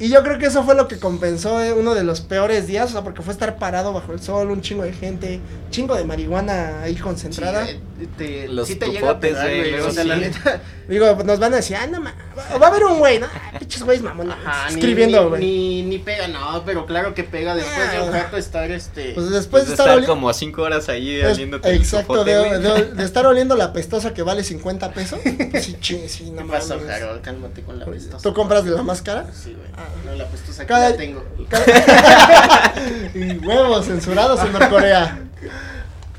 Y 0.00 0.10
yo 0.10 0.22
creo 0.22 0.38
que 0.38 0.46
eso 0.46 0.62
fue 0.62 0.76
lo 0.76 0.86
que 0.86 0.98
compensó 1.00 1.60
eh, 1.60 1.72
uno 1.72 1.92
de 1.94 2.04
los 2.04 2.20
peores 2.20 2.68
días, 2.68 2.90
o 2.90 2.92
sea, 2.92 3.02
porque 3.02 3.20
fue 3.22 3.32
estar 3.32 3.58
parado 3.58 3.92
bajo 3.92 4.12
el 4.12 4.20
sol, 4.20 4.48
un 4.50 4.60
chingo 4.60 4.84
de 4.84 4.92
gente, 4.92 5.40
chingo 5.70 5.96
de 5.96 6.04
marihuana 6.04 6.82
ahí 6.82 6.94
concentrada. 6.94 7.66
Sí, 7.66 7.80
eh, 8.00 8.08
te, 8.16 8.48
Los 8.48 8.68
sí 8.68 8.76
te 8.76 8.86
llega 8.86 9.10
a 9.10 9.14
tupotes, 9.14 9.32
pegar, 9.32 9.46
güey, 9.48 9.74
O 9.80 9.90
sea, 9.90 10.04
la 10.04 10.14
sí. 10.14 10.20
neta. 10.20 10.60
Digo, 10.88 11.14
pues 11.16 11.26
nos 11.26 11.40
van 11.40 11.52
a 11.52 11.56
decir, 11.56 11.76
ah, 11.76 11.86
no 11.88 12.00
ma, 12.00 12.14
va 12.52 12.58
va 12.58 12.66
a 12.68 12.70
haber 12.70 12.84
un 12.84 12.98
güey, 13.00 13.18
¿no? 13.18 13.26
Ah, 13.26 13.58
Pinches 13.58 13.82
güeyes. 13.82 14.04
Ajá, 14.06 14.68
ni- 14.68 14.74
escribiendo, 14.76 15.22
ni, 15.24 15.28
güey. 15.30 15.40
ni, 15.42 15.82
ni 15.82 15.98
pega, 15.98 16.28
no, 16.28 16.62
pero 16.64 16.86
claro 16.86 17.12
que 17.12 17.24
pega 17.24 17.56
después 17.56 17.90
de 17.92 18.00
un 18.00 18.08
Ah. 18.14 18.22
rato 18.22 18.36
estar 18.36 18.70
este. 18.70 19.14
Pues 19.14 19.30
después 19.30 19.48
Pues 19.48 19.62
de 19.64 19.68
de 19.70 19.74
estar, 19.74 19.88
estar 19.98 20.06
como 20.06 20.32
cinco 20.32 20.62
horas 20.62 20.88
ahí 20.88 21.16
el 21.16 21.26
Exacto, 21.26 21.86
sopote, 22.14 22.30
de, 22.30 22.38
güey. 22.48 22.62
de- 22.62 22.94
de 22.94 23.04
estar 23.04 23.26
oliendo 23.26 23.56
la 23.56 23.72
pestosa 23.72 24.14
que 24.14 24.22
vale 24.22 24.44
50 24.44 24.92
pesos. 24.92 25.18
Pues 25.50 25.64
sí, 25.64 25.76
ching, 25.80 26.08
sí, 26.08 26.30
no 26.30 26.46
¿Qué. 26.48 26.92
Harold? 26.92 27.20
Cálmate 27.20 27.62
con 27.62 27.80
la 27.80 27.84
pestosa. 27.84 28.22
¿Tú 28.22 28.32
compras 28.32 28.64
de 28.64 28.70
la 28.70 28.82
máscara? 28.84 29.26
Sí, 29.34 29.54
güey. 29.58 29.68
Ah. 29.76 29.86
No, 30.04 30.14
la 30.14 30.26
pestosa 30.26 30.62
aquí 30.62 30.68
Cada- 30.68 30.90
la 30.90 30.96
tengo. 30.96 31.22
y 33.14 33.38
huevos 33.46 33.86
censurados 33.86 34.40
en 34.44 34.52
Norcorea. 34.52 35.20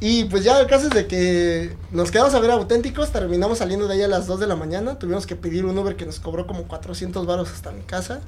Y 0.01 0.25
pues 0.25 0.43
ya 0.45 0.60
el 0.60 0.67
caso 0.67 0.88
es 0.88 0.93
de 0.93 1.08
que 1.08 1.75
nos 1.91 2.10
quedamos 2.12 2.34
a 2.34 2.39
ver 2.39 2.51
auténticos, 2.51 3.12
terminamos 3.12 3.58
saliendo 3.58 3.88
de 3.88 3.95
ahí 3.95 4.01
a 4.01 4.08
las 4.08 4.27
2 4.27 4.39
de 4.39 4.47
la 4.47 4.55
mañana, 4.55 4.97
tuvimos 4.97 5.25
que 5.27 5.36
pedir 5.36 5.65
un 5.65 5.77
Uber 5.77 5.95
que 5.97 6.05
nos 6.05 6.19
cobró 6.21 6.47
como 6.47 6.63
400 6.69 7.25
varos 7.25 7.51
hasta 7.51 7.71
mi 7.71 7.82
casa. 7.84 8.21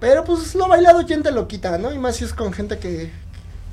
Pero 0.00 0.24
pues 0.24 0.54
lo 0.54 0.66
bailado 0.68 1.04
quién 1.06 1.22
te 1.22 1.32
lo 1.32 1.48
quita, 1.48 1.76
¿no? 1.78 1.92
Y 1.92 1.98
más 1.98 2.16
si 2.16 2.24
es 2.24 2.32
con 2.32 2.52
gente 2.52 2.78
que 2.78 3.10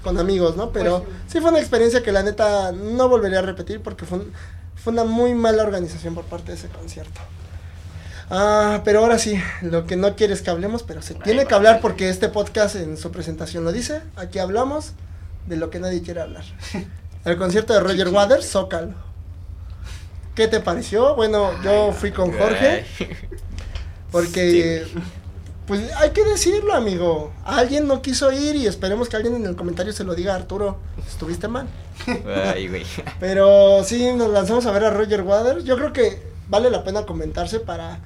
con 0.04 0.18
amigos, 0.18 0.58
¿no? 0.58 0.72
Pero 0.72 1.04
Pues, 1.04 1.16
sí 1.28 1.40
fue 1.40 1.50
una 1.52 1.60
experiencia 1.60 2.04
que 2.04 2.12
la 2.12 2.24
neta 2.24 2.72
no 2.74 3.08
volvería 3.08 3.40
a 3.40 3.44
repetir 3.44 3.82
porque 3.82 4.06
fue, 4.06 4.18
un- 4.20 4.34
fue 4.76 4.92
una 4.94 5.04
muy 5.04 5.34
mala 5.34 5.64
organización 5.64 6.14
por 6.16 6.26
parte 6.26 6.52
de 6.52 6.58
ese 6.58 6.68
concierto. 6.70 7.22
Ah, 8.34 8.82
pero 8.86 9.00
ahora 9.00 9.20
sí, 9.20 9.38
lo 9.62 9.86
que 9.86 9.98
no 9.98 10.16
quieres 10.16 10.42
que 10.42 10.50
hablemos, 10.50 10.84
pero 10.84 11.02
se 11.02 11.16
tiene 11.16 11.46
que 11.46 11.54
hablar 11.54 11.82
porque 11.82 12.08
este 12.08 12.30
podcast 12.30 12.78
en 12.78 12.96
su 12.96 13.12
presentación 13.12 13.66
lo 13.66 13.74
dice. 13.74 14.02
Aquí 14.16 14.40
hablamos 14.40 14.94
de 15.48 15.58
lo 15.58 15.70
que 15.70 15.82
nadie 15.82 16.02
quiere 16.02 16.22
hablar. 16.22 16.46
El 17.26 17.36
concierto 17.36 17.74
de 17.74 17.82
Roger 17.82 18.08
Waters, 18.08 18.50
Zócalo. 18.50 18.94
¿Qué 20.34 20.48
te 20.48 20.62
pareció? 20.62 21.14
Bueno, 21.16 21.52
yo 21.62 21.92
fui 21.92 22.12
con 22.12 22.32
Jorge 22.32 22.86
porque, 24.14 24.88
pues 25.68 25.94
hay 25.98 26.12
que 26.12 26.24
decirlo, 26.24 26.74
amigo. 26.74 27.34
Alguien 27.44 27.86
no 27.86 28.02
quiso 28.02 28.32
ir 28.32 28.56
y 28.56 28.66
esperemos 28.66 29.10
que 29.10 29.18
alguien 29.18 29.36
en 29.36 29.46
el 29.46 29.58
comentario 29.58 29.92
se 29.92 30.06
lo 30.06 30.16
diga 30.16 30.32
a 30.32 30.38
Arturo. 30.38 30.78
Estuviste 31.06 31.50
mal. 31.50 31.68
Ay, 32.46 32.70
güey. 32.70 32.86
Pero 33.20 33.84
sí, 33.84 34.14
nos 34.14 34.30
lanzamos 34.30 34.66
a 34.68 34.72
ver 34.72 34.86
a 34.86 34.90
Roger 34.90 35.22
Waters. 35.22 35.66
Yo 35.66 35.76
creo 35.76 35.92
que 35.92 36.24
vale 36.48 36.70
la 36.70 36.86
pena 36.86 37.06
comentarse 37.06 37.60
para 37.60 38.00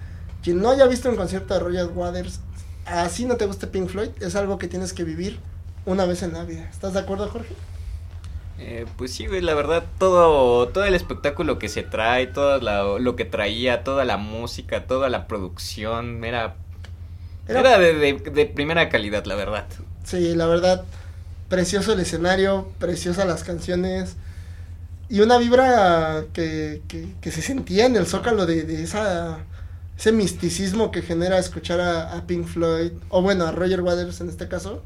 quien 0.46 0.62
no 0.62 0.70
haya 0.72 0.88
visto 0.88 1.10
un 1.10 1.18
concierto 1.18 1.56
de 1.56 1.60
Roger 1.60 1.88
Waters. 1.88 2.40
Así 2.86 3.26
no 3.26 3.36
te 3.36 3.48
guste 3.48 3.68
Pink 3.68 3.90
Floyd, 3.90 4.12
es 4.22 4.36
algo 4.36 4.60
que 4.60 4.68
tienes 4.70 4.94
que 4.94 5.04
vivir 5.04 5.40
una 5.86 6.06
vez 6.06 6.24
en 6.24 6.34
la 6.34 6.46
vida. 6.46 6.70
¿Estás 6.72 6.94
de 6.94 7.00
acuerdo, 7.00 7.28
Jorge? 7.30 7.56
Eh, 8.58 8.86
pues 8.98 9.14
sí, 9.14 9.28
la 9.28 9.54
verdad, 9.54 9.84
todo, 9.98 10.70
todo 10.70 10.86
el 10.86 10.96
espectáculo 10.96 11.60
que 11.60 11.68
se 11.68 11.84
trae, 11.84 12.28
todo 12.28 12.60
la- 12.62 13.00
lo 13.00 13.16
que 13.18 13.26
traía, 13.26 13.84
toda 13.84 14.06
la 14.06 14.18
música, 14.18 14.88
toda 14.88 15.10
la 15.10 15.28
producción, 15.28 16.24
era, 16.24 16.56
Era- 17.48 17.60
era, 17.62 17.80
de, 17.80 17.94
de- 17.96 18.14
de 18.32 18.46
primera 18.46 18.90
calidad, 18.90 19.26
la 19.26 19.36
verdad. 19.36 19.66
Sí, 20.04 20.36
la 20.36 20.46
verdad, 20.48 20.86
precioso 21.50 21.94
el 21.94 22.00
escenario, 22.00 22.70
preciosas 22.80 23.28
las 23.28 23.44
canciones 23.44 24.16
y 25.10 25.22
una 25.22 25.38
vibra 25.38 26.26
que, 26.34 26.82
que, 26.88 27.08
que 27.22 27.32
se 27.32 27.42
sentía 27.42 27.86
en 27.86 27.96
el 27.96 28.08
zócalo 28.08 28.46
de, 28.46 28.64
de 28.64 28.84
esa, 28.84 29.40
ese 29.98 30.12
misticismo 30.12 30.92
que 30.92 31.02
genera 31.02 31.38
escuchar 31.40 31.80
a, 31.80 32.14
a 32.18 32.28
Pink 32.28 32.46
Floyd, 32.48 32.92
o 33.10 33.22
bueno, 33.22 33.46
a 33.46 33.52
Roger 33.52 33.82
Waters 33.82 34.22
en 34.22 34.30
este 34.30 34.48
caso. 34.48 34.82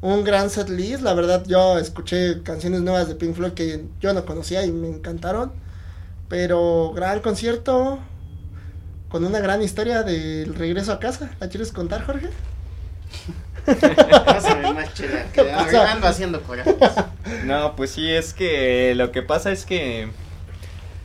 Un 0.00 0.22
gran 0.24 0.50
set 0.50 0.68
list, 0.68 1.00
la 1.02 1.14
verdad 1.14 1.44
yo 1.46 1.78
escuché 1.78 2.42
canciones 2.42 2.82
nuevas 2.82 3.08
de 3.08 3.14
Pink 3.14 3.34
Floyd 3.34 3.52
que 3.52 3.84
yo 4.00 4.12
no 4.12 4.24
conocía 4.26 4.64
y 4.66 4.70
me 4.72 4.88
encantaron. 4.88 5.52
Pero 6.28 6.92
gran 6.94 7.20
concierto 7.20 8.00
con 9.08 9.24
una 9.24 9.38
gran 9.40 9.62
historia 9.62 10.02
del 10.02 10.54
regreso 10.54 10.92
a 10.92 10.98
casa. 10.98 11.30
¿La 11.40 11.48
quieres 11.48 11.70
contar, 11.72 12.04
Jorge? 12.04 12.28
Pásame 14.26 14.72
más 14.74 14.92
chela. 14.94 15.24
¿Qué 15.32 15.42
Que 15.42 15.50
pasa? 15.54 15.92
ando 15.92 16.06
haciendo 16.06 16.42
corajes. 16.42 16.74
No, 17.44 17.76
pues 17.76 17.92
sí, 17.92 18.10
es 18.10 18.34
que 18.34 18.94
lo 18.94 19.10
que 19.12 19.22
pasa 19.22 19.52
es 19.52 19.64
que 19.64 20.10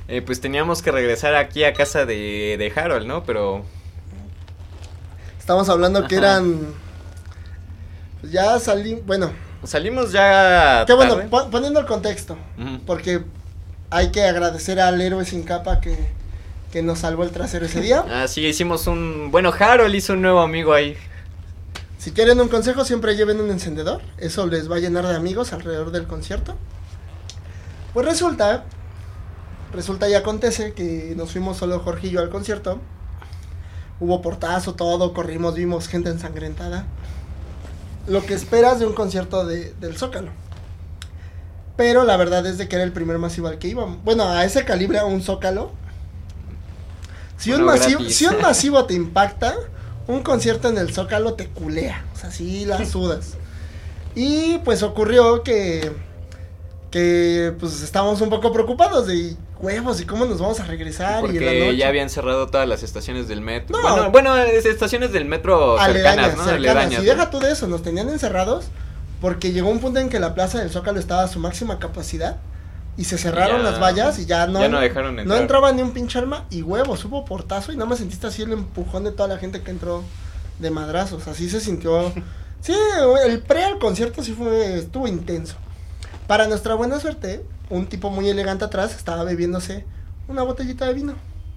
eh, 0.10 0.22
pues 0.22 0.41
teníamos 0.41 0.82
que 0.82 0.91
regresar 0.91 1.36
aquí 1.36 1.63
a 1.63 1.74
casa 1.74 2.06
de, 2.06 2.56
de 2.58 2.74
Harold, 2.76 3.06
¿no? 3.08 3.24
Pero 3.24 3.63
Estamos 5.39 5.69
hablando 5.69 6.08
que 6.08 6.15
eran. 6.15 6.60
pues 8.22 8.32
ya 8.32 8.60
salí. 8.60 8.95
Bueno, 9.06 9.32
Salimos 9.63 10.12
ya. 10.12 10.84
Qué 10.88 10.93
bueno, 10.93 11.19
pon- 11.30 11.50
poniendo 11.52 11.80
el 11.82 11.86
contexto, 11.86 12.38
porque 12.86 13.24
hay 13.89 14.10
que 14.12 14.24
agradecer 14.24 14.80
al 14.80 15.02
héroe 15.02 15.26
sin 15.26 15.43
capa 15.43 15.82
que, 15.82 15.98
que 16.72 16.82
nos 16.82 17.00
salvó 17.00 17.24
el 17.24 17.32
trasero 17.32 17.65
ese 17.65 17.82
día. 17.82 18.06
Ah, 18.10 18.28
sí, 18.28 18.45
hicimos 18.45 18.88
un. 18.88 19.32
Bueno, 19.32 19.52
Harold 19.58 19.93
hizo 19.95 20.13
un 20.13 20.22
nuevo 20.22 20.39
amigo 20.39 20.74
ahí. 20.74 20.95
Si 21.98 22.12
quieren 22.12 22.39
un 22.39 22.48
consejo, 22.48 22.86
siempre 22.86 23.15
lleven 23.17 23.41
un 23.41 23.50
encendedor. 23.52 24.02
Eso 24.17 24.48
les 24.48 24.72
va 24.72 24.78
a 24.78 24.80
llenar 24.80 25.06
de 25.06 25.15
amigos 25.15 25.52
alrededor 25.52 25.91
del 25.91 26.06
concierto. 26.08 26.56
Pues 27.93 28.06
resulta, 28.06 28.63
resulta 29.74 30.10
y 30.10 30.14
acontece 30.14 30.74
que 30.74 31.14
nos 31.16 31.32
fuimos 31.32 31.58
solo 31.58 31.80
Jorge 31.80 32.08
y 32.08 32.12
yo 32.12 32.20
al 32.22 32.30
concierto. 32.30 32.80
Hubo 34.00 34.22
portazo, 34.22 34.76
todo, 34.76 35.14
corrimos, 35.14 35.56
vimos 35.56 35.88
gente 35.88 36.10
ensangrentada. 36.10 36.86
Lo 38.08 38.26
que 38.26 38.34
esperas 38.34 38.80
de 38.80 38.88
un 38.88 38.94
concierto 38.94 39.46
de- 39.46 39.74
del 39.82 39.98
Zócalo. 39.98 40.32
Pero 41.76 42.04
la 42.04 42.18
verdad 42.18 42.46
es 42.46 42.58
de 42.58 42.68
que 42.68 42.76
era 42.76 42.84
el 42.86 42.92
primer 42.94 43.18
masivo 43.20 43.48
al 43.48 43.58
que 43.60 43.68
íbamos. 43.70 44.04
Bueno, 44.04 44.24
a 44.28 44.44
ese 44.46 44.66
calibre, 44.66 45.00
a 45.00 45.06
un 45.06 45.22
Zócalo. 45.22 45.72
Si 47.38 47.52
un, 47.54 47.64
masivo, 47.64 48.00
gratis. 48.00 48.18
si 48.18 48.26
un 48.26 48.42
masivo 48.42 48.86
te 48.86 48.94
impacta, 48.96 49.56
un 50.08 50.22
concierto 50.24 50.68
en 50.70 50.78
el 50.78 50.94
Zócalo 50.94 51.36
te 51.36 51.48
culea. 51.48 52.04
O 52.14 52.18
sea, 52.18 52.32
sí 52.32 52.66
la 52.66 52.84
sudas. 52.86 53.34
Y 54.16 54.58
pues 54.60 54.82
ocurrió 54.84 55.44
que, 55.44 55.92
que 56.92 57.54
pues 57.60 57.82
estábamos 57.82 58.20
un 58.22 58.30
poco 58.30 58.52
preocupados 58.52 59.08
de 59.08 59.38
huevos 59.60 60.00
y 60.02 60.06
cómo 60.06 60.26
nos 60.26 60.39
vamos 60.39 60.60
a 60.60 60.63
regresar. 60.65 61.08
y 61.08 61.15
en 61.15 61.15
la 61.15 61.22
Porque 61.22 61.60
noche. 61.65 61.78
ya 61.78 61.88
habían 61.89 62.10
cerrado 62.10 62.48
todas 62.48 62.67
las 62.67 62.82
estaciones 62.84 63.28
del 63.28 63.41
metro. 63.41 63.78
No. 63.82 63.89
Bueno, 63.89 64.12
bueno, 64.12 64.38
es- 64.38 64.65
estaciones 64.65 65.12
del 65.12 65.26
metro 65.26 65.80
aledañas, 65.80 66.04
cercanas, 66.04 66.38
¿no? 66.38 66.43
cercanas. 66.45 66.58
Aledañas, 66.76 67.04
Y 67.04 67.06
¿no? 67.06 67.12
deja 67.12 67.30
tú 67.30 67.39
de 67.39 67.52
eso, 67.52 67.67
nos 67.67 67.82
tenían 67.84 68.10
encerrados 68.10 68.65
porque 69.22 69.52
llegó 69.52 69.69
un 69.69 69.80
punto 69.80 70.00
en 70.00 70.10
que 70.10 70.19
la 70.19 70.34
plaza 70.34 70.60
del 70.60 70.69
Zócalo 70.69 71.00
estaba 71.00 71.24
a 71.24 71.28
su 71.28 71.39
máxima 71.39 71.78
capacidad 71.80 72.38
y 72.98 73.04
se 73.06 73.17
cerraron 73.17 73.58
Ya- 73.63 73.72
las 73.72 73.82
vallas 73.82 74.17
y 74.19 74.26
ya 74.26 74.48
no, 74.48 74.60
ya 74.62 74.69
no 74.69 74.80
dejaron 74.80 75.15
no 75.15 75.22
entrar. 75.22 75.41
entraba 75.41 75.72
ni 75.74 75.82
un 75.82 75.91
pinche 75.91 76.17
arma 76.19 76.45
y 76.50 76.62
huevos, 76.62 77.04
hubo 77.06 77.26
portazo 77.26 77.72
y 77.72 77.76
nada 77.76 77.89
más 77.89 78.00
sentiste 78.00 78.28
así 78.28 78.41
el 78.43 78.52
empujón 78.54 79.04
de 79.04 79.12
toda 79.12 79.28
la 79.30 79.38
gente 79.38 79.62
que 79.62 79.72
entró 79.72 80.04
de 80.60 80.72
madrazos, 80.72 81.28
así 81.28 81.50
se 81.50 81.60
sintió. 81.60 82.12
Sí, 82.62 82.74
el 83.26 83.39
pre 83.39 83.63
al 83.63 83.80
concierto 83.80 84.22
sí 84.22 84.34
fue, 84.34 84.78
estuvo 84.80 85.08
intenso. 85.08 85.56
Para 86.28 86.45
nuestra 86.48 86.76
buena 86.76 87.00
suerte, 87.00 87.45
un 87.70 87.88
tipo 87.88 88.10
muy 88.10 88.30
elegante 88.30 88.66
atrás 88.66 88.96
estaba 88.96 89.24
bebiéndose 89.24 89.86
una 90.28 90.44
botellita 90.44 90.86
de 90.86 90.94
vino 90.94 91.14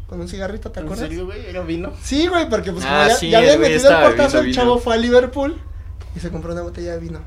con 0.09 0.20
un 0.20 0.29
cigarrito, 0.29 0.70
¿te 0.70 0.81
¿En 0.81 0.87
acuerdas? 0.87 1.09
serio, 1.09 1.25
güey? 1.27 1.46
¿Era 1.46 1.62
vino? 1.62 1.92
Sí, 2.03 2.27
güey, 2.27 2.48
porque 2.48 2.70
pues 2.72 2.85
como 2.85 2.96
Ah, 2.96 3.09
ya, 3.09 3.16
sí, 3.16 3.31
ya 3.31 3.38
habían 3.38 3.61
metido 3.61 3.90
el 3.90 4.03
portazo, 4.05 4.40
el 4.40 4.55
chavo 4.55 4.79
fue 4.79 4.94
a 4.94 4.98
Liverpool 4.98 5.59
y 6.14 6.20
se 6.20 6.31
compró 6.31 6.53
una 6.53 6.62
botella 6.62 6.92
de 6.92 6.98
vino. 7.01 7.20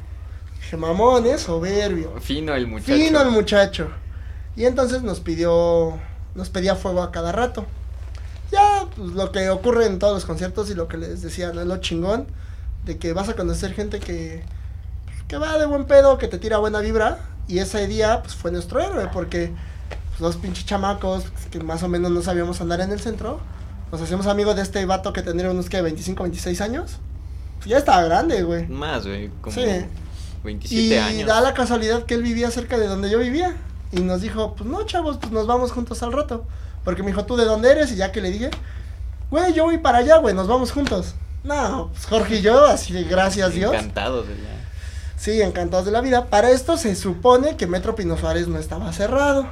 Dije, 0.59 0.77
mamón, 0.77 1.25
es 1.25 1.41
soberbio. 1.41 2.13
Fino 2.21 2.53
el 2.53 2.67
muchacho. 2.67 2.93
Fino 2.93 3.21
el 3.21 3.29
muchacho. 3.31 3.89
Y 4.55 4.65
entonces 4.65 5.01
nos 5.01 5.19
pidió, 5.19 5.97
nos 6.35 6.49
pedía 6.49 6.75
fuego 6.75 7.01
a 7.01 7.11
cada 7.11 7.31
rato. 7.31 7.65
Ya, 8.51 8.85
pues 8.95 9.11
lo 9.13 9.31
que 9.31 9.49
ocurre 9.49 9.87
en 9.87 9.97
todos 9.99 10.13
los 10.13 10.25
conciertos 10.25 10.69
y 10.69 10.75
lo 10.75 10.87
que 10.87 10.97
les 10.97 11.21
decía, 11.23 11.51
¿no? 11.51 11.61
Es 11.61 11.67
lo 11.67 11.77
chingón 11.77 12.27
de 12.85 12.97
que 12.99 13.13
vas 13.13 13.29
a 13.29 13.33
conocer 13.35 13.73
gente 13.73 13.99
que, 13.99 14.43
que 15.27 15.37
va 15.37 15.57
de 15.57 15.65
buen 15.65 15.85
pedo, 15.85 16.17
que 16.19 16.27
te 16.27 16.37
tira 16.37 16.59
buena 16.59 16.79
vibra. 16.79 17.19
Y 17.47 17.59
ese 17.59 17.87
día, 17.87 18.21
pues 18.21 18.35
fue 18.35 18.51
nuestro 18.51 18.79
héroe, 18.81 19.07
porque 19.13 19.51
pues, 20.09 20.19
los 20.21 20.35
pinches 20.37 20.65
chamacos 20.65 21.25
que 21.51 21.59
más 21.59 21.83
o 21.83 21.87
menos 21.89 22.11
no 22.11 22.21
sabíamos 22.21 22.59
andar 22.61 22.81
en 22.81 22.91
el 22.91 22.99
centro, 22.99 23.39
nos 23.91 24.01
hacemos 24.01 24.25
amigos 24.27 24.55
de 24.55 24.61
este 24.63 24.85
vato 24.85 25.13
que 25.13 25.21
tendría 25.21 25.51
unos 25.51 25.69
que 25.69 25.81
25, 25.81 26.23
26 26.23 26.61
años. 26.61 26.97
Pues 27.57 27.67
ya 27.67 27.77
estaba 27.77 28.03
grande, 28.03 28.43
güey. 28.43 28.67
Más, 28.67 29.05
güey, 29.05 29.29
como 29.41 29.55
Sí. 29.55 29.63
27 30.43 30.83
Y 30.83 30.93
años. 30.97 31.27
da 31.27 31.41
la 31.41 31.53
casualidad 31.53 32.03
que 32.03 32.13
él 32.15 32.21
vivía 32.23 32.51
cerca 32.51 32.77
de 32.77 32.87
donde 32.87 33.09
yo 33.09 33.19
vivía. 33.19 33.55
Y 33.91 33.99
nos 34.01 34.21
dijo, 34.21 34.55
pues 34.55 34.69
no, 34.69 34.83
chavos, 34.85 35.17
pues 35.17 35.31
nos 35.31 35.47
vamos 35.47 35.71
juntos 35.71 36.01
al 36.03 36.11
rato. 36.11 36.45
Porque 36.83 37.01
me 37.01 37.07
dijo, 37.09 37.25
¿tú 37.25 37.35
de 37.35 37.45
dónde 37.45 37.71
eres? 37.71 37.91
Y 37.91 37.95
ya 37.95 38.11
que 38.11 38.21
le 38.21 38.29
dije, 38.29 38.51
güey, 39.31 39.53
yo 39.53 39.63
voy 39.63 39.77
para 39.79 39.99
allá, 39.99 40.17
güey, 40.17 40.35
nos 40.35 40.47
vamos 40.47 40.71
juntos. 40.71 41.15
No, 41.43 41.89
pues 41.93 42.05
Jorge 42.05 42.37
y 42.37 42.41
yo, 42.41 42.65
así 42.65 42.91
de 42.93 43.03
gracias 43.03 43.53
Dios. 43.53 43.71
Encantados 43.73 44.27
de 44.27 44.35
ya. 44.35 44.54
Sí, 45.17 45.41
encantados 45.41 45.85
de 45.85 45.91
la 45.91 46.01
vida. 46.01 46.25
Para 46.25 46.51
esto 46.51 46.77
se 46.77 46.95
supone 46.95 47.55
que 47.57 47.67
Metro 47.67 47.95
Pino 47.95 48.17
Suárez 48.17 48.47
no 48.47 48.59
estaba 48.59 48.91
cerrado. 48.93 49.47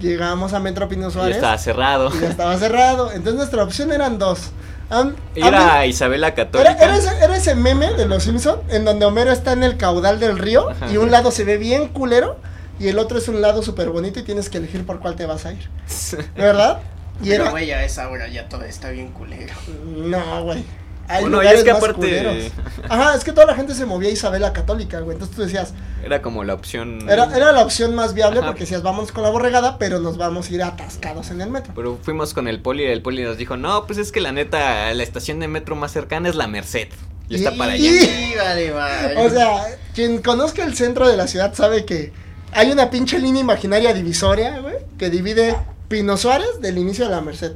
Llegamos 0.00 0.52
a 0.52 0.60
Metro 0.60 0.88
Pino 0.88 1.08
Ya 1.08 1.10
Suárez. 1.10 1.36
estaba 1.36 1.58
cerrado. 1.58 2.10
Y 2.16 2.20
ya 2.20 2.28
estaba 2.28 2.56
cerrado. 2.58 3.10
Entonces 3.12 3.34
nuestra 3.34 3.62
opción 3.64 3.92
eran 3.92 4.18
dos. 4.18 4.50
Am- 4.90 5.14
Era 5.34 5.80
am- 5.80 5.88
Isabela 5.88 6.34
Católica. 6.34 6.72
era, 6.72 6.84
era 6.84 6.96
ese, 6.96 7.24
era 7.24 7.36
ese 7.36 7.54
meme 7.54 7.94
de 7.94 8.06
los 8.06 8.22
Simpson 8.24 8.60
en 8.68 8.84
donde 8.84 9.06
Homero 9.06 9.32
está 9.32 9.52
en 9.52 9.62
el 9.62 9.76
caudal 9.78 10.20
del 10.20 10.38
río 10.38 10.70
Ajá. 10.70 10.90
y 10.92 10.96
un 10.98 11.10
lado 11.10 11.30
se 11.30 11.44
ve 11.44 11.56
bien 11.56 11.88
culero 11.88 12.38
y 12.78 12.88
el 12.88 12.98
otro 12.98 13.16
es 13.18 13.26
un 13.28 13.40
lado 13.40 13.62
súper 13.62 13.88
bonito 13.90 14.20
y 14.20 14.24
tienes 14.24 14.50
que 14.50 14.58
elegir 14.58 14.84
por 14.84 15.00
cuál 15.00 15.16
te 15.16 15.26
vas 15.26 15.46
a 15.46 15.52
ir. 15.52 15.70
¿Verdad? 16.36 16.80
Y 17.22 17.28
Pero, 17.30 17.44
era... 17.44 17.50
güey, 17.52 17.70
a 17.70 17.84
esa 17.84 18.08
hora 18.10 18.28
ya 18.28 18.48
todo 18.48 18.62
está 18.64 18.90
bien 18.90 19.12
culero. 19.12 19.54
No, 19.96 20.42
güey. 20.44 20.64
Hay 21.06 21.20
Bueno, 21.22 21.36
y 21.36 21.40
lugares 21.40 21.58
es 21.60 21.64
que 21.64 21.72
más 21.72 21.82
aparte- 21.82 21.96
culeros. 22.00 22.52
Ajá, 22.88 23.14
es 23.14 23.24
que 23.24 23.32
toda 23.32 23.46
la 23.46 23.54
gente 23.54 23.74
se 23.74 23.84
movía 23.84 24.08
a 24.08 24.12
Isabela 24.12 24.52
Católica, 24.52 25.00
güey. 25.00 25.14
Entonces 25.16 25.36
tú 25.36 25.42
decías, 25.42 25.74
Era 26.02 26.22
como 26.22 26.44
la 26.44 26.54
opción. 26.54 27.08
era, 27.10 27.24
era 27.36 27.52
la 27.52 27.62
opción 27.62 27.94
más 27.94 28.14
viable 28.14 28.38
Ajá. 28.38 28.48
porque 28.48 28.60
decías, 28.60 28.82
vamos 28.82 29.12
con 29.12 29.22
la 29.22 29.28
borregada, 29.30 29.76
pero 29.78 30.00
nos 30.00 30.16
vamos 30.16 30.48
a 30.50 30.54
ir 30.54 30.62
atascados 30.62 31.30
en 31.30 31.40
el 31.42 31.50
metro. 31.50 31.72
Pero 31.76 31.98
fuimos 32.02 32.32
con 32.32 32.48
el 32.48 32.60
poli 32.62 32.84
y 32.84 32.86
el 32.86 33.02
poli 33.02 33.22
nos 33.22 33.36
dijo, 33.36 33.56
no, 33.56 33.86
pues 33.86 33.98
es 33.98 34.12
que 34.12 34.20
la 34.20 34.32
neta, 34.32 34.92
la 34.94 35.02
estación 35.02 35.40
de 35.40 35.48
metro 35.48 35.76
más 35.76 35.92
cercana 35.92 36.28
es 36.28 36.34
la 36.36 36.46
Merced. 36.46 36.88
Y 37.28 37.36
está 37.36 37.52
Y- 37.52 37.58
para 37.58 37.76
y- 37.76 37.86
allá. 37.86 38.00
Sí, 38.06 38.32
vale, 38.38 38.70
vale. 38.70 39.16
O 39.26 39.30
sea, 39.30 39.64
quien 39.94 40.22
conozca 40.22 40.64
el 40.64 40.74
centro 40.74 41.06
de 41.08 41.16
la 41.16 41.26
ciudad 41.26 41.52
sabe 41.54 41.84
que 41.84 42.12
hay 42.52 42.70
una 42.70 42.88
pinche 42.90 43.18
línea 43.18 43.40
imaginaria 43.42 43.92
divisoria, 43.92 44.58
güey, 44.60 44.76
que 44.98 45.10
divide 45.10 45.54
Pino 45.88 46.16
Suárez 46.16 46.60
del 46.60 46.78
inicio 46.78 47.04
de 47.06 47.10
la 47.10 47.20
Merced. 47.20 47.52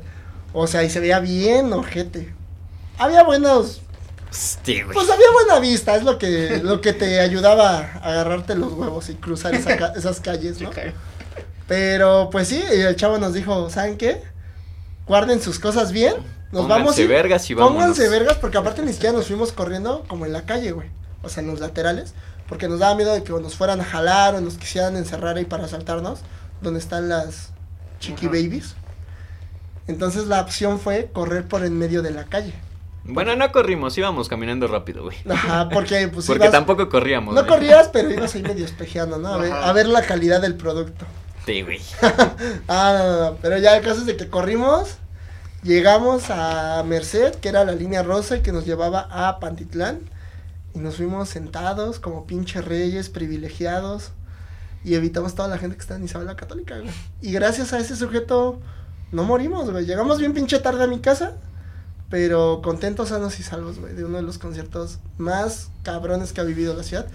O 0.52 0.66
sea, 0.66 0.82
y 0.84 0.90
se 0.90 1.00
veía 1.00 1.20
bien 1.20 1.72
ojete. 1.72 2.34
Había 2.98 3.22
buenos, 3.22 3.80
Hostia, 4.30 4.84
güey. 4.84 4.94
pues 4.94 5.08
había 5.10 5.30
buena 5.32 5.58
vista, 5.60 5.96
es 5.96 6.02
lo 6.02 6.18
que, 6.18 6.60
lo 6.62 6.80
que 6.80 6.92
te 6.92 7.20
ayudaba 7.20 7.78
a 7.78 8.10
agarrarte 8.10 8.54
los 8.56 8.72
huevos 8.72 9.08
y 9.08 9.14
cruzar 9.14 9.54
esa 9.54 9.74
esas 9.96 10.20
calles, 10.20 10.60
¿no? 10.60 10.70
Pero 11.66 12.28
pues 12.30 12.48
sí, 12.48 12.62
el 12.70 12.96
chavo 12.96 13.18
nos 13.18 13.34
dijo, 13.34 13.70
¿saben 13.70 13.96
qué? 13.98 14.22
Guarden 15.06 15.40
sus 15.40 15.58
cosas 15.58 15.92
bien. 15.92 16.14
Nos 16.50 16.62
vamos 16.66 16.78
Pónganse 16.96 17.02
ir. 17.02 17.08
vergas 17.08 17.50
y 17.50 17.54
vámonos. 17.54 17.78
Pónganse 17.78 18.08
vergas 18.08 18.38
porque 18.38 18.56
aparte 18.58 18.82
ni 18.82 18.92
siquiera 18.92 19.14
nos 19.14 19.26
fuimos 19.26 19.52
corriendo 19.52 20.04
como 20.08 20.24
en 20.24 20.32
la 20.32 20.42
calle, 20.42 20.72
güey. 20.72 20.88
O 21.22 21.28
sea, 21.28 21.42
en 21.42 21.50
los 21.50 21.60
laterales. 21.60 22.14
Porque 22.48 22.68
nos 22.68 22.78
daba 22.78 22.94
miedo 22.94 23.12
de 23.12 23.22
que 23.22 23.32
nos 23.32 23.54
fueran 23.54 23.80
a 23.82 23.84
jalar 23.84 24.34
o 24.34 24.40
nos 24.40 24.54
quisieran 24.56 24.96
encerrar 24.96 25.36
ahí 25.36 25.44
para 25.44 25.64
asaltarnos. 25.66 26.20
Donde 26.62 26.80
están 26.80 27.10
las 27.10 27.50
chiqui 28.00 28.26
babies. 28.26 28.74
Entonces 29.88 30.26
la 30.26 30.40
opción 30.40 30.80
fue 30.80 31.10
correr 31.12 31.46
por 31.46 31.64
en 31.64 31.78
medio 31.78 32.00
de 32.00 32.10
la 32.12 32.24
calle. 32.24 32.54
Bueno, 33.08 33.34
no 33.36 33.50
corrimos, 33.52 33.96
íbamos 33.98 34.28
caminando 34.28 34.68
rápido, 34.68 35.02
güey. 35.04 35.16
Ajá, 35.28 35.68
porque 35.70 36.08
pues 36.08 36.26
Porque 36.26 36.44
ibas- 36.44 36.52
tampoco 36.52 36.88
corríamos. 36.88 37.34
No 37.34 37.40
güey. 37.42 37.52
corrías, 37.52 37.88
pero 37.88 38.10
ibas 38.10 38.34
ahí 38.34 38.42
medio 38.42 38.64
espejeando, 38.64 39.18
¿no? 39.18 39.28
A 39.28 39.38
ver, 39.38 39.52
Ajá. 39.52 39.68
a 39.68 39.72
ver 39.72 39.86
la 39.88 40.02
calidad 40.02 40.40
del 40.42 40.54
producto. 40.56 41.06
Sí, 41.46 41.62
güey. 41.62 41.80
Ah, 42.68 42.94
no, 42.98 43.04
no, 43.04 43.30
no, 43.30 43.36
pero 43.40 43.56
ya 43.58 43.76
el 43.76 43.82
caso 43.82 44.00
es 44.00 44.06
de 44.06 44.16
que 44.16 44.28
corrimos, 44.28 44.96
llegamos 45.62 46.24
a 46.30 46.82
Merced, 46.86 47.34
que 47.36 47.48
era 47.48 47.64
la 47.64 47.72
línea 47.72 48.02
rosa 48.02 48.36
y 48.36 48.40
que 48.42 48.52
nos 48.52 48.66
llevaba 48.66 49.08
a 49.10 49.40
Pantitlán, 49.40 50.00
y 50.74 50.78
nos 50.80 50.96
fuimos 50.96 51.28
sentados 51.30 51.98
como 52.00 52.26
pinches 52.26 52.64
reyes 52.64 53.08
privilegiados, 53.08 54.12
y 54.84 54.94
evitamos 54.94 55.34
toda 55.34 55.48
la 55.48 55.58
gente 55.58 55.76
que 55.76 55.80
está 55.82 55.96
en 55.96 56.04
Isabel 56.04 56.26
la 56.26 56.36
Católica, 56.36 56.78
güey. 56.78 56.90
Y 57.22 57.32
gracias 57.32 57.72
a 57.72 57.78
ese 57.78 57.96
sujeto 57.96 58.60
no 59.10 59.24
morimos, 59.24 59.70
güey. 59.70 59.86
Llegamos 59.86 60.18
bien 60.18 60.34
pinche 60.34 60.58
tarde 60.60 60.84
a 60.84 60.86
mi 60.86 61.00
casa, 61.00 61.36
pero 62.10 62.60
contentos, 62.62 63.10
sanos 63.10 63.38
y 63.38 63.42
salvos, 63.42 63.78
güey, 63.78 63.94
de 63.94 64.04
uno 64.04 64.16
de 64.16 64.22
los 64.22 64.38
conciertos 64.38 64.98
más 65.18 65.70
cabrones 65.82 66.32
que 66.32 66.40
ha 66.40 66.44
vivido 66.44 66.74
la 66.74 66.82
ciudad, 66.82 67.06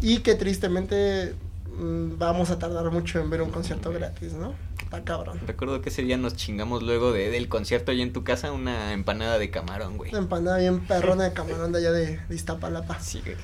y 0.00 0.18
que 0.18 0.34
tristemente 0.34 1.34
mm, 1.78 2.18
vamos 2.18 2.50
a 2.50 2.58
tardar 2.58 2.90
mucho 2.90 3.20
en 3.20 3.30
ver 3.30 3.42
un 3.42 3.50
concierto 3.50 3.90
gratis, 3.90 4.34
¿no? 4.34 4.54
Está 4.82 5.02
cabrón. 5.02 5.40
Recuerdo 5.46 5.80
que 5.80 5.88
ese 5.88 6.02
día 6.02 6.16
nos 6.16 6.36
chingamos 6.36 6.82
luego 6.82 7.12
de, 7.12 7.30
del 7.30 7.48
concierto 7.48 7.90
allá 7.90 8.02
en 8.02 8.12
tu 8.12 8.22
casa 8.22 8.52
una 8.52 8.92
empanada 8.92 9.38
de 9.38 9.50
camarón, 9.50 9.96
güey. 9.96 10.10
Una 10.10 10.20
empanada 10.20 10.58
bien 10.58 10.80
perrona 10.80 11.24
de 11.24 11.32
camarón 11.32 11.72
de 11.72 11.78
allá 11.78 11.92
de, 11.92 12.20
de 12.28 12.34
Iztapalapa. 12.34 13.00
Sí, 13.00 13.20
güey. 13.24 13.36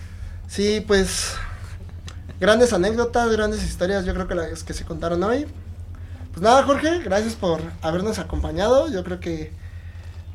Sí, 0.49 0.85
pues 0.87 1.35
grandes 2.41 2.73
anécdotas, 2.73 3.31
grandes 3.31 3.63
historias, 3.63 4.05
yo 4.05 4.15
creo 4.15 4.27
que 4.27 4.35
las 4.35 4.65
que 4.65 4.75
se 4.75 4.85
contaron 4.85 5.23
hoy. 5.23 5.47
Pues 6.33 6.43
nada, 6.43 6.63
Jorge, 6.65 7.01
gracias 7.01 7.35
por 7.35 7.61
habernos 7.83 8.19
acompañado. 8.19 8.91
Yo 8.91 9.05
creo 9.05 9.21
que 9.21 9.53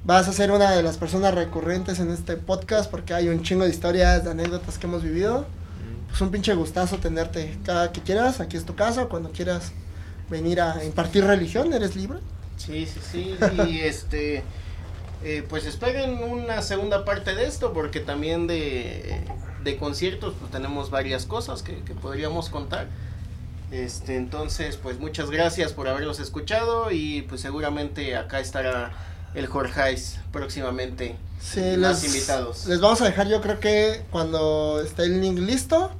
vas 0.05 0.27
a 0.27 0.33
ser 0.33 0.51
una 0.51 0.71
de 0.71 0.83
las 0.83 0.97
personas 0.97 1.33
recurrentes 1.33 1.99
en 1.99 2.11
este 2.11 2.37
podcast 2.37 2.89
porque 2.89 3.13
hay 3.13 3.27
un 3.29 3.41
chingo 3.43 3.63
de 3.65 3.71
historias, 3.71 4.23
de 4.23 4.31
anécdotas 4.31 4.77
que 4.77 4.87
hemos 4.87 5.03
vivido. 5.03 5.47
Pues 6.07 6.21
un 6.21 6.31
pinche 6.31 6.53
gustazo 6.53 6.99
tenerte 6.99 7.59
cada 7.65 7.91
que 7.91 8.01
quieras, 8.03 8.39
aquí 8.39 8.55
es 8.57 8.65
tu 8.65 8.75
casa, 8.75 9.07
cuando 9.07 9.31
quieras 9.31 9.73
venir 10.29 10.61
a 10.61 10.83
impartir 10.85 11.25
religión, 11.25 11.73
eres 11.73 11.95
libre. 11.95 12.19
Sí, 12.57 12.85
sí, 12.85 13.01
sí. 13.01 13.43
Y 13.67 13.79
este. 13.81 14.43
eh, 15.21 15.45
pues 15.49 15.65
esperen 15.65 16.23
una 16.23 16.61
segunda 16.61 17.05
parte 17.05 17.35
de 17.35 17.45
esto, 17.47 17.73
porque 17.73 17.99
también 17.99 18.47
de, 18.47 19.25
de 19.63 19.77
conciertos, 19.77 20.35
pues 20.39 20.51
tenemos 20.51 20.89
varias 20.91 21.25
cosas 21.25 21.63
que, 21.63 21.83
que 21.83 21.95
podríamos 21.95 22.49
contar. 22.49 22.89
Este, 23.71 24.15
entonces, 24.17 24.77
pues 24.77 24.99
muchas 24.99 25.31
gracias 25.31 25.73
por 25.73 25.87
haberlos 25.87 26.19
escuchado 26.19 26.91
y 26.91 27.23
pues 27.23 27.41
seguramente 27.41 28.15
acá 28.15 28.39
estará 28.39 28.93
el 29.35 29.47
Jorgeis 29.47 30.17
próximamente. 30.31 31.17
Sí, 31.41 31.59
más 31.77 32.01
les, 32.01 32.13
invitados. 32.15 32.65
les 32.65 32.79
vamos 32.81 33.01
a 33.01 33.05
dejar 33.05 33.27
yo 33.27 33.41
creo 33.41 33.59
que 33.59 34.03
cuando 34.11 34.81
esté 34.81 35.03
el 35.03 35.21
link 35.21 35.37
listo, 35.39 35.91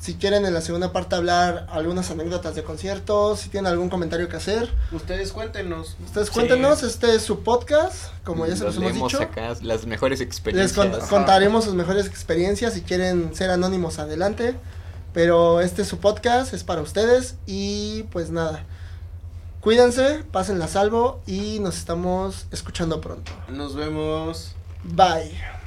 si 0.00 0.14
quieren 0.14 0.46
en 0.46 0.54
la 0.54 0.62
segunda 0.62 0.92
parte 0.92 1.14
hablar 1.14 1.66
algunas 1.70 2.10
anécdotas 2.10 2.54
de 2.54 2.64
conciertos, 2.64 3.40
si 3.40 3.50
tienen 3.50 3.70
algún 3.70 3.88
comentario 3.90 4.28
que 4.28 4.36
hacer, 4.36 4.72
Ustedes 4.92 5.30
cuéntenos. 5.32 5.96
ustedes 6.04 6.28
Sí. 6.28 6.32
cuéntenos, 6.34 6.82
este 6.82 7.14
es 7.14 7.22
su 7.22 7.40
podcast, 7.44 8.06
como 8.24 8.46
ya 8.46 8.56
se 8.56 8.64
los 8.64 8.76
hemos 8.78 8.94
dicho. 8.94 9.22
acá 9.22 9.54
las 9.62 9.86
mejores 9.86 10.18
Les 10.20 10.26
experiencias. 10.26 10.74
cont- 10.76 11.08
contaremos 11.08 11.64
sus 11.64 11.74
mejores 11.74 12.06
experiencias, 12.06 12.72
si 12.72 12.80
quieren 12.80 13.34
ser 13.34 13.50
anónimos 13.50 13.98
adelante, 13.98 14.56
pero 15.12 15.60
este 15.60 15.82
es 15.82 15.88
su 15.88 15.98
podcast, 15.98 16.54
es 16.54 16.64
para 16.64 16.80
ustedes 16.80 17.34
y 17.46 18.04
pues 18.04 18.30
nada. 18.30 18.64
Cuídense, 19.60 20.24
pásenla 20.32 20.64
a 20.64 20.68
salvo 20.68 21.20
y 21.26 21.58
nos 21.60 21.76
estamos 21.76 22.46
escuchando 22.50 22.98
pronto. 23.02 23.30
Nos 23.48 23.74
vemos. 23.74 24.54
Bye. 24.84 25.59